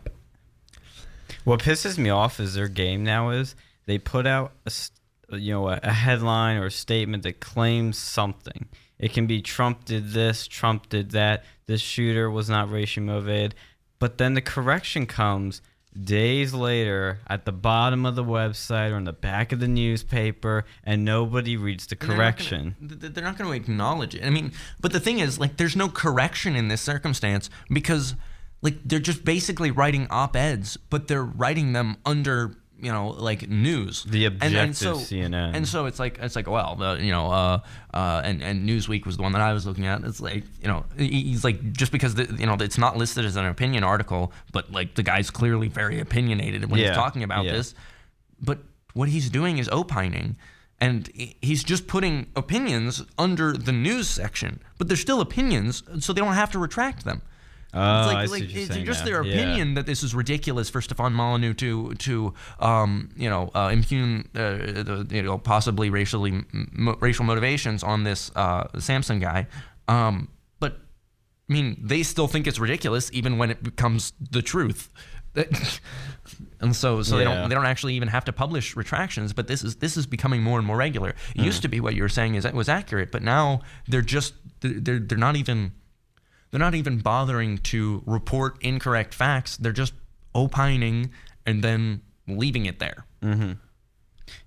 What 1.44 1.60
pisses 1.60 1.96
me 1.96 2.10
off 2.10 2.38
is 2.38 2.52
their 2.52 2.68
game 2.68 3.02
now 3.02 3.30
is 3.30 3.54
they 3.86 3.98
put 3.98 4.26
out 4.26 4.52
a, 4.66 5.36
you 5.36 5.52
know 5.52 5.68
a 5.68 5.90
headline 5.90 6.58
or 6.58 6.66
a 6.66 6.70
statement 6.70 7.22
that 7.22 7.40
claims 7.40 7.96
something. 7.96 8.68
It 8.98 9.12
can 9.12 9.26
be 9.26 9.40
Trump 9.42 9.84
did 9.84 10.10
this, 10.10 10.46
Trump 10.46 10.88
did 10.88 11.12
that. 11.12 11.44
This 11.66 11.80
shooter 11.80 12.30
was 12.30 12.48
not 12.48 12.70
racially 12.70 13.06
motivated, 13.06 13.54
but 13.98 14.18
then 14.18 14.34
the 14.34 14.40
correction 14.40 15.06
comes 15.06 15.62
days 16.00 16.54
later 16.54 17.18
at 17.26 17.44
the 17.44 17.52
bottom 17.52 18.06
of 18.06 18.14
the 18.14 18.24
website 18.24 18.92
or 18.92 18.96
in 18.96 19.04
the 19.04 19.12
back 19.12 19.52
of 19.52 19.60
the 19.60 19.68
newspaper, 19.68 20.64
and 20.84 21.04
nobody 21.04 21.56
reads 21.56 21.86
the 21.86 21.96
correction. 21.96 22.76
they're 22.80 23.24
not 23.24 23.36
going 23.36 23.50
to 23.50 23.56
acknowledge 23.56 24.14
it. 24.14 24.24
I 24.24 24.30
mean, 24.30 24.52
but 24.80 24.92
the 24.92 25.00
thing 25.00 25.18
is, 25.18 25.38
like, 25.38 25.56
there's 25.56 25.76
no 25.76 25.88
correction 25.88 26.56
in 26.56 26.68
this 26.68 26.80
circumstance 26.80 27.50
because, 27.70 28.14
like, 28.62 28.78
they're 28.84 28.98
just 28.98 29.24
basically 29.24 29.70
writing 29.70 30.06
op-eds, 30.08 30.76
but 30.76 31.08
they're 31.08 31.24
writing 31.24 31.72
them 31.72 31.96
under, 32.06 32.56
you 32.82 32.92
know, 32.92 33.08
like 33.10 33.48
news. 33.48 34.02
The 34.02 34.26
And- 34.26 34.42
and 34.42 34.54
objective 34.54 34.76
so- 34.76 34.94
CNN. 34.96 35.54
And 35.54 35.66
so 35.66 35.86
it's 35.86 35.98
like 35.98 36.18
it's 36.20 36.36
like 36.36 36.48
well, 36.48 36.74
the, 36.76 36.94
you 37.02 37.12
know, 37.12 37.30
uh, 37.30 37.60
uh, 37.94 38.20
and 38.24 38.42
and 38.42 38.68
Newsweek 38.68 39.06
was 39.06 39.16
the 39.16 39.22
one 39.22 39.32
that 39.32 39.40
I 39.40 39.52
was 39.52 39.64
looking 39.64 39.86
at. 39.86 40.02
It's 40.04 40.20
like 40.20 40.44
you 40.60 40.68
know, 40.68 40.84
he's 40.98 41.44
like 41.44 41.72
just 41.72 41.92
because 41.92 42.14
the, 42.16 42.24
you 42.38 42.46
know 42.46 42.56
it's 42.60 42.78
not 42.78 42.96
listed 42.96 43.24
as 43.24 43.36
an 43.36 43.46
opinion 43.46 43.84
article, 43.84 44.32
but 44.52 44.70
like 44.72 44.94
the 44.96 45.02
guy's 45.02 45.30
clearly 45.30 45.68
very 45.68 46.00
opinionated 46.00 46.68
when 46.70 46.80
Yeah, 46.80 46.88
he's 46.88 46.96
talking 46.96 47.22
about 47.22 47.44
yeah. 47.44 47.52
this 47.52 47.74
but 48.44 48.58
what 48.94 49.08
he's 49.08 49.30
doing 49.30 49.58
is 49.58 49.68
opining 49.70 50.36
and 50.80 51.08
he's 51.40 51.62
just 51.62 51.86
putting 51.86 52.26
opinions 52.34 53.04
under 53.16 53.52
the 53.52 53.70
news 53.70 54.08
section 54.08 54.60
but 54.78 54.88
they're 54.88 54.96
still 54.96 55.20
opinions 55.20 55.84
so 56.00 56.12
they 56.12 56.20
don't 56.20 56.34
have 56.34 56.50
to 56.50 56.58
retract 56.58 57.04
them 57.04 57.22
It's 57.74 58.12
like, 58.12 58.28
see 58.28 58.32
like 58.44 58.54
you're 58.54 58.62
it's 58.64 58.76
just 58.86 59.00
now. 59.00 59.04
their 59.06 59.24
Yeah. 59.24 59.32
opinion 59.32 59.74
that 59.74 59.86
this 59.86 60.02
is 60.02 60.14
ridiculous 60.14 60.68
for 60.68 60.80
Stefan 60.82 61.12
Molyneux 61.14 61.54
to 61.54 61.94
to 61.94 62.34
um, 62.60 63.08
you 63.16 63.30
know 63.30 63.50
uh, 63.54 63.70
impugn 63.72 64.28
uh, 64.34 64.82
the, 64.84 65.06
you 65.10 65.22
know 65.22 65.38
possibly 65.38 65.88
racially 65.90 66.44
mo- 66.52 66.96
racial 67.00 67.24
motivations 67.24 67.82
on 67.82 68.04
this 68.04 68.30
uh, 68.36 68.64
Samson 68.78 69.20
guy 69.20 69.46
um, 69.88 70.28
but 70.60 70.72
I 71.48 71.52
mean, 71.54 71.76
they 71.82 72.02
still 72.02 72.28
think 72.28 72.46
it's 72.46 72.58
ridiculous 72.58 73.10
even 73.12 73.36
when 73.38 73.50
it 73.50 73.62
becomes 73.62 74.12
the 74.30 74.42
truth. 74.42 74.90
and 76.60 76.76
so 76.76 77.02
so 77.02 77.16
they 77.16 77.24
don't 77.24 77.48
they 77.48 77.54
don't 77.54 77.64
actually 77.66 77.94
even 77.94 78.08
have 78.08 78.24
to 78.26 78.32
publish 78.32 78.76
retractions, 78.76 79.32
but 79.32 79.48
this 79.48 79.64
is 79.64 79.76
this 79.76 79.96
is 79.96 80.06
becoming 80.06 80.42
more 80.42 80.58
and 80.58 80.66
more 80.66 80.76
regular. 80.76 81.10
It 81.34 81.38
Hmm. 81.40 81.44
used 81.44 81.62
to 81.62 81.68
be 81.68 81.80
what 81.80 81.94
you 81.94 82.02
were 82.02 82.08
saying 82.10 82.34
is 82.34 82.44
that 82.44 82.54
was 82.54 82.68
accurate, 82.68 83.10
but 83.10 83.22
now 83.22 83.60
they're 83.88 84.02
just 84.02 84.34
they're 84.60 84.98
they're 85.00 85.18
not 85.18 85.36
even 85.36 85.72
they're 86.52 86.60
not 86.60 86.74
even 86.74 86.98
bothering 86.98 87.58
to 87.58 88.02
report 88.06 88.58
incorrect 88.60 89.14
facts. 89.14 89.56
They're 89.56 89.72
just 89.72 89.94
opining 90.34 91.10
and 91.46 91.64
then 91.64 92.02
leaving 92.28 92.66
it 92.66 92.78
there. 92.78 93.06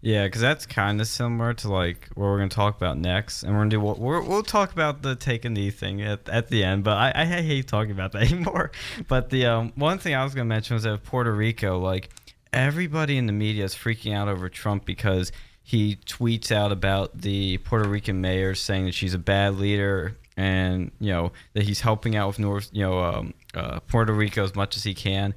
Yeah, 0.01 0.25
because 0.25 0.41
that's 0.41 0.65
kind 0.67 1.01
of 1.01 1.07
similar 1.07 1.53
to 1.55 1.71
like 1.71 2.07
what 2.13 2.25
we're 2.25 2.37
gonna 2.37 2.49
talk 2.49 2.77
about 2.77 2.97
next, 2.97 3.43
and 3.43 3.53
we're 3.53 3.61
gonna 3.61 3.69
do 3.71 3.79
what 3.79 3.99
we're, 3.99 4.21
we'll 4.21 4.43
talk 4.43 4.71
about 4.71 5.01
the 5.01 5.15
take 5.15 5.45
a 5.45 5.49
knee 5.49 5.71
thing 5.71 6.01
at, 6.01 6.29
at 6.29 6.49
the 6.49 6.63
end. 6.63 6.83
But 6.83 6.97
I, 6.97 7.11
I 7.15 7.25
hate 7.25 7.67
talking 7.67 7.91
about 7.91 8.11
that 8.13 8.21
anymore. 8.31 8.71
But 9.07 9.29
the 9.31 9.47
um, 9.47 9.73
one 9.75 9.97
thing 9.97 10.13
I 10.15 10.23
was 10.23 10.35
gonna 10.35 10.45
mention 10.45 10.75
was 10.75 10.83
that 10.83 11.03
Puerto 11.03 11.33
Rico, 11.33 11.79
like 11.79 12.09
everybody 12.53 13.17
in 13.17 13.25
the 13.25 13.33
media 13.33 13.65
is 13.65 13.73
freaking 13.73 14.13
out 14.13 14.27
over 14.27 14.47
Trump 14.47 14.85
because 14.85 15.31
he 15.63 15.95
tweets 16.06 16.51
out 16.51 16.71
about 16.71 17.21
the 17.21 17.58
Puerto 17.60 17.89
Rican 17.89 18.21
mayor 18.21 18.53
saying 18.53 18.85
that 18.85 18.93
she's 18.93 19.15
a 19.15 19.19
bad 19.19 19.56
leader 19.56 20.15
and 20.38 20.92
you 21.00 21.12
know 21.12 21.31
that 21.54 21.63
he's 21.63 21.81
helping 21.81 22.15
out 22.15 22.27
with 22.27 22.40
North, 22.40 22.69
you 22.71 22.83
know, 22.83 23.00
um, 23.00 23.33
uh, 23.54 23.79
Puerto 23.81 24.13
Rico 24.13 24.44
as 24.44 24.56
much 24.56 24.75
as 24.77 24.83
he 24.83 24.94
can. 24.94 25.33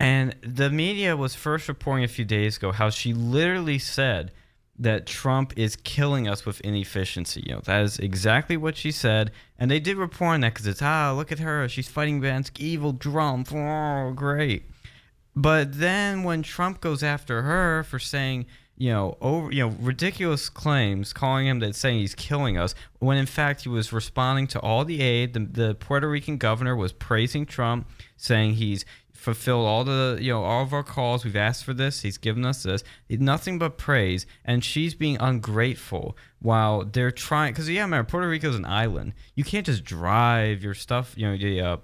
And 0.00 0.34
the 0.42 0.70
media 0.70 1.16
was 1.16 1.34
first 1.34 1.68
reporting 1.68 2.04
a 2.04 2.08
few 2.08 2.24
days 2.24 2.56
ago 2.56 2.72
how 2.72 2.90
she 2.90 3.14
literally 3.14 3.78
said 3.78 4.32
that 4.78 5.06
Trump 5.06 5.52
is 5.56 5.76
killing 5.76 6.26
us 6.26 6.44
with 6.44 6.60
inefficiency. 6.62 7.44
You 7.46 7.54
know, 7.54 7.60
that 7.64 7.82
is 7.82 7.98
exactly 7.98 8.56
what 8.56 8.76
she 8.76 8.90
said. 8.90 9.30
And 9.58 9.70
they 9.70 9.78
did 9.78 9.96
report 9.96 10.34
on 10.34 10.40
that 10.40 10.54
because 10.54 10.66
it's, 10.66 10.82
ah, 10.82 11.12
look 11.16 11.30
at 11.30 11.38
her. 11.38 11.68
She's 11.68 11.88
fighting 11.88 12.18
against 12.18 12.58
evil 12.60 12.92
Trump. 12.92 13.52
Oh, 13.52 14.12
great. 14.14 14.64
But 15.36 15.78
then 15.78 16.24
when 16.24 16.42
Trump 16.42 16.80
goes 16.80 17.02
after 17.02 17.42
her 17.42 17.84
for 17.84 17.98
saying, 17.98 18.46
you 18.76 18.90
know, 18.90 19.16
over, 19.20 19.52
you 19.52 19.66
know, 19.66 19.76
ridiculous 19.80 20.48
claims, 20.48 21.12
calling 21.12 21.46
him 21.46 21.60
that 21.60 21.76
saying 21.76 22.00
he's 22.00 22.14
killing 22.14 22.58
us, 22.58 22.74
when 22.98 23.16
in 23.16 23.26
fact 23.26 23.62
he 23.62 23.68
was 23.68 23.92
responding 23.92 24.46
to 24.48 24.60
all 24.60 24.84
the 24.84 25.00
aid. 25.00 25.32
The, 25.34 25.40
the 25.40 25.74
Puerto 25.74 26.08
Rican 26.08 26.38
governor 26.38 26.74
was 26.74 26.92
praising 26.92 27.46
Trump, 27.46 27.88
saying 28.16 28.54
he's 28.54 28.84
fulfilled 29.12 29.66
all 29.66 29.84
the, 29.84 30.18
you 30.20 30.32
know, 30.32 30.42
all 30.42 30.62
of 30.62 30.72
our 30.72 30.82
calls. 30.82 31.24
We've 31.24 31.36
asked 31.36 31.64
for 31.64 31.72
this. 31.72 32.02
He's 32.02 32.18
given 32.18 32.44
us 32.44 32.62
this. 32.64 32.82
Nothing 33.08 33.58
but 33.58 33.78
praise, 33.78 34.26
and 34.44 34.64
she's 34.64 34.94
being 34.94 35.16
ungrateful 35.20 36.16
while 36.40 36.84
they're 36.84 37.12
trying. 37.12 37.52
Because 37.52 37.70
yeah, 37.70 37.86
man, 37.86 38.04
Puerto 38.06 38.28
Rico 38.28 38.48
is 38.48 38.56
an 38.56 38.66
island. 38.66 39.14
You 39.34 39.44
can't 39.44 39.64
just 39.64 39.84
drive 39.84 40.62
your 40.62 40.74
stuff, 40.74 41.14
you 41.16 41.28
know, 41.28 41.36
the. 41.36 41.60
Uh, 41.60 41.76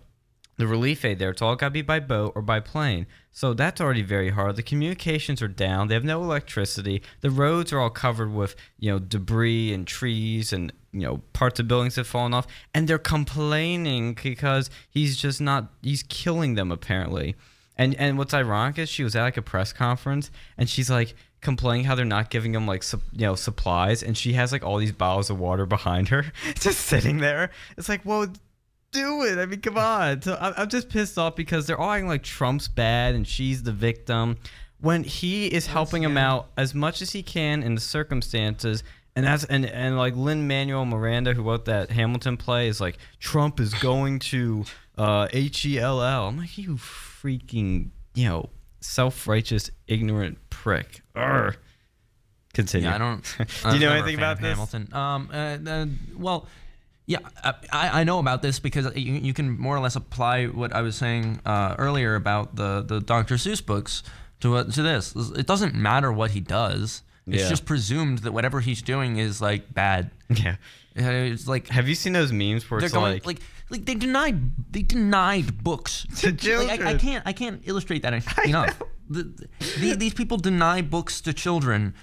the 0.61 0.67
relief 0.67 1.05
aid 1.05 1.19
there. 1.19 1.31
It's 1.31 1.43
all 1.43 1.57
got 1.57 1.69
to 1.69 1.71
be 1.71 1.83
by 1.83 2.01
boat 2.01 2.33
or 2.37 2.43
by 2.43 2.61
plane. 2.61 3.07
So 3.33 3.55
that's 3.55 3.81
already 3.81 4.03
very 4.03 4.31
hard. 4.31 4.57
The 4.57 4.63
communications 4.63 5.41
are 5.43 5.49
down. 5.49 5.89
They 5.89 5.95
have 5.95 6.05
no 6.05 6.23
electricity. 6.23 7.03
The 7.23 7.31
roads 7.31 7.73
are 7.73 7.81
all 7.81 7.91
covered 7.91 8.33
with, 8.33 8.55
you 8.79 8.91
know, 8.91 8.99
debris 8.99 9.73
and 9.73 9.87
trees 9.87 10.53
and, 10.53 10.73
you 10.93 11.01
know, 11.01 11.23
parts 11.33 11.59
of 11.59 11.67
buildings 11.67 11.97
have 11.97 12.07
fallen 12.07 12.35
off. 12.35 12.47
And 12.75 12.87
they're 12.87 12.99
complaining 12.99 14.17
because 14.23 14.71
he's 14.91 15.17
just 15.17 15.41
not, 15.41 15.73
he's 15.83 16.03
killing 16.05 16.55
them 16.55 16.71
apparently. 16.71 17.37
And, 17.77 17.95
and 17.95 18.19
what's 18.19 18.35
ironic 18.35 18.79
is 18.79 18.89
she 18.91 19.03
was 19.03 19.17
at 19.17 19.23
like 19.23 19.39
a 19.39 19.43
press 19.43 19.73
conference 19.73 20.31
and 20.59 20.69
she's 20.69 20.91
like 20.91 21.15
complaining 21.41 21.87
how 21.87 21.95
they're 21.95 22.05
not 22.05 22.29
giving 22.29 22.55
him 22.55 22.67
like 22.67 22.83
su- 22.83 23.01
you 23.13 23.25
know 23.25 23.35
supplies 23.35 24.03
and 24.03 24.19
she 24.19 24.35
has 24.35 24.53
like 24.53 24.63
all 24.63 24.77
these 24.77 24.93
bottles 24.93 25.31
of 25.31 25.39
water 25.39 25.65
behind 25.65 26.09
her 26.09 26.27
just 26.57 26.81
sitting 26.81 27.17
there 27.17 27.51
it's 27.79 27.89
like 27.89 28.05
well 28.05 28.27
do 28.93 29.22
it. 29.24 29.38
I 29.38 29.47
mean, 29.47 29.61
come 29.61 29.78
on. 29.78 30.22
So 30.22 30.36
I'm, 30.41 30.55
I'm 30.57 30.68
just 30.68 30.88
pissed 30.88 31.18
off 31.18 31.36
because 31.36 31.66
they're 31.66 31.78
all 31.78 31.91
acting 31.91 32.09
like 32.09 32.22
Trump's 32.22 32.68
bad 32.68 33.14
and 33.14 33.26
she's 33.26 33.62
the 33.62 33.72
victim 33.72 34.36
when 34.80 35.05
he 35.05 35.47
is 35.47 35.66
helping 35.66 36.03
him 36.03 36.16
out 36.16 36.51
as 36.57 36.74
much 36.74 37.03
as 37.03 37.12
he 37.12 37.22
can 37.22 37.62
in 37.62 37.74
the 37.74 37.80
circumstances. 37.80 38.82
And 39.16 39.26
as 39.26 39.45
and, 39.45 39.66
and 39.66 39.97
like 39.97 40.14
Lin 40.16 40.47
Manuel 40.47 40.84
Miranda, 40.84 41.34
who 41.34 41.43
wrote 41.43 41.64
that 41.64 41.91
Hamilton 41.91 42.36
play, 42.36 42.68
is 42.68 42.80
like 42.80 42.99
Trump 43.18 43.59
is 43.59 43.74
going 43.74 44.20
to 44.20 44.64
uh, 44.97 45.28
H 45.32 45.66
E 45.66 45.78
L 45.78 46.01
L. 46.01 46.28
I'm 46.28 46.38
like, 46.38 46.57
you 46.57 46.76
freaking 46.76 47.91
you 48.14 48.28
know 48.28 48.51
self 48.80 49.26
righteous 49.26 49.70
ignorant 49.88 50.38
prick. 50.49 51.03
Urgh. 51.16 51.57
Continue. 52.53 52.88
Yeah, 52.88 52.95
I 52.95 52.99
don't. 52.99 53.36
Do 53.70 53.74
you 53.74 53.80
know 53.80 53.93
anything 53.93 54.16
about 54.16 54.41
this? 54.41 54.51
Hamilton? 54.51 54.88
Um. 54.93 55.30
Uh, 55.32 55.59
uh, 55.68 55.86
well. 56.16 56.47
Yeah, 57.11 57.19
I, 57.73 58.01
I 58.01 58.05
know 58.05 58.19
about 58.21 58.41
this 58.41 58.61
because 58.61 58.87
you, 58.95 59.15
you 59.15 59.35
can 59.35 59.59
more 59.59 59.77
or 59.77 59.81
less 59.81 59.97
apply 59.97 60.47
what 60.47 60.73
I 60.73 60.83
was 60.83 60.95
saying 60.97 61.41
uh, 61.45 61.75
earlier 61.77 62.15
about 62.15 62.55
the, 62.55 62.83
the 62.87 63.01
Dr. 63.01 63.35
Seuss 63.35 63.65
books 63.65 64.03
to 64.41 64.57
uh, 64.59 64.65
to 64.65 64.83
this. 64.83 65.15
It 65.43 65.47
doesn't 65.47 65.75
matter 65.75 66.13
what 66.13 66.31
he 66.31 66.41
does. 66.41 67.03
It's 67.27 67.43
Yeah. 67.43 67.49
just 67.49 67.65
presumed 67.65 68.19
that 68.25 68.33
whatever 68.33 68.61
he's 68.61 68.81
doing 68.83 69.19
is 69.19 69.41
like 69.41 69.63
bad. 69.75 70.11
Yeah. 70.29 70.57
Uh, 70.99 71.33
It's 71.33 71.47
like 71.49 71.69
Have 71.69 71.89
you 71.89 71.95
seen 71.97 72.13
those 72.13 72.33
memes 72.33 72.63
where 72.71 72.79
it's 72.83 72.93
going 72.93 73.15
like, 73.15 73.27
like, 73.27 73.41
like 73.71 73.85
they 73.87 73.95
denied 73.97 74.39
they 74.73 74.83
denied 74.83 75.63
books 75.65 76.07
To 76.21 76.29
Like, 76.31 76.45
I, 76.47 76.75
I 76.75 76.77
children. 76.77 76.99
can't 76.99 77.23
I 77.27 77.33
can't 77.33 77.61
illustrate 77.71 78.03
that 78.03 78.13
enough. 78.47 78.81
The, 79.09 79.23
the, 79.81 79.97
these 79.97 80.15
people 80.15 80.37
deny 80.37 80.81
books 80.83 81.21
to 81.23 81.33
children, 81.33 81.95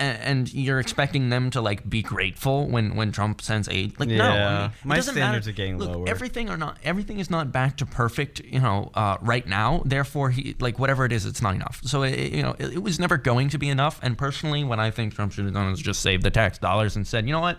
and, 0.00 0.52
you're 0.52 0.80
expecting 0.80 1.28
them 1.28 1.50
to 1.50 1.60
like 1.60 1.88
be 1.88 2.02
grateful 2.02 2.66
when 2.68 2.96
when 2.96 3.12
Trump 3.12 3.40
sends 3.42 3.68
aid. 3.68 3.98
Like 4.00 4.08
no, 4.08 4.24
I 4.24 4.62
mean, 4.62 4.70
My 4.84 4.96
doesn't 4.96 5.14
standards 5.14 5.46
matter. 5.46 5.52
are 5.52 5.56
getting 5.56 5.78
Look, 5.78 5.90
lower. 5.94 6.08
Everything 6.08 6.48
are 6.50 6.56
not 6.56 6.78
everything 6.82 7.18
is 7.18 7.30
not 7.30 7.52
back 7.52 7.76
to 7.78 7.86
perfect. 7.86 8.40
You 8.40 8.60
know, 8.60 8.90
uh, 8.94 9.16
right 9.20 9.46
now. 9.46 9.82
Therefore, 9.84 10.30
he 10.30 10.56
like 10.60 10.78
whatever 10.78 11.04
it 11.04 11.12
is, 11.12 11.26
it's 11.26 11.42
not 11.42 11.54
enough. 11.54 11.80
So 11.84 12.02
it, 12.02 12.14
it- 12.14 12.32
you 12.32 12.42
know, 12.42 12.56
it, 12.58 12.74
it 12.74 12.82
was 12.82 12.98
never 12.98 13.16
going 13.16 13.48
to 13.50 13.58
be 13.58 13.68
enough. 13.68 14.00
And 14.02 14.16
personally, 14.16 14.64
what 14.64 14.78
I 14.78 14.90
think 14.90 15.14
Trump 15.14 15.32
should 15.32 15.44
have 15.44 15.54
done 15.54 15.70
is 15.72 15.80
just 15.80 16.00
save 16.00 16.22
the 16.22 16.30
tax 16.30 16.58
dollars 16.58 16.96
and 16.96 17.06
said, 17.06 17.26
you 17.26 17.32
know 17.32 17.40
what, 17.40 17.58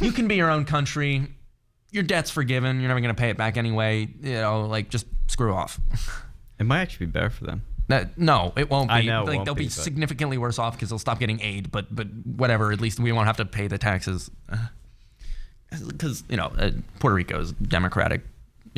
you 0.00 0.12
can 0.12 0.28
be 0.28 0.36
your 0.36 0.50
own 0.50 0.64
country. 0.64 1.26
Your 1.90 2.02
debt's 2.02 2.30
forgiven. 2.30 2.80
You're 2.80 2.88
never 2.88 3.00
going 3.00 3.14
to 3.14 3.20
pay 3.20 3.28
it 3.30 3.36
back 3.36 3.56
anyway. 3.56 4.08
You 4.22 4.34
know, 4.34 4.62
like 4.66 4.88
just 4.88 5.06
screw 5.26 5.52
off. 5.52 5.78
it 6.58 6.64
might 6.64 6.80
actually 6.80 7.06
be 7.06 7.12
better 7.12 7.30
for 7.30 7.44
them. 7.44 7.62
That, 7.92 8.16
no, 8.16 8.54
it 8.56 8.70
won't 8.70 8.88
be. 8.88 8.94
I 8.94 9.02
know 9.02 9.24
like 9.24 9.36
won't 9.36 9.44
they'll 9.44 9.54
be, 9.54 9.64
be, 9.64 9.68
significantly 9.68 10.38
worse 10.38 10.58
off 10.58 10.74
because 10.74 10.88
they'll 10.88 10.98
stop 10.98 11.20
getting 11.20 11.42
aid. 11.42 11.70
But 11.70 11.94
but 11.94 12.08
whatever. 12.24 12.72
At 12.72 12.80
least 12.80 12.98
we 12.98 13.12
won't 13.12 13.26
have 13.26 13.36
to 13.36 13.44
pay 13.44 13.66
the 13.66 13.76
taxes. 13.76 14.30
Because 15.70 16.24
you 16.30 16.38
know, 16.38 16.46
uh, 16.56 16.70
Puerto 17.00 17.14
Rico 17.14 17.38
is 17.38 17.52
democratic. 17.52 18.22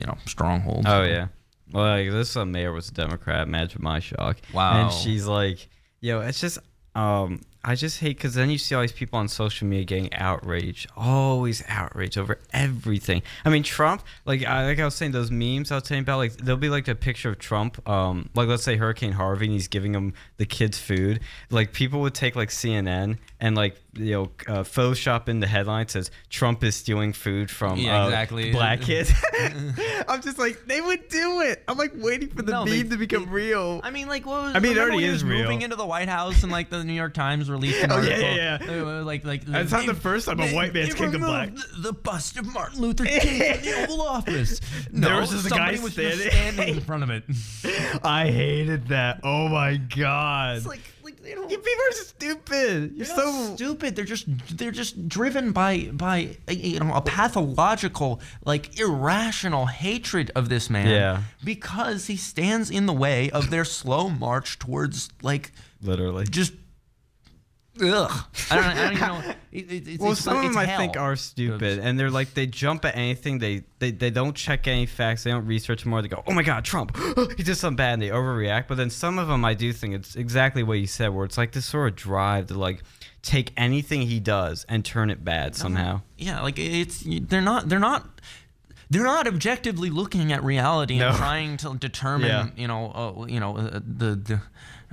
You 0.00 0.08
know, 0.08 0.18
stronghold. 0.26 0.86
Oh 0.88 1.04
yeah. 1.04 1.28
Well, 1.70 1.84
like 1.84 2.10
this 2.10 2.36
uh, 2.36 2.44
mayor 2.44 2.72
was 2.72 2.88
a 2.88 2.92
Democrat. 2.92 3.46
Imagine 3.46 3.82
my 3.84 4.00
shock. 4.00 4.38
Wow. 4.52 4.82
And 4.82 4.92
she's 4.92 5.26
like, 5.26 5.68
yo, 6.00 6.20
it's 6.20 6.40
just, 6.40 6.58
um, 6.96 7.40
I 7.64 7.74
just 7.74 8.00
hate 8.00 8.16
because 8.18 8.34
then 8.34 8.50
you 8.50 8.58
see 8.58 8.74
all 8.74 8.82
these 8.82 8.92
people 8.92 9.18
on 9.18 9.28
social 9.28 9.66
media 9.66 9.84
getting 9.84 10.14
outraged, 10.14 10.90
always 10.96 11.62
outraged 11.68 12.18
over 12.18 12.38
everything. 12.52 13.22
I 13.44 13.50
mean, 13.50 13.62
Trump, 13.62 14.02
like, 14.26 14.44
I, 14.44 14.66
like 14.66 14.78
I 14.78 14.84
was 14.84 14.94
saying, 14.94 15.12
those 15.12 15.30
memes 15.30 15.72
I 15.72 15.76
was 15.76 15.86
saying 15.86 16.02
about, 16.02 16.18
like, 16.18 16.36
there'll 16.36 16.60
be 16.60 16.68
like 16.68 16.88
a 16.88 16.94
picture 16.94 17.30
of 17.30 17.38
Trump, 17.38 17.86
um, 17.88 18.28
like 18.34 18.48
let's 18.48 18.64
say 18.64 18.76
Hurricane 18.76 19.12
Harvey, 19.12 19.46
and 19.46 19.54
he's 19.54 19.68
giving 19.68 19.92
them 19.92 20.12
the 20.36 20.46
kids 20.46 20.78
food. 20.78 21.20
Like 21.50 21.72
people 21.72 22.00
would 22.02 22.14
take 22.14 22.36
like 22.36 22.50
CNN 22.50 23.18
and 23.44 23.54
like 23.54 23.76
you 23.92 24.10
know 24.12 24.22
uh, 24.48 24.62
Photoshop 24.62 25.28
in 25.28 25.38
the 25.40 25.46
headline 25.46 25.86
says 25.88 26.10
Trump 26.30 26.64
is 26.64 26.74
stealing 26.74 27.12
food 27.12 27.50
from 27.50 27.78
Yeah, 27.78 28.04
uh, 28.04 28.06
exactly. 28.06 28.52
black 28.60 28.80
kids. 28.88 29.12
I'm 30.08 30.22
just 30.22 30.38
like 30.38 30.64
they 30.66 30.80
would 30.80 31.08
do 31.08 31.42
it. 31.42 31.62
I'm 31.68 31.76
like 31.76 31.92
waiting 31.94 32.30
for 32.30 32.40
the 32.42 32.52
No, 32.52 32.64
meme 32.64 32.70
they- 32.84 32.88
to 32.88 32.96
become 32.96 33.26
they- 33.26 33.30
real. 33.30 33.80
I 33.84 33.90
mean, 33.90 34.08
like, 34.08 34.24
what 34.24 34.42
was, 34.44 34.56
I 34.56 34.60
mean, 34.60 34.72
it 34.72 34.78
already 34.78 35.04
is 35.04 35.22
real. 35.22 35.42
moving 35.42 35.60
into 35.62 35.76
the 35.76 35.84
White 35.86 36.08
House 36.08 36.42
and 36.42 36.50
like 36.50 36.70
the 36.70 36.82
New 36.84 36.92
York 36.94 37.12
Times 37.14 37.50
released 37.50 37.82
an 37.84 37.92
Oh, 37.92 37.96
yeah, 38.00 38.00
article. 38.14 38.36
yeah, 38.36 38.58
yeah. 38.62 38.82
uh, 39.00 39.04
Like, 39.04 39.24
like 39.24 39.42
It's 39.46 39.72
not 39.72 39.84
the 39.86 39.94
first 39.94 40.26
time 40.26 40.40
a 40.40 40.48
white 40.52 40.72
man's 40.72 40.94
they 40.94 40.98
kicked 40.98 41.14
a 41.14 41.18
black. 41.18 41.50
The, 41.78 41.92
bust 41.92 42.38
of 42.38 42.46
Martin 42.52 42.80
Luther 42.80 43.04
King 43.04 43.40
in 43.42 43.60
the 43.62 43.82
Oval 43.84 44.02
Office. 44.02 44.60
No, 44.90 45.08
There 45.08 45.20
was 45.20 45.30
just 45.30 45.46
a 45.46 45.50
guy 45.50 45.74
somebody 45.76 45.80
was 45.82 45.92
standing- 45.92 46.30
standing 46.30 46.68
in 46.76 46.80
front 46.80 47.02
of 47.02 47.10
it. 47.10 47.24
I 48.02 48.30
hated 48.30 48.88
that. 48.88 49.20
Oh 49.22 49.48
my 49.48 49.76
god. 49.76 50.56
It's 50.58 50.66
like 50.66 50.80
they 51.24 51.34
don't. 51.34 51.50
you 51.50 51.58
people 51.58 51.84
are 51.88 51.92
stupid. 51.92 52.92
You're 52.96 53.06
so 53.06 53.54
stupid. 53.54 53.96
They're 53.96 54.04
just 54.04 54.26
they're 54.56 54.70
just 54.70 55.08
driven 55.08 55.52
by 55.52 55.90
by 55.92 56.36
a, 56.46 56.54
you 56.54 56.80
know 56.80 56.92
a 56.94 57.00
pathological 57.00 58.20
like 58.44 58.78
irrational 58.78 59.66
hatred 59.66 60.30
of 60.34 60.48
this 60.48 60.70
man. 60.70 60.88
Yeah. 60.88 61.22
Because 61.42 62.06
he 62.06 62.16
stands 62.16 62.70
in 62.70 62.86
the 62.86 62.92
way 62.92 63.30
of 63.30 63.50
their 63.50 63.64
slow 63.64 64.08
march 64.08 64.58
towards 64.58 65.08
like 65.22 65.52
literally. 65.82 66.26
just. 66.26 66.52
Ugh. 67.82 68.24
I 68.50 68.54
don't, 68.56 68.64
I 68.64 68.74
don't 68.74 68.92
even 68.94 69.08
know. 69.08 69.34
It, 69.50 69.72
it, 69.72 69.88
it's, 69.88 69.98
Well, 70.02 70.12
it's, 70.12 70.20
some 70.20 70.36
of 70.38 70.44
it's 70.44 70.54
them 70.54 70.58
I 70.62 70.66
hell. 70.66 70.78
think 70.78 70.96
are 70.96 71.16
stupid, 71.16 71.78
and 71.80 71.98
they're 71.98 72.10
like 72.10 72.34
they 72.34 72.46
jump 72.46 72.84
at 72.84 72.96
anything. 72.96 73.38
They 73.38 73.64
they, 73.80 73.90
they 73.90 74.10
don't 74.10 74.34
check 74.34 74.66
any 74.68 74.86
facts. 74.86 75.24
They 75.24 75.30
don't 75.30 75.46
research 75.46 75.84
more. 75.86 76.00
They 76.02 76.08
go, 76.08 76.22
"Oh 76.26 76.32
my 76.32 76.42
God, 76.42 76.64
Trump! 76.64 76.96
he 77.36 77.42
did 77.42 77.56
something 77.56 77.76
bad," 77.76 77.94
and 77.94 78.02
they 78.02 78.08
overreact. 78.08 78.66
But 78.68 78.76
then 78.76 78.90
some 78.90 79.18
of 79.18 79.28
them, 79.28 79.44
I 79.44 79.54
do 79.54 79.72
think 79.72 79.94
it's 79.94 80.14
exactly 80.16 80.62
what 80.62 80.74
you 80.74 80.86
said, 80.86 81.08
where 81.08 81.24
it's 81.24 81.36
like 81.38 81.52
this 81.52 81.66
sort 81.66 81.88
of 81.88 81.96
drive 81.96 82.46
to 82.48 82.54
like 82.58 82.82
take 83.22 83.52
anything 83.56 84.02
he 84.02 84.20
does 84.20 84.64
and 84.68 84.84
turn 84.84 85.10
it 85.10 85.24
bad 85.24 85.56
somehow. 85.56 86.02
Yeah, 86.18 86.42
like 86.42 86.58
it's 86.58 87.04
they're 87.06 87.40
not 87.40 87.68
they're 87.68 87.78
not 87.80 88.20
they're 88.90 89.02
not 89.04 89.26
objectively 89.26 89.90
looking 89.90 90.32
at 90.32 90.44
reality 90.44 91.00
and 91.00 91.16
trying 91.16 91.56
to 91.58 91.74
determine 91.76 92.28
Yeah. 92.28 92.48
you 92.56 92.68
know 92.68 92.90
uh, 93.22 93.26
you 93.26 93.40
know 93.40 93.56
uh, 93.56 93.80
the 93.84 94.14
the 94.14 94.40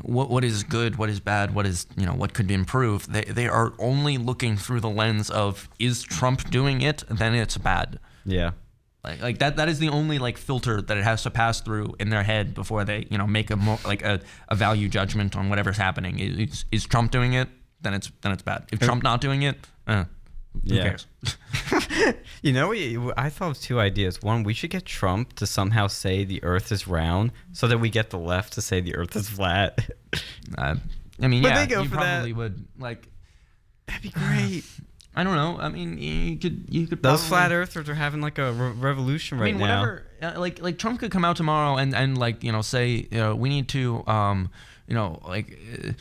what 0.02 0.30
what 0.30 0.44
is 0.44 0.64
good, 0.64 0.98
what 0.98 1.10
is 1.10 1.20
bad, 1.20 1.54
what 1.54 1.66
is 1.66 1.88
you 1.98 2.06
know 2.06 2.14
what 2.14 2.34
could 2.34 2.50
improve. 2.52 3.12
They 3.12 3.24
they 3.24 3.48
are 3.48 3.74
only 3.80 4.18
looking 4.18 4.58
through 4.58 4.82
the 4.82 4.90
lens 4.90 5.30
of 5.30 5.70
is 5.80 6.04
Trump 6.04 6.50
doing 6.50 6.82
it, 6.82 7.04
then 7.10 7.36
it's 7.36 7.58
bad. 7.58 8.00
Yeah. 8.26 8.52
Like, 9.04 9.22
like 9.22 9.40
that 9.40 9.56
that 9.56 9.68
is 9.68 9.80
the 9.80 9.90
only 9.90 10.20
like 10.20 10.38
filter 10.38 10.82
that 10.82 10.98
it 10.98 11.04
has 11.04 11.24
to 11.24 11.32
pass 11.32 11.60
through 11.60 11.96
in 12.00 12.10
their 12.10 12.24
head 12.24 12.54
before 12.54 12.86
they 12.86 13.08
you 13.10 13.18
know 13.18 13.26
make 13.26 13.50
a 13.50 13.56
more 13.56 13.80
like 13.86 14.04
a, 14.04 14.20
a 14.48 14.56
value 14.56 14.88
judgment 14.90 15.36
on 15.36 15.50
whatever's 15.50 15.78
happening. 15.78 16.20
Is, 16.20 16.66
is 16.72 16.86
Trump 16.86 17.12
doing 17.12 17.34
it? 17.34 17.50
Then 17.82 17.94
it's 17.96 18.12
then 18.22 18.32
it's 18.32 18.44
bad. 18.44 18.68
If 18.72 18.80
Trump 18.80 19.02
not 19.02 19.22
doing 19.22 19.42
it, 19.42 19.58
who 19.88 20.06
Yeah. 20.64 20.98
You 22.42 22.54
know, 22.54 22.70
we, 22.70 22.98
I 23.18 23.30
thought 23.30 23.52
of 23.52 23.62
two 23.62 23.80
ideas. 23.80 24.24
One, 24.24 24.42
we 24.42 24.56
should 24.56 24.72
get 24.72 24.84
Trump 24.84 25.34
to 25.34 25.46
somehow 25.46 25.86
say 25.86 26.24
the 26.24 26.44
Earth 26.44 26.72
is 26.72 26.88
round, 26.88 27.32
so 27.52 27.68
that 27.68 27.78
we 27.78 27.92
get 27.92 28.10
the 28.10 28.18
left 28.18 28.54
to 28.54 28.62
say 28.64 28.82
the 28.82 28.96
Earth 28.96 29.16
is 29.16 29.30
flat. 29.30 29.80
Uh, 30.58 30.76
I 31.22 31.28
mean, 31.28 31.44
But 31.44 31.50
yeah, 31.50 31.66
they 31.66 31.74
go 31.74 31.84
you 31.84 31.90
for 31.90 31.96
that. 31.96 32.16
probably 32.16 32.34
would. 32.34 32.66
Like, 32.78 33.08
That'd 33.86 34.02
be 34.02 34.10
great. 34.10 34.64
I 35.16 35.24
don't 35.24 35.36
know. 35.36 35.58
I 35.60 35.70
mean, 35.70 35.98
you 35.98 36.38
could 36.38 36.66
you 36.70 36.88
could 36.88 37.04
Those 37.04 37.20
probably, 37.22 37.28
flat 37.30 37.52
earthers 37.52 37.88
are 37.90 37.94
having 37.96 38.22
like 38.22 38.38
a 38.38 38.52
re- 38.52 38.72
revolution 38.72 39.40
right 39.40 39.46
now. 39.46 39.50
I 39.50 39.52
mean, 39.52 39.62
whatever. 39.62 40.08
Uh, 40.22 40.40
like 40.40 40.62
like 40.62 40.78
Trump 40.78 41.00
could 41.00 41.12
come 41.12 41.24
out 41.24 41.38
tomorrow 41.38 41.78
and 41.78 41.94
and 41.96 42.18
like 42.18 42.44
you 42.44 42.52
know 42.52 42.62
say 42.62 43.08
you 43.12 43.18
know 43.18 43.36
we 43.36 43.50
need 43.50 43.68
to 43.70 44.06
um 44.08 44.50
you 44.88 44.96
know 44.96 45.20
like 45.28 45.58
uh, 45.86 45.92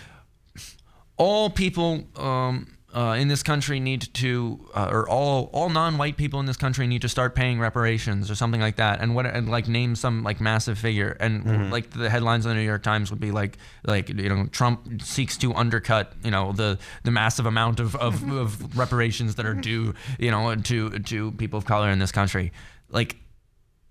all 1.16 1.50
people 1.50 2.04
um 2.16 2.68
uh, 2.94 3.16
in 3.18 3.28
this 3.28 3.42
country 3.42 3.78
need 3.80 4.12
to, 4.14 4.60
uh, 4.74 4.88
or 4.90 5.08
all 5.08 5.48
all 5.52 5.68
non-white 5.68 6.16
people 6.16 6.40
in 6.40 6.46
this 6.46 6.56
country 6.56 6.86
need 6.86 7.02
to 7.02 7.08
start 7.08 7.34
paying 7.34 7.60
reparations 7.60 8.30
or 8.30 8.34
something 8.34 8.60
like 8.60 8.76
that, 8.76 9.00
and 9.00 9.14
what 9.14 9.26
and 9.26 9.48
like 9.48 9.68
name 9.68 9.94
some 9.94 10.22
like 10.22 10.40
massive 10.40 10.78
figure, 10.78 11.16
and 11.20 11.70
like 11.70 11.90
the 11.90 12.10
headlines 12.10 12.44
in 12.46 12.50
the 12.50 12.54
New 12.56 12.66
York 12.66 12.82
Times 12.82 13.10
would 13.10 13.20
be 13.20 13.30
like 13.30 13.58
like 13.84 14.08
you 14.08 14.28
know 14.28 14.46
Trump 14.46 15.02
seeks 15.02 15.36
to 15.38 15.54
undercut 15.54 16.12
you 16.24 16.30
know 16.30 16.52
the 16.52 16.78
the 17.04 17.10
massive 17.10 17.46
amount 17.46 17.80
of 17.80 17.94
of, 17.96 18.28
of 18.32 18.76
reparations 18.76 19.36
that 19.36 19.46
are 19.46 19.54
due 19.54 19.94
you 20.18 20.30
know 20.30 20.54
to 20.56 20.90
to 20.90 21.32
people 21.32 21.58
of 21.58 21.64
color 21.66 21.90
in 21.90 21.98
this 21.98 22.12
country, 22.12 22.52
like 22.88 23.16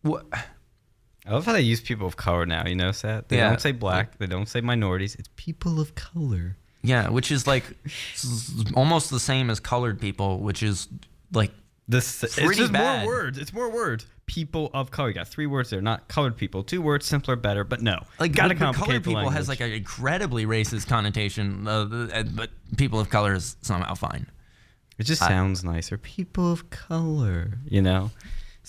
what. 0.01 0.25
I 1.25 1.33
love 1.33 1.45
how 1.45 1.53
they 1.53 1.61
use 1.61 1.79
people 1.79 2.07
of 2.07 2.15
color 2.17 2.45
now. 2.47 2.65
You 2.65 2.73
know, 2.75 2.91
that 2.91 3.29
they 3.29 3.37
Yeah. 3.37 3.49
don't 3.49 3.61
say 3.61 3.71
black, 3.71 4.17
they 4.17 4.25
don't 4.25 4.47
say 4.47 4.61
minorities. 4.61 5.15
It's 5.15 5.29
people 5.35 5.79
of 5.79 5.93
color. 5.93 6.57
Yeah, 6.81 7.09
which 7.09 7.31
is 7.31 7.45
like 7.45 7.65
almost 8.75 9.09
the 9.09 9.19
same 9.19 9.49
as 9.49 9.59
colored 9.59 9.99
people, 9.99 10.39
which 10.39 10.63
is 10.63 10.87
like 11.33 11.51
This 11.87 12.23
it's 12.23 12.35
just 12.57 12.71
bad. 12.71 13.03
more 13.05 13.13
words. 13.15 13.37
It's 13.37 13.51
more 13.53 13.69
words. 13.71 14.05
People 14.27 14.69
of 14.73 14.91
color. 14.91 15.09
You 15.09 15.15
got 15.15 15.27
three 15.27 15.47
words 15.47 15.71
there, 15.71 15.81
not 15.81 16.07
colored 16.07 16.37
people. 16.37 16.63
Two 16.63 16.81
words, 16.81 17.05
simpler, 17.05 17.35
better. 17.35 17.63
But 17.63 17.81
no, 17.81 17.99
like 18.19 18.31
gotta 18.31 18.53
complicate 18.55 18.87
colored 18.87 19.03
people 19.03 19.29
has 19.31 19.49
like 19.49 19.59
an 19.59 19.71
incredibly 19.71 20.45
racist 20.45 20.87
connotation, 20.87 21.67
uh, 21.67 22.09
uh, 22.13 22.23
but 22.23 22.51
people 22.77 22.99
of 22.99 23.09
color 23.09 23.33
is 23.33 23.57
somehow 23.61 23.95
fine. 23.95 24.27
It 24.99 25.03
just 25.03 25.21
I- 25.23 25.29
sounds 25.29 25.63
nicer. 25.63 25.97
People 25.97 26.51
of 26.51 26.69
color. 26.69 27.57
You 27.67 27.81
know, 27.81 28.11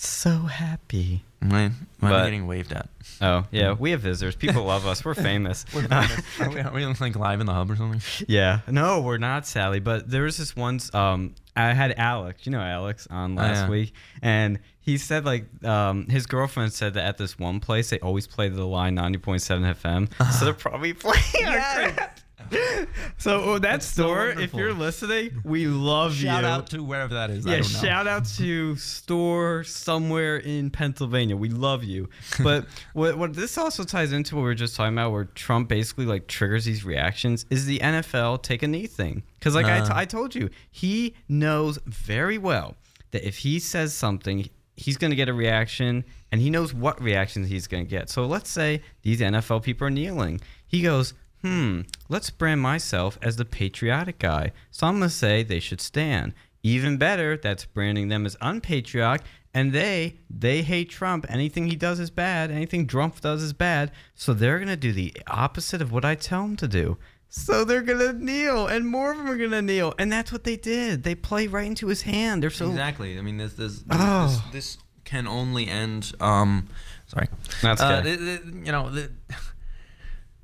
so 0.07 0.31
happy. 0.41 1.23
Right? 1.41 1.71
Why 1.99 2.09
am 2.09 2.15
I 2.15 2.23
getting 2.25 2.45
waved 2.47 2.71
at? 2.71 2.87
Oh 3.19 3.45
yeah, 3.51 3.73
we 3.73 3.91
have 3.91 4.01
visitors. 4.01 4.35
People 4.35 4.63
love 4.63 4.85
us. 4.85 5.03
We're 5.03 5.13
famous. 5.31 5.65
are, 5.75 6.49
we, 6.49 6.59
are 6.59 6.71
we 6.71 6.85
like 6.85 7.15
live 7.15 7.39
in 7.39 7.45
the 7.47 7.53
hub 7.53 7.71
or 7.71 7.75
something? 7.75 8.01
Yeah. 8.27 8.59
No, 8.67 9.01
we're 9.01 9.17
not, 9.17 9.47
Sally. 9.47 9.79
But 9.79 10.09
there 10.09 10.23
was 10.23 10.37
this 10.37 10.55
once. 10.55 10.93
Um, 10.93 11.33
I 11.55 11.73
had 11.73 11.93
Alex. 11.97 12.45
You 12.45 12.51
know 12.51 12.61
Alex 12.61 13.07
on 13.09 13.37
Oh, 13.37 13.41
last 13.41 13.63
yeah. 13.63 13.69
week, 13.69 13.93
and 14.21 14.59
he 14.81 14.97
said 14.97 15.25
like 15.25 15.45
um, 15.65 16.07
his 16.07 16.25
girlfriend 16.25 16.73
said 16.73 16.93
that 16.93 17.05
at 17.05 17.17
this 17.17 17.37
one 17.39 17.59
place 17.59 17.89
they 17.89 17.99
always 17.99 18.27
play 18.27 18.49
the 18.49 18.65
line 18.65 18.95
ninety 18.95 19.17
point 19.17 19.41
seven 19.41 19.63
FM. 19.63 20.09
so 20.39 20.45
they're 20.45 20.53
probably 20.53 20.93
playing 20.93 21.45
our 21.47 21.91
crap. 21.91 22.19
So 23.17 23.41
oh, 23.43 23.53
that 23.53 23.61
That's 23.61 23.85
so 23.85 24.03
store, 24.03 24.29
if 24.29 24.53
you're 24.53 24.73
listening, 24.73 25.41
we 25.43 25.67
love 25.67 26.13
Shout 26.13 26.21
you. 26.21 26.27
Shout 26.29 26.43
out 26.43 26.67
to 26.71 26.83
wherever 26.83 27.13
that 27.13 27.29
is. 27.29 27.45
I 27.45 27.51
yeah, 27.51 27.55
don't 27.61 27.73
know. 27.73 27.79
shout 27.79 28.07
out 28.07 28.25
to 28.37 28.75
store 28.77 29.63
somewhere 29.63 30.37
in 30.37 30.71
Pennsylvania. 30.71 31.37
We 31.37 31.49
love 31.49 31.83
you. 31.83 32.09
But 32.43 32.65
what 32.93 33.17
what 33.19 33.33
this 33.35 33.57
also 33.59 33.83
ties 33.83 34.11
into 34.11 34.35
what 34.35 34.41
we 34.41 34.45
were 34.45 34.55
just 34.55 34.75
talking 34.75 34.93
about, 34.93 35.11
where 35.11 35.25
Trump 35.25 35.69
basically 35.69 36.05
like 36.05 36.27
triggers 36.27 36.65
these 36.65 36.83
reactions, 36.83 37.45
is 37.51 37.65
the 37.67 37.77
NFL 37.79 38.41
take 38.41 38.63
a 38.63 38.67
knee 38.67 38.87
thing. 38.87 39.21
Because 39.39 39.53
like 39.53 39.67
I 39.67 39.79
Uh. 39.79 39.85
t- 39.85 39.93
I 39.93 40.05
told 40.05 40.33
you, 40.33 40.49
he 40.71 41.15
knows 41.29 41.77
very 41.85 42.39
well 42.39 42.75
that 43.11 43.25
if 43.27 43.37
he 43.37 43.59
says 43.59 43.93
something, 43.93 44.49
he's 44.75 44.97
going 44.97 45.11
to 45.11 45.17
get 45.17 45.29
a 45.29 45.33
reaction, 45.33 46.03
and 46.31 46.41
he 46.41 46.49
knows 46.49 46.73
what 46.73 46.99
reactions 47.01 47.49
he's 47.49 47.67
going 47.67 47.83
to 47.85 47.89
get. 47.89 48.09
So 48.09 48.25
let's 48.25 48.49
say 48.49 48.81
these 49.03 49.19
NFL 49.21 49.61
people 49.61 49.85
are 49.85 49.91
kneeling. 49.91 50.41
He 50.65 50.81
goes. 50.81 51.13
Hmm, 51.43 51.81
let's 52.11 52.29
brand 52.29 52.61
myself 52.61 53.17
as 53.21 53.37
the 53.37 53.45
patriotic 53.45 54.19
guy. 54.19 54.51
Some 54.69 54.99
to 55.01 55.09
say 55.09 55.41
they 55.43 55.59
should 55.59 55.81
stand. 55.81 56.33
Even 56.63 56.97
better, 56.97 57.37
that's 57.37 57.65
branding 57.65 58.09
them 58.09 58.25
as 58.25 58.37
unpatriotic, 58.41 59.25
and 59.53 59.73
they 59.73 60.19
they 60.29 60.61
hate 60.61 60.89
Trump. 60.89 61.25
Anything 61.29 61.67
he 61.67 61.75
does 61.75 61.99
is 61.99 62.11
bad. 62.11 62.51
Anything 62.51 62.85
Trump 62.85 63.19
does 63.21 63.41
is 63.41 63.53
bad. 63.53 63.91
So 64.13 64.33
they're 64.33 64.59
gonna 64.59 64.75
do 64.75 64.91
the 64.93 65.11
opposite 65.27 65.81
of 65.81 65.91
what 65.91 66.05
I 66.05 66.13
tell 66.15 66.43
them 66.43 66.55
to 66.57 66.67
do. 66.67 66.97
So 67.29 67.63
they're 67.63 67.81
gonna 67.81 68.13
kneel, 68.13 68.67
and 68.67 68.85
more 68.87 69.11
of 69.11 69.17
them 69.17 69.29
are 69.29 69.37
gonna 69.37 69.61
kneel, 69.61 69.93
and 69.97 70.11
that's 70.11 70.31
what 70.31 70.43
they 70.43 70.57
did. 70.57 71.03
They 71.03 71.15
play 71.15 71.47
right 71.47 71.65
into 71.65 71.87
his 71.87 72.01
hand. 72.03 72.43
They're 72.43 72.49
so 72.51 72.69
Exactly. 72.69 73.17
I 73.17 73.21
mean, 73.21 73.37
this 73.37 73.53
this 73.53 73.83
Oh. 73.89 74.27
this, 74.51 74.75
this 74.75 74.77
can 75.05 75.27
only 75.27 75.67
end. 75.67 76.11
Um, 76.19 76.67
sorry. 77.07 77.27
That's 77.63 77.81
Uh, 77.81 78.03
okay. 78.05 78.39
you 78.65 78.71
know, 78.71 78.89
the, 78.91 79.09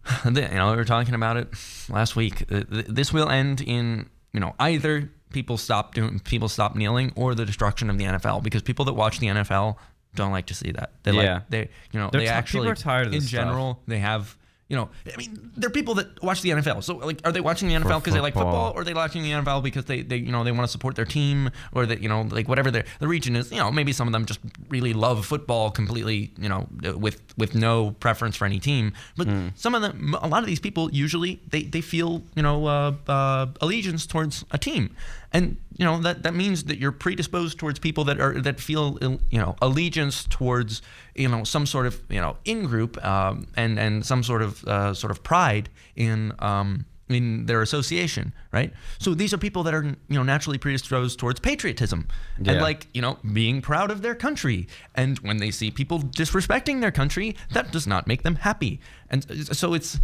the, 0.25 0.41
you 0.41 0.47
know, 0.49 0.71
we 0.71 0.77
were 0.77 0.85
talking 0.85 1.13
about 1.13 1.37
it 1.37 1.47
last 1.89 2.15
week. 2.15 2.45
Uh, 2.51 2.63
This 2.69 3.11
will 3.13 3.29
end 3.29 3.61
in 3.61 4.09
you 4.33 4.39
know 4.39 4.55
either 4.59 5.09
people 5.31 5.57
stop 5.57 5.93
doing 5.93 6.19
people 6.19 6.47
stop 6.49 6.75
kneeling 6.75 7.11
or 7.15 7.35
the 7.35 7.45
destruction 7.45 7.89
of 7.89 7.97
the 7.97 8.05
NFL 8.05 8.43
because 8.43 8.61
people 8.61 8.85
that 8.85 8.93
watch 8.93 9.19
the 9.19 9.27
NFL 9.27 9.77
don't 10.15 10.31
like 10.31 10.45
to 10.47 10.53
see 10.53 10.71
that. 10.71 10.91
They 11.03 11.11
Yeah. 11.11 11.33
like 11.35 11.49
they 11.49 11.69
you 11.91 11.99
know 11.99 12.09
They're 12.11 12.21
they 12.21 12.25
people 12.27 12.37
actually 12.37 12.67
are 12.69 12.75
tired 12.75 13.07
of 13.07 13.13
in 13.13 13.19
this 13.19 13.29
stuff. 13.29 13.39
general 13.45 13.81
they 13.87 13.99
have. 13.99 14.37
You 14.69 14.75
know, 14.75 14.89
I 15.13 15.15
mean, 15.15 15.51
there 15.55 15.67
are 15.69 15.71
people 15.71 15.93
that 15.95 16.21
watch 16.21 16.41
the 16.41 16.49
NFL. 16.49 16.83
So, 16.83 16.97
like, 16.97 17.21
are 17.23 17.31
they 17.31 17.39
watching 17.39 17.69
the 17.69 17.75
NFL 17.75 17.99
because 18.01 18.13
they 18.13 18.19
like 18.19 18.33
football. 18.33 18.73
or 18.75 18.81
are 18.81 18.83
they 18.83 18.93
watching 18.93 19.23
the 19.23 19.31
NFL 19.31 19.63
because 19.63 19.85
they, 19.85 20.01
they 20.01 20.17
you 20.17 20.31
know, 20.31 20.43
they 20.43 20.51
want 20.51 20.63
to 20.65 20.71
support 20.71 20.95
their 20.97 21.05
team, 21.05 21.49
or 21.71 21.85
that 21.85 22.01
you 22.01 22.09
know, 22.09 22.23
like 22.23 22.49
whatever 22.49 22.69
their 22.69 22.83
the 22.99 23.07
region 23.07 23.35
is. 23.37 23.49
You 23.49 23.59
know, 23.59 23.71
maybe 23.71 23.93
some 23.93 24.07
of 24.07 24.11
them 24.11 24.25
just 24.25 24.41
really 24.67 24.91
love 24.93 25.25
football 25.25 25.71
completely. 25.71 26.31
You 26.37 26.49
know, 26.49 26.67
with 26.97 27.21
with 27.37 27.55
no 27.55 27.91
preference 27.99 28.35
for 28.35 28.43
any 28.45 28.59
team. 28.59 28.91
But 29.15 29.27
Hmm. 29.27 29.47
some 29.55 29.73
of 29.73 29.81
them, 29.81 30.15
a 30.21 30.27
lot 30.27 30.43
of 30.43 30.47
these 30.47 30.59
people, 30.59 30.91
usually 30.91 31.39
they 31.49 31.63
they 31.63 31.81
feel 31.81 32.21
you 32.35 32.43
know 32.43 32.65
uh, 32.67 32.93
uh, 33.07 33.45
allegiance 33.61 34.05
towards 34.05 34.43
a 34.51 34.57
team, 34.57 34.93
and 35.33 35.57
you 35.77 35.85
know 35.85 35.99
that 36.01 36.23
that 36.23 36.33
means 36.33 36.65
that 36.65 36.79
you're 36.79 36.91
predisposed 36.91 37.57
towards 37.59 37.79
people 37.79 38.03
that 38.05 38.19
are 38.19 38.39
that 38.41 38.59
feel 38.59 38.97
you 39.29 39.39
know 39.39 39.55
allegiance 39.61 40.25
towards 40.25 40.81
you 41.15 41.27
know 41.27 41.43
some 41.43 41.65
sort 41.65 41.85
of 41.85 42.01
you 42.09 42.21
know 42.21 42.37
in 42.45 42.65
group 42.65 43.03
um, 43.05 43.47
and 43.55 43.77
and 43.79 44.05
some 44.05 44.23
sort 44.23 44.41
of 44.41 44.63
uh, 44.65 44.93
sort 44.93 45.11
of 45.11 45.23
pride 45.23 45.69
in 45.95 46.33
um, 46.39 46.85
in 47.09 47.45
their 47.45 47.61
association, 47.61 48.33
right? 48.51 48.73
So 48.99 49.13
these 49.13 49.33
are 49.33 49.37
people 49.37 49.63
that 49.63 49.73
are 49.73 49.83
you 49.83 49.95
know 50.09 50.23
naturally 50.23 50.57
predisposed 50.57 51.19
towards 51.19 51.39
patriotism 51.39 52.07
and 52.37 52.61
like 52.61 52.87
you 52.93 53.01
know 53.01 53.17
being 53.33 53.61
proud 53.61 53.91
of 53.91 54.01
their 54.01 54.15
country. 54.15 54.67
And 54.95 55.17
when 55.19 55.37
they 55.37 55.51
see 55.51 55.71
people 55.71 55.99
disrespecting 55.99 56.81
their 56.81 56.91
country, 56.91 57.35
that 57.51 57.71
does 57.71 57.87
not 57.87 58.07
make 58.07 58.23
them 58.23 58.35
happy. 58.35 58.79
And 59.09 59.55
so 59.55 59.73
it's 59.73 59.99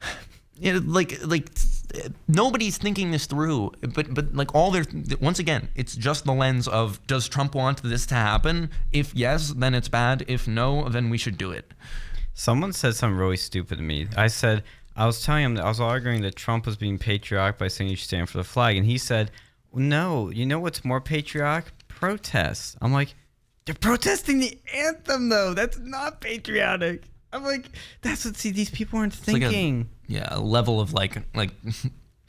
you 0.58 0.72
know, 0.72 0.82
like 0.84 1.18
like 1.24 1.50
nobody's 2.26 2.78
thinking 2.78 3.10
this 3.10 3.26
through 3.26 3.70
but 3.94 4.14
but 4.14 4.34
like 4.34 4.54
all 4.54 4.70
their 4.70 4.84
once 5.20 5.38
again 5.38 5.68
it's 5.74 5.94
just 5.94 6.24
the 6.24 6.32
lens 6.32 6.66
of 6.68 7.04
does 7.06 7.28
trump 7.28 7.54
want 7.54 7.82
this 7.82 8.06
to 8.06 8.14
happen 8.14 8.70
if 8.92 9.14
yes 9.14 9.52
then 9.56 9.74
it's 9.74 9.88
bad 9.88 10.24
if 10.26 10.48
no 10.48 10.88
then 10.88 11.10
we 11.10 11.18
should 11.18 11.36
do 11.36 11.50
it 11.50 11.74
Someone 12.34 12.72
said 12.72 12.94
something 12.94 13.18
really 13.18 13.36
stupid 13.36 13.76
to 13.76 13.84
me. 13.84 14.08
I 14.16 14.28
said 14.28 14.64
I 14.96 15.06
was 15.06 15.22
telling 15.22 15.44
him 15.44 15.54
that 15.56 15.64
I 15.64 15.68
was 15.68 15.80
arguing 15.80 16.22
that 16.22 16.36
Trump 16.36 16.66
was 16.66 16.76
being 16.76 16.98
patriotic 16.98 17.58
by 17.58 17.68
saying 17.68 17.90
you 17.90 17.96
should 17.96 18.08
stand 18.08 18.28
for 18.28 18.38
the 18.38 18.44
flag, 18.44 18.76
and 18.76 18.86
he 18.86 18.98
said, 18.98 19.30
"No, 19.72 20.30
you 20.30 20.46
know 20.46 20.58
what's 20.58 20.84
more 20.84 21.00
patriotic? 21.00 21.72
Protests." 21.88 22.76
I'm 22.80 22.92
like, 22.92 23.14
"They're 23.64 23.74
protesting 23.74 24.40
the 24.40 24.58
anthem, 24.74 25.28
though. 25.28 25.54
That's 25.54 25.78
not 25.78 26.20
patriotic." 26.20 27.04
I'm 27.32 27.44
like, 27.44 27.70
"That's 28.02 28.24
what 28.24 28.36
see 28.36 28.50
these 28.50 28.70
people 28.70 28.98
aren't 28.98 29.14
like 29.28 29.42
a- 29.42 29.48
thinking." 29.48 29.88
Yeah 30.12 30.28
a 30.30 30.40
level 30.40 30.80
of 30.80 30.92
like 30.92 31.14
like 31.34 31.50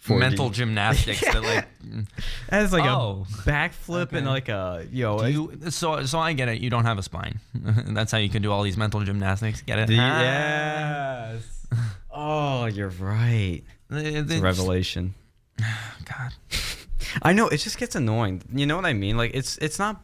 4D. 0.06 0.20
mental 0.20 0.50
gymnastics 0.50 1.22
that 1.34 1.42
like 1.44 1.66
That's 2.50 2.74
like 2.74 2.84
Oh. 2.86 3.26
a 3.30 3.42
backflip 3.50 4.12
and 4.14 4.26
like 4.28 4.50
a 4.50 4.86
yo. 4.92 5.18
do 5.20 5.30
you 5.32 5.72
so 5.72 6.06
so 6.06 6.20
i 6.20 6.34
get 6.34 6.50
it 6.50 6.60
you 6.62 6.70
don't 6.70 6.84
have 6.86 6.98
a 6.98 7.04
spine 7.04 7.40
that's 7.98 8.12
how 8.12 8.18
you 8.18 8.30
can 8.30 8.42
do 8.42 8.52
all 8.52 8.64
these 8.64 8.78
mental 8.78 9.00
gymnastics 9.02 9.62
get 9.62 9.80
it 9.80 9.88
the- 9.88 9.98
Ah. 10.00 10.20
yes. 11.32 11.68
oh, 12.12 12.66
you're 12.66 12.90
right. 13.00 13.62
It's 13.90 14.34
revelation. 14.42 15.14
god 15.60 16.32
I 17.22 17.32
know 17.34 17.48
it 17.48 17.58
just 17.58 17.78
gets 17.78 17.96
annoying. 17.96 18.42
You 18.54 18.66
know 18.66 18.76
what 18.76 18.86
I 18.86 18.94
mean? 18.94 19.18
Like 19.18 19.32
it's 19.36 19.58
it's 19.60 19.78
not. 19.78 20.02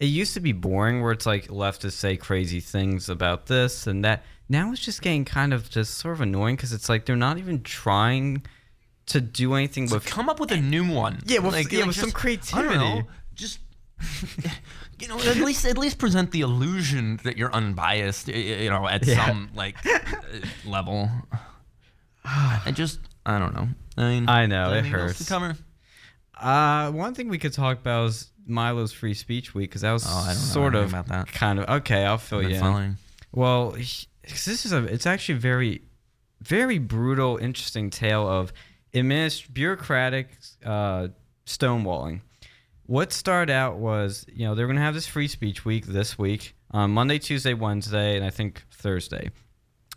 It 0.00 0.06
used 0.06 0.34
to 0.34 0.40
be 0.40 0.52
boring 0.52 1.02
where 1.02 1.10
it's 1.12 1.26
like 1.26 1.48
leftists 1.48 1.92
say 1.98 2.16
crazy 2.16 2.60
things 2.60 3.08
about 3.08 3.46
this 3.46 3.86
and 3.86 4.04
that. 4.04 4.22
Now 4.52 4.70
it's 4.72 4.80
just 4.82 5.00
getting 5.02 5.24
kind 5.24 5.52
of 5.54 5.70
just 5.70 5.94
sort 5.94 6.14
of 6.14 6.20
annoying 6.20 6.56
because 6.56 6.72
it's 6.72 6.88
like 6.88 7.06
they're 7.06 7.16
not 7.16 7.38
even 7.38 7.62
trying 7.62 8.42
to 9.06 9.20
do 9.20 9.54
anything 9.54 9.88
So 9.88 9.96
with. 9.96 10.06
come 10.06 10.28
up 10.28 10.38
with 10.38 10.52
a 10.52 10.56
new 10.58 10.86
one. 10.92 11.20
Yeah, 11.26 11.38
with- 11.40 11.72
yeah, 11.72 11.86
with 11.86 11.96
some 11.96 12.10
I 12.10 12.12
don't 12.12 12.20
creativity. 12.20 12.78
know, 12.78 13.02
just 13.34 13.58
you 15.00 15.08
know, 15.08 15.18
at 15.18 15.36
least 15.36 15.64
at 15.64 15.78
least 15.78 15.98
present 15.98 16.30
the 16.32 16.40
illusion 16.42 17.18
that 17.24 17.36
you're 17.38 17.52
unbiased. 17.52 18.28
You 18.28 18.68
know, 18.70 18.86
at 18.86 19.06
Yeah. 19.06 19.26
some 19.26 19.50
like 19.54 19.76
uh, 19.86 19.98
level. 20.66 21.08
I 22.24 22.70
just 22.74 23.00
I 23.26 23.38
don't 23.38 23.54
know. 23.54 23.68
I 23.96 24.02
mean, 24.08 24.28
I 24.28 24.46
know, 24.46 24.72
it 24.74 24.84
hurts. 24.86 25.30
Uh, 26.40 26.90
one 26.90 27.14
thing 27.14 27.28
we 27.28 27.38
could 27.38 27.52
talk 27.52 27.78
about 27.78 28.06
is 28.08 28.30
Milo's 28.46 28.92
free 28.92 29.14
speech 29.14 29.54
week 29.54 29.70
because 29.70 29.82
that 29.82 29.92
was 29.92 30.04
Oh, 30.06 30.10
I 30.10 30.26
don't 30.26 30.26
know 30.28 30.32
sort 30.34 30.74
of 30.74 30.88
about 30.90 31.06
that. 31.08 31.28
kind 31.32 31.58
of 31.60 31.68
okay. 31.80 32.04
I'll 32.04 32.18
fill 32.18 32.42
you 32.42 32.54
in. 32.56 32.60
following. 32.60 32.96
Well, 33.32 33.72
he- 33.72 34.06
'cause 34.26 34.44
this 34.44 34.64
is 34.66 34.72
a 34.72 34.84
it's 34.84 35.06
actually 35.06 35.38
very 35.38 35.82
very 36.40 36.78
brutal, 36.78 37.36
interesting 37.36 37.88
tale 37.90 38.28
of 38.28 38.52
administ- 38.92 39.52
bureaucratic 39.52 40.28
uh, 40.64 41.08
stonewalling. 41.46 42.20
What 42.86 43.12
started 43.12 43.52
out 43.52 43.76
was, 43.78 44.26
you 44.32 44.44
know, 44.46 44.54
they're 44.54 44.66
going 44.66 44.76
to 44.76 44.82
have 44.82 44.94
this 44.94 45.06
free 45.06 45.28
speech 45.28 45.64
week 45.64 45.86
this 45.86 46.18
week 46.18 46.54
on 46.72 46.90
Monday, 46.90 47.18
Tuesday, 47.18 47.54
Wednesday, 47.54 48.16
and 48.16 48.24
I 48.24 48.30
think 48.30 48.64
Thursday. 48.72 49.30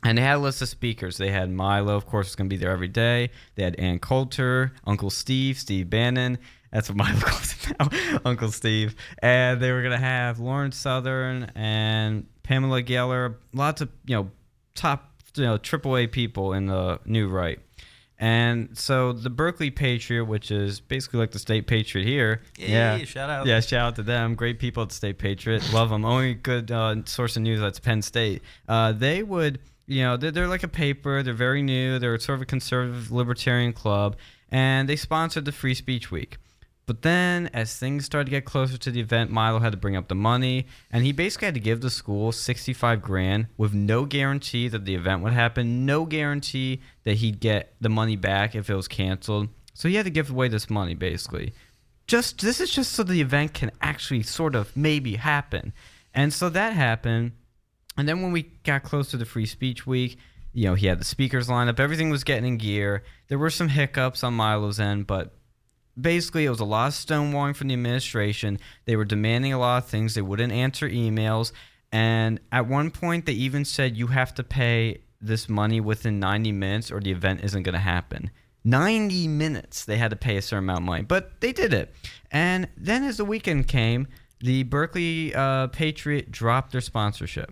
And 0.03 0.17
they 0.17 0.21
had 0.21 0.35
a 0.35 0.39
list 0.39 0.61
of 0.61 0.69
speakers. 0.69 1.17
They 1.17 1.31
had 1.31 1.49
Milo, 1.49 1.95
of 1.95 2.05
course, 2.05 2.27
was 2.27 2.35
going 2.35 2.47
to 2.47 2.53
be 2.55 2.59
there 2.59 2.71
every 2.71 2.87
day. 2.87 3.31
They 3.55 3.63
had 3.63 3.75
Ann 3.79 3.97
Coulter, 3.97 4.71
Uncle 4.85 5.09
Steve, 5.09 5.57
Steve 5.57 5.89
Bannon. 5.89 6.37
That's 6.71 6.89
what 6.89 6.97
Milo 6.99 7.19
calls 7.19 7.51
him 7.53 7.75
now, 7.79 8.19
Uncle 8.23 8.51
Steve. 8.51 8.95
And 9.19 9.59
they 9.59 9.71
were 9.71 9.81
going 9.81 9.93
to 9.93 9.97
have 10.05 10.39
Lauren 10.39 10.71
Southern 10.71 11.45
and 11.55 12.27
Pamela 12.45 12.83
Geller, 12.83 13.35
lots 13.53 13.81
of, 13.81 13.89
you 14.05 14.15
know, 14.15 14.29
top, 14.75 15.11
you 15.35 15.43
know, 15.43 15.57
AAA 15.57 16.11
people 16.11 16.53
in 16.53 16.67
the 16.67 16.99
new 17.05 17.27
right. 17.27 17.59
And 18.19 18.77
so 18.77 19.11
the 19.11 19.31
Berkeley 19.31 19.71
Patriot, 19.71 20.25
which 20.25 20.51
is 20.51 20.79
basically 20.79 21.19
like 21.19 21.31
the 21.31 21.39
State 21.39 21.65
Patriot 21.65 22.05
here. 22.05 22.43
Yay, 22.57 23.03
shout 23.05 23.29
out. 23.29 23.47
Yeah, 23.47 23.59
shout 23.59 23.87
out 23.87 23.95
to 23.95 24.03
them. 24.03 24.35
Great 24.35 24.59
people 24.59 24.83
at 24.83 24.89
the 24.89 24.95
State 24.95 25.17
Patriot. 25.17 25.67
Love 25.73 25.89
them. 25.89 26.05
Only 26.05 26.35
good 26.35 26.71
uh, 26.71 27.03
source 27.05 27.35
of 27.35 27.41
news 27.41 27.59
that's 27.59 27.79
Penn 27.79 28.03
State. 28.03 28.43
Uh, 28.69 28.91
they 28.91 29.23
would, 29.23 29.59
you 29.87 30.03
know, 30.03 30.17
they're, 30.17 30.31
they're 30.31 30.47
like 30.47 30.63
a 30.63 30.69
paper. 30.69 31.23
They're 31.23 31.33
very 31.33 31.63
new. 31.63 31.99
They're 31.99 32.17
sort 32.19 32.37
of 32.37 32.43
a 32.43 32.45
conservative 32.45 33.11
libertarian 33.11 33.73
club. 33.73 34.17
And 34.49 34.87
they 34.87 34.95
sponsored 34.95 35.45
the 35.45 35.51
Free 35.51 35.73
Speech 35.73 36.11
Week. 36.11 36.37
But 36.85 37.01
then, 37.01 37.49
as 37.51 37.75
things 37.75 38.05
started 38.05 38.25
to 38.25 38.31
get 38.31 38.45
closer 38.45 38.77
to 38.77 38.91
the 38.91 38.99
event, 38.99 39.31
Milo 39.31 39.59
had 39.59 39.71
to 39.71 39.77
bring 39.77 39.95
up 39.95 40.07
the 40.07 40.15
money, 40.15 40.67
and 40.91 41.03
he 41.03 41.11
basically 41.11 41.47
had 41.47 41.55
to 41.55 41.59
give 41.59 41.81
the 41.81 41.89
school 41.89 42.31
65 42.31 43.01
grand 43.01 43.47
with 43.57 43.73
no 43.73 44.05
guarantee 44.05 44.67
that 44.67 44.85
the 44.85 44.93
event 44.93 45.23
would 45.23 45.33
happen, 45.33 45.85
no 45.85 46.05
guarantee 46.05 46.81
that 47.03 47.15
he'd 47.15 47.39
get 47.39 47.73
the 47.81 47.89
money 47.89 48.15
back 48.15 48.53
if 48.53 48.69
it 48.69 48.75
was 48.75 48.87
canceled. 48.87 49.49
So 49.73 49.89
he 49.89 49.95
had 49.95 50.05
to 50.05 50.11
give 50.11 50.29
away 50.29 50.47
this 50.47 50.69
money, 50.69 50.93
basically. 50.93 51.53
Just 52.05 52.41
this 52.41 52.61
is 52.61 52.69
just 52.69 52.93
so 52.93 53.01
the 53.01 53.19
event 53.19 53.55
can 53.55 53.71
actually 53.81 54.21
sort 54.21 54.53
of 54.53 54.75
maybe 54.77 55.15
happen, 55.15 55.73
and 56.13 56.31
so 56.31 56.49
that 56.49 56.73
happened. 56.73 57.31
And 57.97 58.07
then 58.07 58.21
when 58.21 58.31
we 58.31 58.43
got 58.63 58.83
close 58.83 59.09
to 59.09 59.17
the 59.17 59.25
Free 59.25 59.47
Speech 59.47 59.87
Week, 59.87 60.19
you 60.53 60.65
know, 60.65 60.75
he 60.75 60.85
had 60.85 60.99
the 60.99 61.05
speakers 61.05 61.49
lined 61.49 61.69
up, 61.69 61.79
everything 61.79 62.11
was 62.11 62.23
getting 62.23 62.45
in 62.45 62.57
gear. 62.57 63.03
There 63.27 63.39
were 63.39 63.49
some 63.49 63.69
hiccups 63.69 64.23
on 64.23 64.35
Milo's 64.35 64.79
end, 64.79 65.07
but 65.07 65.35
basically 65.99 66.45
it 66.45 66.49
was 66.49 66.59
a 66.59 66.65
lot 66.65 66.87
of 66.87 66.93
stonewalling 66.93 67.55
from 67.55 67.67
the 67.69 67.73
administration. 67.73 68.59
They 68.85 68.95
were 68.95 69.05
demanding 69.05 69.53
a 69.53 69.59
lot 69.59 69.83
of 69.83 69.89
things. 69.89 70.13
They 70.13 70.21
wouldn't 70.21 70.53
answer 70.53 70.89
emails. 70.89 71.51
And 71.91 72.39
at 72.51 72.67
one 72.67 72.91
point, 72.91 73.25
they 73.25 73.33
even 73.33 73.65
said 73.65 73.95
you 73.95 74.07
have 74.07 74.33
to 74.35 74.43
pay 74.43 75.01
this 75.21 75.47
money 75.47 75.79
within 75.79 76.19
90 76.19 76.51
minutes 76.51 76.91
or 76.91 76.99
the 76.99 77.11
event 77.11 77.43
isn't 77.43 77.63
going 77.63 77.73
to 77.73 77.79
happen. 77.79 78.31
90 78.63 79.27
minutes 79.27 79.85
they 79.85 79.97
had 79.97 80.09
to 80.09 80.15
pay 80.15 80.37
a 80.37 80.41
certain 80.41 80.65
amount 80.65 80.79
of 80.79 80.85
money, 80.85 81.03
but 81.03 81.39
they 81.39 81.53
did 81.53 81.73
it. 81.73 81.93
And 82.31 82.67
then 82.75 83.03
as 83.03 83.17
the 83.17 83.25
weekend 83.25 83.67
came, 83.67 84.07
the 84.39 84.63
Berkeley 84.63 85.33
uh, 85.33 85.67
Patriot 85.67 86.31
dropped 86.31 86.71
their 86.71 86.81
sponsorship. 86.81 87.51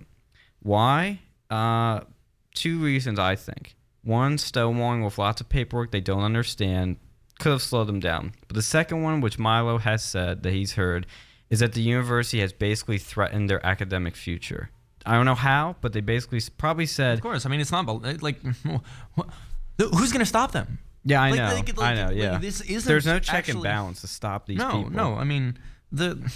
Why? 0.59 1.19
Uh, 1.49 2.01
two 2.55 2.79
reasons, 2.79 3.19
I 3.19 3.35
think. 3.35 3.75
One, 4.03 4.37
stonewalling 4.37 5.05
with 5.05 5.17
lots 5.17 5.39
of 5.39 5.49
paperwork 5.49 5.91
they 5.91 6.01
don't 6.01 6.23
understand 6.23 6.97
could 7.39 7.51
have 7.51 7.61
slowed 7.61 7.87
them 7.87 7.99
down. 7.99 8.33
But 8.47 8.55
the 8.55 8.61
second 8.61 9.01
one, 9.03 9.21
which 9.21 9.37
Milo 9.39 9.77
has 9.79 10.03
said 10.03 10.43
that 10.43 10.53
he's 10.53 10.73
heard, 10.73 11.05
is 11.49 11.59
that 11.59 11.73
the 11.73 11.81
university 11.81 12.39
has 12.39 12.53
basically 12.53 12.97
threatened 12.97 13.49
their 13.49 13.63
academic 13.65 14.15
future. 14.15 14.69
I 15.05 15.15
don't 15.15 15.25
know 15.25 15.35
how, 15.35 15.75
but 15.81 15.91
they 15.93 16.01
basically 16.01 16.39
probably 16.57 16.85
said, 16.85 17.15
Of 17.15 17.21
course. 17.21 17.45
I 17.45 17.49
mean, 17.49 17.59
it's 17.59 17.71
not 17.71 17.85
like 18.21 18.41
who's 19.77 20.11
going 20.11 20.19
to 20.19 20.25
stop 20.25 20.51
them? 20.51 20.79
"Yeah, 21.03 21.21
I 21.21 21.31
Like- 21.31 21.37
know, 21.37 21.43
like- 21.55 21.79
I 21.79 21.81
like- 21.81 21.95
know, 21.97 22.05
like, 22.07 22.15
yeah." 22.15 22.37
this 22.37 22.61
isn't 22.61 22.87
There's 22.87 23.05
no 23.05 23.19
check 23.19 23.49
and 23.49 23.61
balance 23.61 24.01
to 24.01 24.07
stop 24.07 24.45
these 24.45 24.57
no, 24.57 24.71
people. 24.71 24.89
no. 24.91 25.15
I 25.15 25.23
mean, 25.25 25.57
the 25.91 26.31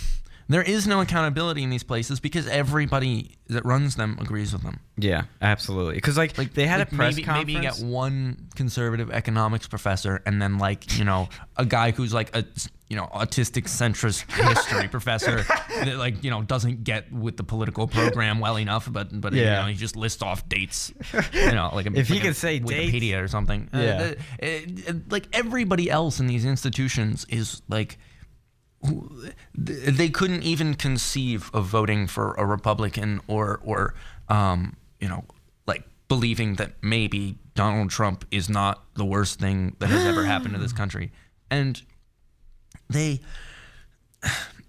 there 0.49 0.61
is 0.61 0.87
no 0.87 1.01
accountability 1.01 1.63
in 1.63 1.69
these 1.69 1.83
places 1.83 2.19
because 2.19 2.47
everybody 2.47 3.37
that 3.47 3.65
runs 3.65 3.95
them 3.95 4.17
agrees 4.21 4.53
with 4.53 4.63
them. 4.63 4.79
Yeah, 4.97 5.23
absolutely. 5.41 5.95
Because 5.95 6.17
like, 6.17 6.37
Like 6.37 6.53
they 6.53 6.65
had 6.67 6.79
like 6.79 6.91
a 6.91 6.95
press 6.95 7.15
maybe, 7.15 7.23
conference. 7.25 7.47
Maybe 7.47 7.53
you 7.53 7.61
get 7.61 7.79
one 7.79 8.47
conservative 8.55 9.11
economics 9.11 9.67
professor, 9.67 10.21
and 10.25 10.41
then 10.41 10.57
like 10.57 10.97
you 10.97 11.05
know 11.05 11.29
a 11.55 11.65
guy 11.65 11.91
who's 11.91 12.13
like 12.13 12.35
a 12.35 12.45
you 12.89 12.95
know 12.95 13.07
autistic 13.13 13.65
centrist 13.65 14.29
history 14.31 14.87
professor 14.97 15.43
that 15.83 15.97
like 15.97 16.23
you 16.23 16.29
know 16.31 16.41
doesn't 16.41 16.83
get 16.85 17.11
with 17.11 17.35
the 17.37 17.43
political 17.43 17.87
program 17.87 18.39
well 18.39 18.57
enough, 18.57 18.87
but 18.91 19.19
but 19.21 19.33
you 19.33 19.43
know 19.43 19.65
he 19.65 19.73
just 19.75 19.95
lists 19.95 20.21
off 20.23 20.47
dates. 20.49 20.91
You 21.33 21.51
know, 21.51 21.69
like 21.73 21.85
a, 21.87 21.91
If 21.99 22.07
he 22.07 22.15
like 22.15 22.23
a 22.23 22.27
could 22.27 22.35
say 22.37 22.59
Wikipedia 22.59 22.99
dates- 22.99 23.15
or 23.17 23.27
something. 23.27 23.69
Uh, 23.73 23.77
Yeah. 23.79 23.97
the- 24.39 24.87
uh, 24.87 24.91
uh, 24.91 24.93
like 25.09 25.27
everybody 25.33 25.89
else 25.91 26.19
in 26.19 26.27
these 26.27 26.45
institutions 26.45 27.25
is 27.29 27.61
like 27.69 27.97
they 29.55 30.09
couldn't 30.09 30.43
even 30.43 30.73
conceive 30.75 31.49
of 31.53 31.65
voting 31.65 32.07
for 32.07 32.33
a 32.35 32.45
Republican 32.45 33.21
or 33.27 33.59
or 33.63 33.93
um, 34.29 34.75
you 34.99 35.07
know 35.07 35.25
like 35.65 35.83
believing 36.07 36.55
that 36.55 36.73
maybe 36.81 37.37
Donald 37.55 37.89
Trump 37.89 38.25
is 38.31 38.49
not 38.49 38.83
the 38.95 39.05
worst 39.05 39.39
thing 39.39 39.75
that 39.79 39.89
has 39.89 40.05
ever 40.05 40.23
happened 40.25 40.53
to 40.53 40.59
this 40.59 40.73
country, 40.81 41.11
and 41.49 41.81
they 42.89 43.19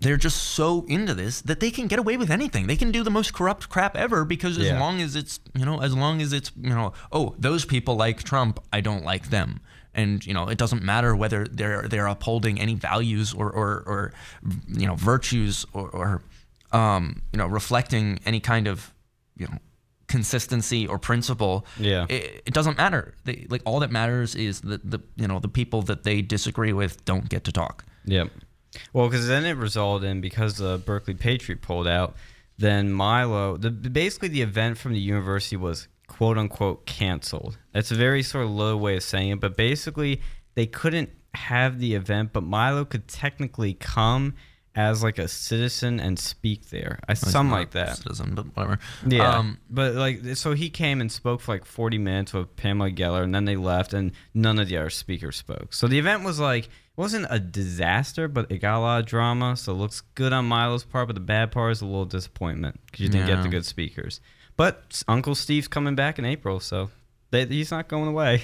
they're 0.01 0.17
just 0.17 0.43
so 0.43 0.85
into 0.89 1.13
this 1.15 1.41
that 1.43 1.59
they 1.61 1.71
can 1.71 1.87
get 1.89 1.99
away 1.99 2.17
with 2.17 2.31
anything. 2.31 2.67
They 2.67 2.77
can 2.77 2.93
do 2.93 3.03
the 3.03 3.11
most 3.11 3.33
corrupt 3.35 3.69
crap 3.69 3.97
ever 3.97 4.25
because 4.25 4.57
as 4.59 4.67
Yeah. 4.67 4.79
long 4.81 5.01
as 5.01 5.17
it's 5.17 5.41
you 5.55 5.65
know 5.65 5.81
as 5.83 5.95
long 5.95 6.21
as 6.23 6.33
it's 6.33 6.53
you 6.61 6.71
know 6.71 6.93
oh 7.13 7.35
those 7.39 7.65
people 7.65 7.97
like 7.97 8.23
Trump, 8.23 8.61
I 8.73 8.81
don't 8.81 9.05
like 9.05 9.31
them. 9.31 9.61
And 9.95 10.25
you 10.25 10.35
know 10.35 10.49
it 10.49 10.59
doesn't 10.59 10.83
matter 10.83 11.17
whether 11.17 11.45
they're 11.45 11.89
they're 11.89 12.07
upholding 12.07 12.61
any 12.61 12.75
values 12.75 13.35
or 13.35 13.51
or, 13.51 13.83
or 13.87 14.13
you 14.69 14.87
know 14.87 14.95
virtues 14.95 15.67
or, 15.73 15.89
or 15.91 16.23
um, 16.73 17.23
you 17.33 17.39
know 17.39 17.47
reflecting 17.47 18.21
any 18.25 18.41
kind 18.41 18.69
of 18.69 18.93
you 19.37 19.47
know 19.47 19.59
consistency 20.09 20.87
or 20.87 20.99
principle. 20.99 21.67
Yeah. 21.79 22.07
it, 22.09 22.43
it 22.47 22.55
doesn't 22.55 22.77
matter. 22.79 23.15
They, 23.25 23.47
like 23.49 23.63
all 23.65 23.81
that 23.81 23.91
matters 23.91 24.35
is 24.35 24.61
that 24.63 24.89
the 24.91 25.01
you 25.17 25.29
know 25.29 25.39
the 25.39 25.49
people 25.49 25.83
that 25.83 26.05
they 26.05 26.23
disagree 26.23 26.73
with 26.73 27.05
don't 27.05 27.29
get 27.29 27.45
to 27.45 27.53
talk. 27.53 27.85
Yep. 28.05 28.31
Well, 28.93 29.09
because 29.09 29.27
then 29.27 29.45
it 29.45 29.57
resulted 29.57 30.09
in 30.09 30.21
because 30.21 30.57
the 30.57 30.79
Berkeley 30.79 31.15
Patriot 31.15 31.63
pulled 31.63 31.89
out, 31.89 32.17
then 32.59 32.93
Milo, 32.93 33.57
the 33.57 33.71
basically 33.71 34.29
the 34.29 34.43
event 34.43 34.79
from 34.79 34.93
the 34.93 35.01
university 35.01 35.57
was 35.57 35.89
quote 36.19 36.37
unquote 36.37 36.85
canceled. 36.85 37.59
That's 37.73 37.93
a 37.93 37.95
very 37.95 38.25
sort 38.25 38.45
of 38.45 38.51
low 38.51 38.77
way 38.77 38.97
of 38.97 39.05
saying 39.05 39.31
it, 39.31 39.41
but 39.41 39.57
basically 39.57 40.21
they 40.57 40.67
couldn't 40.67 41.11
have 41.33 41.79
the 41.79 41.95
event, 41.95 42.33
but 42.33 42.43
Milo 42.43 42.85
could 42.85 43.07
technically 43.07 43.75
come 43.75 44.35
as 44.75 45.01
like 45.01 45.19
a 45.19 45.29
citizen 45.29 46.01
and 46.01 46.19
speak 46.19 46.71
there, 46.71 46.99
I, 47.09 47.15
something 47.15 47.53
like 47.53 47.71
that. 47.71 47.99
Citizen, 47.99 48.35
but 48.35 48.47
whatever. 48.57 48.81
Yeah, 49.07 49.39
Um, 49.39 49.59
but 49.71 49.95
like, 49.95 50.37
so 50.37 50.55
he 50.55 50.71
came 50.71 51.01
and 51.01 51.11
spoke 51.11 51.41
for 51.41 51.55
like 51.55 51.65
40 51.65 51.99
minutes 51.99 52.33
with 52.33 52.57
Pamela 52.57 52.91
Geller, 52.91 53.23
and 53.23 53.33
then 53.33 53.45
they 53.45 53.57
left, 53.57 53.95
and 53.95 54.11
none 54.35 54.59
of 54.59 54.67
the 54.67 54.77
other 54.77 54.91
speakers 54.91 55.37
spoke. 55.37 55.73
So 55.73 55.87
the 55.87 56.01
event 56.01 56.25
was 56.25 56.41
like, 56.41 56.65
it 56.65 56.71
wasn't 56.97 57.29
a 57.31 57.39
disaster, 57.39 58.27
but 58.27 58.51
it 58.51 58.59
got 58.59 58.77
a 58.77 58.81
lot 58.81 59.01
of 59.01 59.07
drama. 59.07 59.57
So 59.57 59.71
it 59.71 59.77
looks 59.77 60.01
good 60.17 60.33
on 60.33 60.47
Milo's 60.47 60.85
part, 60.85 61.07
but 61.07 61.15
the 61.15 61.21
bad 61.21 61.53
part 61.53 61.71
is 61.71 61.81
a 61.81 61.87
little 61.87 62.07
disappointment 62.07 62.81
because 62.87 63.01
you 63.01 63.09
didn't 63.09 63.29
get 63.29 63.43
the 63.45 63.49
good 63.49 63.65
speakers. 63.65 64.21
But 64.59 65.03
Uncle 65.09 65.35
Steve's 65.35 65.69
coming 65.69 65.95
back 65.95 66.19
in 66.19 66.25
April, 66.27 66.61
so 66.61 66.91
they, 67.31 67.47
he's 67.47 67.71
not 67.71 67.89
going 67.89 68.09
away. 68.09 68.43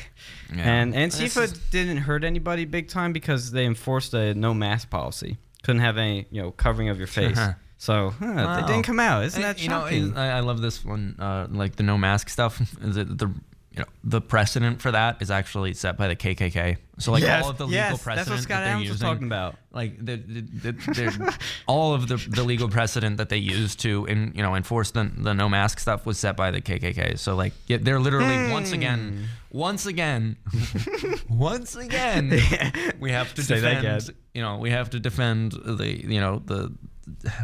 Yeah. 0.55 0.63
And 0.63 0.95
This 0.95 1.21
Antifa 1.21 1.43
is- 1.43 1.53
didn't 1.71 1.99
hurt 1.99 2.25
anybody 2.25 2.65
big 2.65 2.89
time 2.89 3.13
because 3.13 3.51
they 3.51 3.67
enforced 3.67 4.15
a 4.15 4.33
no 4.35 4.55
mask 4.55 4.89
policy. 4.89 5.37
Couldn't 5.65 5.81
have 5.83 5.99
any, 5.99 6.27
you 6.31 6.41
know, 6.41 6.51
covering 6.53 6.89
of 6.89 6.99
your 6.99 7.07
face. 7.09 7.39
So 7.79 8.11
huh, 8.19 8.61
they 8.61 8.67
didn't 8.67 8.85
come 8.85 9.01
out. 9.01 9.25
Isn't 9.25 9.43
And, 9.43 9.57
that 9.57 9.63
you 9.63 9.69
know, 9.69 9.81
shocking? 9.81 10.17
I, 10.17 10.39
I 10.39 10.41
love 10.41 10.61
this 10.61 10.85
one, 10.85 11.17
uh, 11.19 11.49
like 11.51 11.77
the 11.77 11.83
no 11.83 11.99
mask 11.99 12.29
stuff. 12.29 12.61
Is 12.83 12.97
it 12.97 13.19
the 13.19 13.31
you 13.75 13.81
know 13.81 13.89
the 14.05 14.21
precedent 14.21 14.81
for 14.81 14.93
that 14.93 15.21
is 15.21 15.31
actually 15.31 15.75
set 15.75 15.97
by 15.97 16.07
the 16.09 16.17
KKK. 16.17 16.77
So 16.99 17.11
like 17.11 17.23
Yes, 17.23 17.43
all 17.45 17.51
of 17.51 17.59
the 17.59 17.67
yes, 17.67 17.87
legal 17.87 17.91
that's 17.97 18.03
precedent 18.05 18.29
what 18.37 18.43
Scott 18.43 18.61
that 18.63 18.65
they're 18.67 18.79
was 18.79 18.89
using, 18.89 19.07
talking 19.07 19.27
about. 19.27 19.57
like 19.73 19.99
the, 19.99 20.15
the, 20.17 20.73
the, 20.73 21.39
all 21.67 21.93
of 21.93 22.07
the, 22.07 22.17
the 22.17 22.45
legal 22.45 22.69
precedent 22.69 23.17
that 23.17 23.31
they 23.31 23.37
used 23.39 23.81
to 23.81 24.07
in 24.07 24.33
you 24.37 24.43
know 24.43 24.55
enforce 24.55 24.93
the, 24.93 25.11
the 25.17 25.35
no 25.35 25.49
mask 25.49 25.81
stuff 25.81 26.07
was 26.07 26.19
set 26.19 26.37
by 26.37 26.53
the 26.53 26.61
KKK. 26.61 27.19
So 27.19 27.35
like 27.35 27.53
yeah, 27.67 27.79
they're 27.81 27.99
literally 27.99 28.53
once 28.53 28.69
Hmm. 28.69 28.75
again, 28.75 29.29
once 29.51 29.87
again, 29.87 30.37
once 31.29 31.75
again, 31.77 32.31
we 33.01 33.11
have 33.11 33.35
to 33.35 33.43
Say 33.43 33.57
defend. 33.57 34.15
You 34.35 34.43
know, 34.43 34.59
we 34.59 34.71
have 34.71 34.91
to 34.91 35.01
defend 35.01 35.53
the 35.53 35.89
you 36.07 36.21
know 36.21 36.43
the 36.45 36.73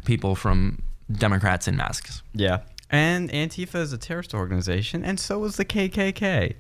people 0.04 0.34
from 0.34 0.78
Democrats 1.10 1.66
in 1.68 1.76
masks. 1.76 2.22
Yeah. 2.34 2.60
And 2.90 3.30
Antifa 3.30 3.76
is 3.76 3.92
a 3.92 3.98
terrorist 3.98 4.34
organization, 4.34 5.04
and 5.04 5.18
so 5.20 5.44
is 5.44 5.56
the 5.56 5.64
KKK. 5.64 6.54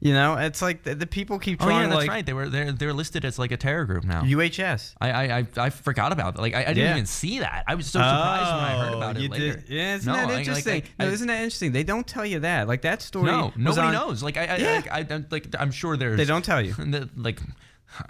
You 0.00 0.12
know, 0.12 0.36
it's 0.36 0.60
like 0.60 0.82
the, 0.82 0.96
the 0.96 1.06
people 1.06 1.38
keep 1.38 1.60
trying. 1.60 1.70
Oh 1.70 1.80
yeah, 1.82 1.86
that's 1.86 1.96
like 1.98 2.08
right. 2.10 2.26
They 2.26 2.32
were 2.32 2.48
they're 2.48 2.72
they're 2.72 2.92
listed 2.92 3.24
as 3.24 3.38
like 3.38 3.52
a 3.52 3.56
terror 3.56 3.84
group 3.84 4.02
now. 4.02 4.22
DHS. 4.22 4.94
I, 5.00 5.10
I 5.12 5.38
I 5.38 5.46
I 5.56 5.70
forgot 5.70 6.10
about 6.10 6.34
that. 6.34 6.40
Like 6.42 6.54
I, 6.54 6.62
I 6.62 6.64
didn't 6.66 6.78
Yeah. 6.78 6.90
even 6.92 7.06
see 7.06 7.38
that. 7.38 7.62
I 7.68 7.76
was 7.76 7.86
so 7.86 8.00
surprised 8.00 8.52
when 8.52 8.64
I 8.64 8.84
heard 8.84 8.94
oh, 8.94 8.96
about 8.96 9.14
Oh, 9.16 9.18
it 9.20 9.22
you 9.22 9.28
later. 9.28 9.52
did- 9.60 9.64
Yeah, 9.68 9.94
isn't 9.94 10.06
No, 10.12 10.16
that 10.18 10.24
like- 10.24 10.32
like, 10.32 10.38
interesting? 10.40 10.82
I- 10.98 11.04
no, 11.04 11.10
isn't 11.12 11.26
that 11.28 11.36
interesting? 11.36 11.70
They 11.70 11.84
don't 11.84 12.04
tell 12.06 12.26
you 12.26 12.40
that. 12.40 12.66
Like 12.66 12.82
that 12.82 13.00
story. 13.00 13.26
No, 13.26 13.52
nobody 13.56 13.86
on- 13.88 13.92
knows. 13.92 14.24
Like 14.24 14.36
I, 14.36 14.46
I, 14.46 14.56
Yeah. 14.56 14.72
like, 14.72 14.90
I, 14.90 15.14
I 15.14 15.24
like 15.30 15.46
I'm 15.56 15.70
sure 15.70 15.96
there's. 15.96 16.16
They 16.16 16.24
don't 16.24 16.44
tell 16.44 16.60
you. 16.60 16.74
like, 17.16 17.40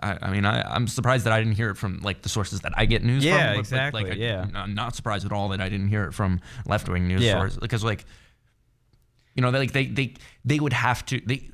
I, 0.03 0.19
I 0.23 0.31
mean, 0.31 0.45
I, 0.45 0.63
I'm 0.63 0.87
surprised 0.87 1.25
that 1.27 1.33
I 1.33 1.39
didn't 1.41 1.55
hear 1.57 1.71
it 1.71 1.77
from 1.77 2.01
like 2.03 2.23
the 2.23 2.29
sources 2.29 2.61
that 2.61 2.73
I 2.77 2.87
get 2.87 3.03
news 3.03 3.25
Yeah, 3.25 3.47
from. 3.49 3.55
but, 3.55 3.59
exactly, 3.61 4.03
like, 4.05 4.13
I, 4.13 4.17
yeah. 4.17 4.47
I'm 4.55 4.75
not 4.75 4.95
surprised 4.95 5.27
at 5.27 5.33
all 5.33 5.49
that 5.51 5.61
I 5.61 5.69
didn't 5.69 5.89
hear 5.89 6.05
it 6.05 6.13
from 6.15 6.41
left 6.67 6.89
wing 6.89 7.09
news 7.09 7.23
Yeah. 7.23 7.39
sources 7.39 7.59
because 7.59 7.83
like, 7.83 8.05
You 9.35 9.43
know, 9.43 9.51
they, 9.51 9.59
like 9.59 9.73
they 9.73 9.87
they 9.87 10.15
they 10.45 10.61
would 10.61 10.73
have 10.73 11.05
to 11.07 11.21
they 11.27 11.51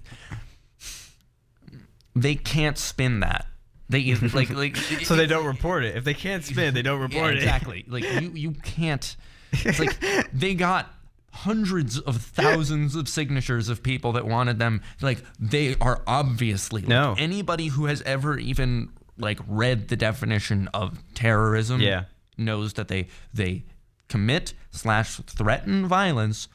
they 2.14 2.34
can't 2.34 2.76
spin 2.78 3.20
that. 3.20 3.46
They 3.88 4.14
like 4.34 4.50
like 4.50 4.76
So 4.76 5.16
they 5.16 5.26
don't 5.26 5.46
report 5.46 5.84
it. 5.84 5.96
If 5.96 6.04
they 6.04 6.14
can't 6.14 6.44
spin, 6.44 6.74
they 6.74 6.82
don't 6.82 6.98
Yeah, 7.00 7.04
report 7.06 7.34
it. 7.34 7.36
exactly. 7.38 7.84
Like 7.88 8.04
you 8.20 8.32
you 8.34 8.50
can't. 8.52 9.16
It's 9.52 9.78
like 9.78 9.98
they 10.32 10.54
got 10.54 10.92
hundreds 11.32 11.98
of 12.00 12.16
thousands 12.20 12.94
of 12.94 13.08
signatures 13.08 13.68
of 13.68 13.82
people 13.82 14.12
that 14.12 14.26
wanted 14.26 14.58
them. 14.58 14.80
Like 15.00 15.22
they 15.38 15.76
are 15.80 16.02
obviously 16.06 16.82
like, 16.82 16.88
No. 16.88 17.14
anybody 17.18 17.68
who 17.68 17.86
has 17.86 18.02
ever 18.02 18.38
even 18.38 18.90
like 19.18 19.38
read 19.46 19.88
the 19.88 19.96
definition 19.96 20.68
of 20.74 20.98
terrorism 21.14 21.80
Yeah. 21.80 22.04
knows 22.36 22.72
that 22.74 22.88
they 22.88 23.08
they 23.34 23.64
commit 24.08 24.54
slash 24.70 25.16
threaten 25.26 25.86
violence 25.86 26.48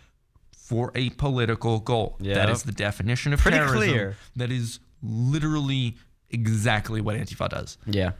for 0.58 0.92
a 0.96 1.10
political 1.12 1.80
goal. 1.80 2.16
That 2.20 2.26
Yep. 2.48 2.50
is 2.50 2.64
the 2.64 2.72
definition 2.72 3.32
of 3.34 3.40
Pretty 3.40 3.58
terrorism. 3.58 3.80
clear. 3.90 4.18
That 4.36 4.52
is 4.52 4.80
literally 5.02 5.98
exactly 6.30 7.00
what 7.02 7.16
Antifa 7.16 7.50
does. 7.50 7.78
Yeah. 7.86 8.12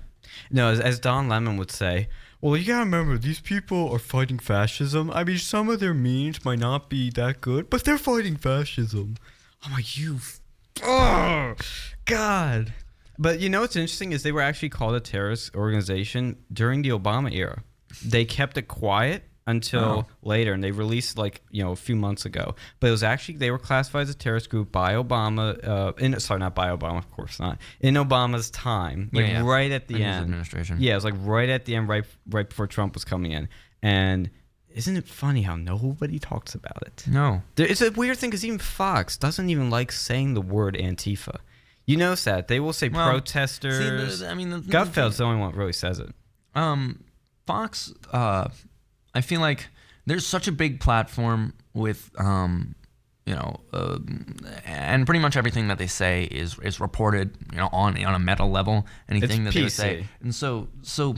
No, 0.52 0.70
as, 0.70 0.80
as 0.80 1.00
Don 1.00 1.28
Lemon 1.30 1.58
would 1.58 1.72
say, 1.72 2.08
well, 2.44 2.58
you 2.58 2.66
gotta 2.66 2.84
remember, 2.84 3.18
these 3.18 3.40
people 3.40 3.90
are 3.94 4.00
fighting 4.00 4.38
fascism. 4.38 5.10
I 5.12 5.24
mean, 5.24 5.38
some 5.38 5.70
of 5.70 5.80
their 5.80 5.94
means 5.94 6.44
might 6.44 6.60
not 6.60 6.90
be 6.90 7.10
that 7.12 7.40
good, 7.40 7.70
but 7.70 7.86
they're 7.86 7.98
fighting 7.98 8.36
fascism. 8.36 9.16
I'm 9.64 9.72
like, 9.72 9.98
you. 9.98 10.20
Oh, 10.84 11.56
God. 12.04 12.74
But 13.18 13.40
you 13.40 13.48
know 13.48 13.62
what's 13.62 13.78
interesting 13.78 14.12
is 14.12 14.24
they 14.24 14.34
were 14.34 14.42
actually 14.42 14.68
called 14.68 14.94
a 14.94 15.00
terrorist 15.00 15.56
organization 15.56 16.36
during 16.52 16.82
the 16.82 16.90
Obama 16.90 17.34
era. 17.34 17.64
They 18.04 18.26
kept 18.26 18.58
it 18.58 18.68
quiet 18.68 19.24
until 19.46 19.84
Oh. 19.84 20.06
later, 20.22 20.54
and 20.54 20.64
they 20.64 20.72
released 20.72 21.18
like 21.18 21.42
you 21.52 21.64
know 21.64 21.72
a 21.72 21.76
few 21.76 21.96
months 21.96 22.26
ago. 22.26 22.56
But 22.80 22.88
it 22.88 22.92
was 22.92 23.04
actually 23.04 23.38
they 23.38 23.52
were 23.52 23.60
classified 23.60 24.04
as 24.04 24.10
a 24.10 24.14
terrorist 24.16 24.50
group 24.50 24.72
by 24.72 24.94
Obama. 24.94 25.62
Uh, 25.68 25.92
in 25.98 26.20
sorry, 26.20 26.40
not 26.40 26.56
by 26.56 26.68
Obama, 26.70 26.98
of 27.00 27.12
course 27.12 27.40
not. 27.40 27.58
In 27.82 27.96
Obama's 27.96 28.50
time, 28.52 29.10
like 29.12 29.26
Yeah, 29.26 29.32
yeah. 29.44 29.50
right 29.50 29.72
at 29.72 29.88
the 29.88 29.96
In 29.96 30.02
end, 30.02 30.24
administration. 30.26 30.78
Yeah, 30.80 30.94
it 30.94 30.96
was 30.96 31.04
like 31.06 31.16
right 31.20 31.50
at 31.50 31.66
the 31.66 31.76
end, 31.76 31.90
right 31.90 32.06
right 32.30 32.48
before 32.48 32.68
Trump 32.68 32.94
was 32.94 33.04
coming 33.04 33.32
in. 33.32 33.50
And 33.82 34.30
isn't 34.70 34.96
it 34.98 35.08
funny 35.08 35.42
how 35.44 35.56
nobody 35.56 36.18
talks 36.20 36.56
about 36.56 36.82
it? 36.84 37.04
No. 37.08 37.44
There, 37.56 37.68
it's 37.68 37.82
a 37.82 37.92
weird 37.92 38.18
thing 38.18 38.30
because 38.32 38.44
even 38.46 38.58
Fox 38.60 39.18
doesn't 39.18 39.50
even 39.50 39.70
like 39.70 39.92
saying 39.92 40.34
the 40.36 40.42
word 40.42 40.76
Antifa. 40.76 41.40
You 41.86 41.98
notice 41.98 42.24
that 42.24 42.48
they 42.48 42.62
will 42.62 42.72
say 42.74 42.88
Well, 42.88 43.10
protesters. 43.10 44.18
See, 44.20 44.24
the, 44.24 44.32
I 44.32 44.34
mean, 44.36 44.50
the, 44.52 44.60
Gutfeld's 44.60 45.18
the 45.18 45.26
only 45.26 45.40
one 45.42 45.52
that 45.52 45.58
really 45.58 45.74
says 45.74 46.00
it. 46.00 46.16
Um, 46.56 47.04
Fox. 47.46 47.94
Uh, 48.12 48.48
I 49.16 49.22
feel 49.22 49.42
like 49.42 49.68
there's 50.06 50.26
such 50.26 50.48
a 50.48 50.52
big 50.52 50.80
platform 50.80 51.54
with 51.74 52.12
um, 52.18 52.76
you 53.26 53.36
know, 53.36 53.62
uh, 53.72 54.00
and 54.66 55.06
pretty 55.06 55.20
much 55.20 55.38
everything 55.38 55.70
that 55.70 55.78
they 55.78 55.88
say 55.88 56.26
is 56.26 56.60
is 56.60 56.80
reported, 56.80 57.38
you 57.52 57.58
know, 57.58 57.70
on 57.72 58.04
on 58.04 58.16
a 58.16 58.20
meta 58.20 58.46
level. 58.46 58.86
Anything 59.10 59.46
that 59.46 59.54
they 59.54 59.70
say, 59.70 60.06
and 60.22 60.34
so 60.34 60.68
so. 60.82 61.16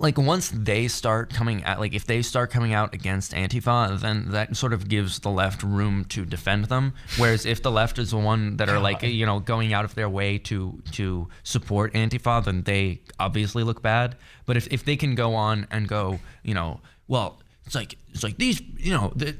Like 0.00 0.16
once 0.16 0.52
they 0.54 0.86
start 0.86 1.34
coming 1.34 1.64
out, 1.64 1.80
like 1.80 1.92
if 1.92 2.06
they 2.06 2.22
start 2.22 2.52
coming 2.52 2.72
out 2.72 2.94
against 2.94 3.32
Antifa, 3.32 4.00
then 4.00 4.30
that 4.30 4.56
sort 4.56 4.72
of 4.72 4.86
gives 4.86 5.18
the 5.18 5.28
left 5.28 5.64
room 5.64 6.04
to 6.10 6.24
defend 6.24 6.66
them. 6.66 6.94
Whereas 7.16 7.44
if 7.44 7.64
the 7.64 7.72
left 7.72 7.98
is 7.98 8.12
the 8.12 8.16
one 8.16 8.58
that 8.58 8.68
are 8.68 8.78
like 8.78 9.02
you 9.02 9.26
know 9.26 9.40
going 9.40 9.72
out 9.72 9.84
of 9.84 9.96
their 9.96 10.08
way 10.08 10.38
to 10.38 10.80
to 10.92 11.26
support 11.42 11.94
Antifa, 11.94 12.44
then 12.44 12.62
they 12.62 13.00
obviously 13.18 13.64
look 13.64 13.82
bad. 13.82 14.14
But 14.46 14.56
if, 14.56 14.68
if 14.70 14.84
they 14.84 14.94
can 14.94 15.16
go 15.16 15.34
on 15.34 15.66
and 15.68 15.88
go, 15.88 16.20
you 16.44 16.54
know, 16.54 16.80
well, 17.08 17.40
it's 17.64 17.74
like 17.74 17.98
it's 18.12 18.22
like 18.22 18.38
these, 18.38 18.60
you 18.76 18.92
know, 18.92 19.12
the, 19.16 19.36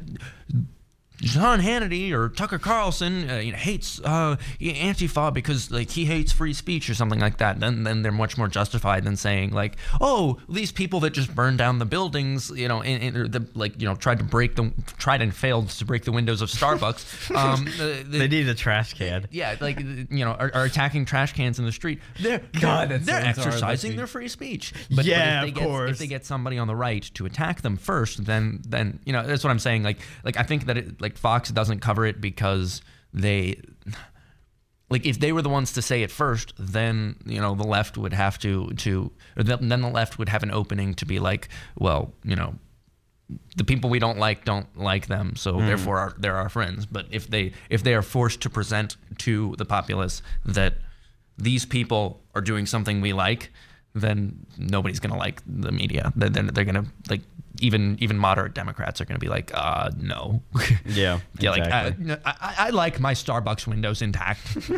John 1.20 1.60
Hannity 1.60 2.12
or 2.12 2.28
Tucker 2.28 2.58
Carlson 2.58 3.28
uh, 3.28 3.36
you 3.36 3.52
know, 3.52 3.58
hates 3.58 4.00
uh, 4.04 4.36
Antifa 4.60 5.32
because 5.32 5.70
like 5.70 5.90
he 5.90 6.04
hates 6.04 6.32
free 6.32 6.52
speech 6.52 6.88
or 6.88 6.94
something 6.94 7.18
like 7.18 7.38
that. 7.38 7.58
Then 7.60 7.82
then 7.82 8.02
they're 8.02 8.12
much 8.12 8.38
more 8.38 8.48
justified 8.48 9.04
than 9.04 9.16
saying 9.16 9.50
like, 9.50 9.76
oh, 10.00 10.38
these 10.48 10.70
people 10.70 11.00
that 11.00 11.10
just 11.10 11.34
burned 11.34 11.58
down 11.58 11.78
the 11.78 11.84
buildings, 11.86 12.50
you 12.50 12.68
know, 12.68 12.82
and, 12.82 13.16
and 13.16 13.32
the, 13.32 13.46
like 13.54 13.80
you 13.80 13.88
know 13.88 13.96
tried 13.96 14.18
to 14.18 14.24
break 14.24 14.54
the 14.54 14.72
tried 14.96 15.20
and 15.20 15.34
failed 15.34 15.70
to 15.70 15.84
break 15.84 16.04
the 16.04 16.12
windows 16.12 16.40
of 16.40 16.50
Starbucks. 16.50 17.34
um, 17.36 17.64
the, 17.64 18.04
the, 18.08 18.18
They 18.18 18.28
need 18.28 18.48
a 18.48 18.54
trash 18.54 18.94
can. 18.94 19.26
yeah, 19.30 19.56
like 19.60 19.80
you 19.80 20.24
know, 20.24 20.32
are, 20.32 20.50
are 20.54 20.64
attacking 20.64 21.04
trash 21.04 21.32
cans 21.32 21.58
in 21.58 21.64
the 21.64 21.72
street. 21.72 22.00
They're 22.20 22.38
God, 22.60 22.90
they're, 22.90 22.98
they're 22.98 23.24
exercising 23.24 23.96
their 23.96 24.06
free 24.06 24.28
speech. 24.28 24.72
But, 24.94 25.04
Yeah, 25.04 25.40
but 25.40 25.48
if 25.48 25.54
they 25.54 25.60
of 25.60 25.64
get, 25.64 25.64
course. 25.64 25.90
If 25.90 25.98
they 25.98 26.06
get 26.06 26.26
somebody 26.26 26.58
on 26.58 26.68
the 26.68 26.76
right 26.76 27.02
to 27.14 27.26
attack 27.26 27.62
them 27.62 27.76
first, 27.76 28.24
then 28.24 28.62
then 28.68 29.00
you 29.04 29.12
know 29.12 29.26
that's 29.26 29.42
what 29.42 29.50
I'm 29.50 29.58
saying. 29.58 29.82
Like 29.82 29.98
like 30.24 30.36
I 30.36 30.42
think 30.42 30.66
that 30.66 30.78
it, 30.78 31.00
like 31.00 31.07
Fox 31.16 31.50
doesn't 31.50 31.80
cover 31.80 32.04
it 32.04 32.20
because 32.20 32.82
they. 33.14 33.60
Like 34.90 35.04
if 35.04 35.20
they 35.20 35.32
were 35.32 35.42
the 35.42 35.50
ones 35.50 35.74
to 35.74 35.82
say 35.82 36.02
it 36.02 36.10
first, 36.10 36.54
then 36.58 37.16
you 37.26 37.40
know 37.42 37.54
the 37.54 37.66
left 37.66 37.98
would 37.98 38.14
have 38.14 38.38
to 38.38 38.70
to, 38.70 39.12
or 39.36 39.42
the, 39.42 39.58
then 39.58 39.82
the 39.82 39.90
left 39.90 40.18
would 40.18 40.30
have 40.30 40.42
an 40.42 40.50
opening 40.50 40.94
to 40.94 41.04
be 41.04 41.18
like, 41.18 41.50
well, 41.78 42.14
you 42.24 42.34
know, 42.34 42.54
the 43.56 43.64
people 43.64 43.90
we 43.90 43.98
don't 43.98 44.16
like 44.18 44.46
don't 44.46 44.66
like 44.78 45.06
them, 45.06 45.36
so 45.36 45.58
Hmm. 45.58 45.66
therefore 45.66 45.98
are, 45.98 46.14
they're 46.18 46.36
our 46.36 46.48
friends. 46.48 46.86
But 46.86 47.04
if 47.10 47.28
they 47.28 47.52
if 47.68 47.82
they 47.82 47.92
are 47.92 48.00
forced 48.02 48.40
to 48.42 48.50
present 48.50 48.96
to 49.18 49.54
the 49.58 49.66
populace 49.66 50.22
that 50.46 50.78
these 51.36 51.66
people 51.66 52.22
are 52.34 52.40
doing 52.40 52.64
something 52.64 53.02
we 53.02 53.12
like, 53.12 53.52
then 53.94 54.46
nobody's 54.56 55.00
gonna 55.00 55.18
like 55.18 55.42
the 55.46 55.70
media. 55.70 56.12
They're, 56.16 56.30
they're, 56.30 56.44
they're 56.44 56.64
gonna 56.64 56.86
like 57.10 57.20
even 57.60 57.96
even 58.00 58.18
moderate 58.18 58.54
Democrats 58.54 59.00
are 59.00 59.04
gonna 59.04 59.18
be 59.18 59.28
like, 59.28 59.50
uh, 59.54 59.90
no. 59.98 60.42
Yeah, 60.86 61.20
yeah, 61.38 61.50
like 61.50 61.60
uh, 61.60 61.64
exactly. 61.64 62.04
no, 62.04 62.16
I, 62.24 62.34
I, 62.40 62.54
I 62.66 62.70
like 62.70 62.98
my 63.00 63.14
Starbucks 63.14 63.66
windows 63.66 64.02
intact. 64.02 64.40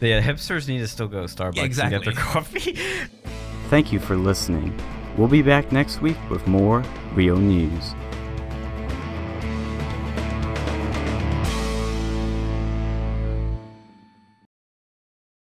Yeah, 0.00 0.20
hipsters 0.20 0.68
need 0.68 0.80
to 0.80 0.88
still 0.88 1.08
go 1.08 1.26
to 1.26 1.34
Starbucks 1.34 1.78
and 1.80 1.90
get 1.90 2.04
their 2.04 2.12
coffee. 2.12 2.76
Thank 3.70 3.90
you 3.90 3.98
for 3.98 4.16
listening. 4.16 4.78
We'll 5.16 5.28
be 5.28 5.40
back 5.40 5.72
next 5.72 6.02
week 6.02 6.18
with 6.28 6.46
more 6.46 6.84
Rio 7.14 7.36
News. 7.36 7.94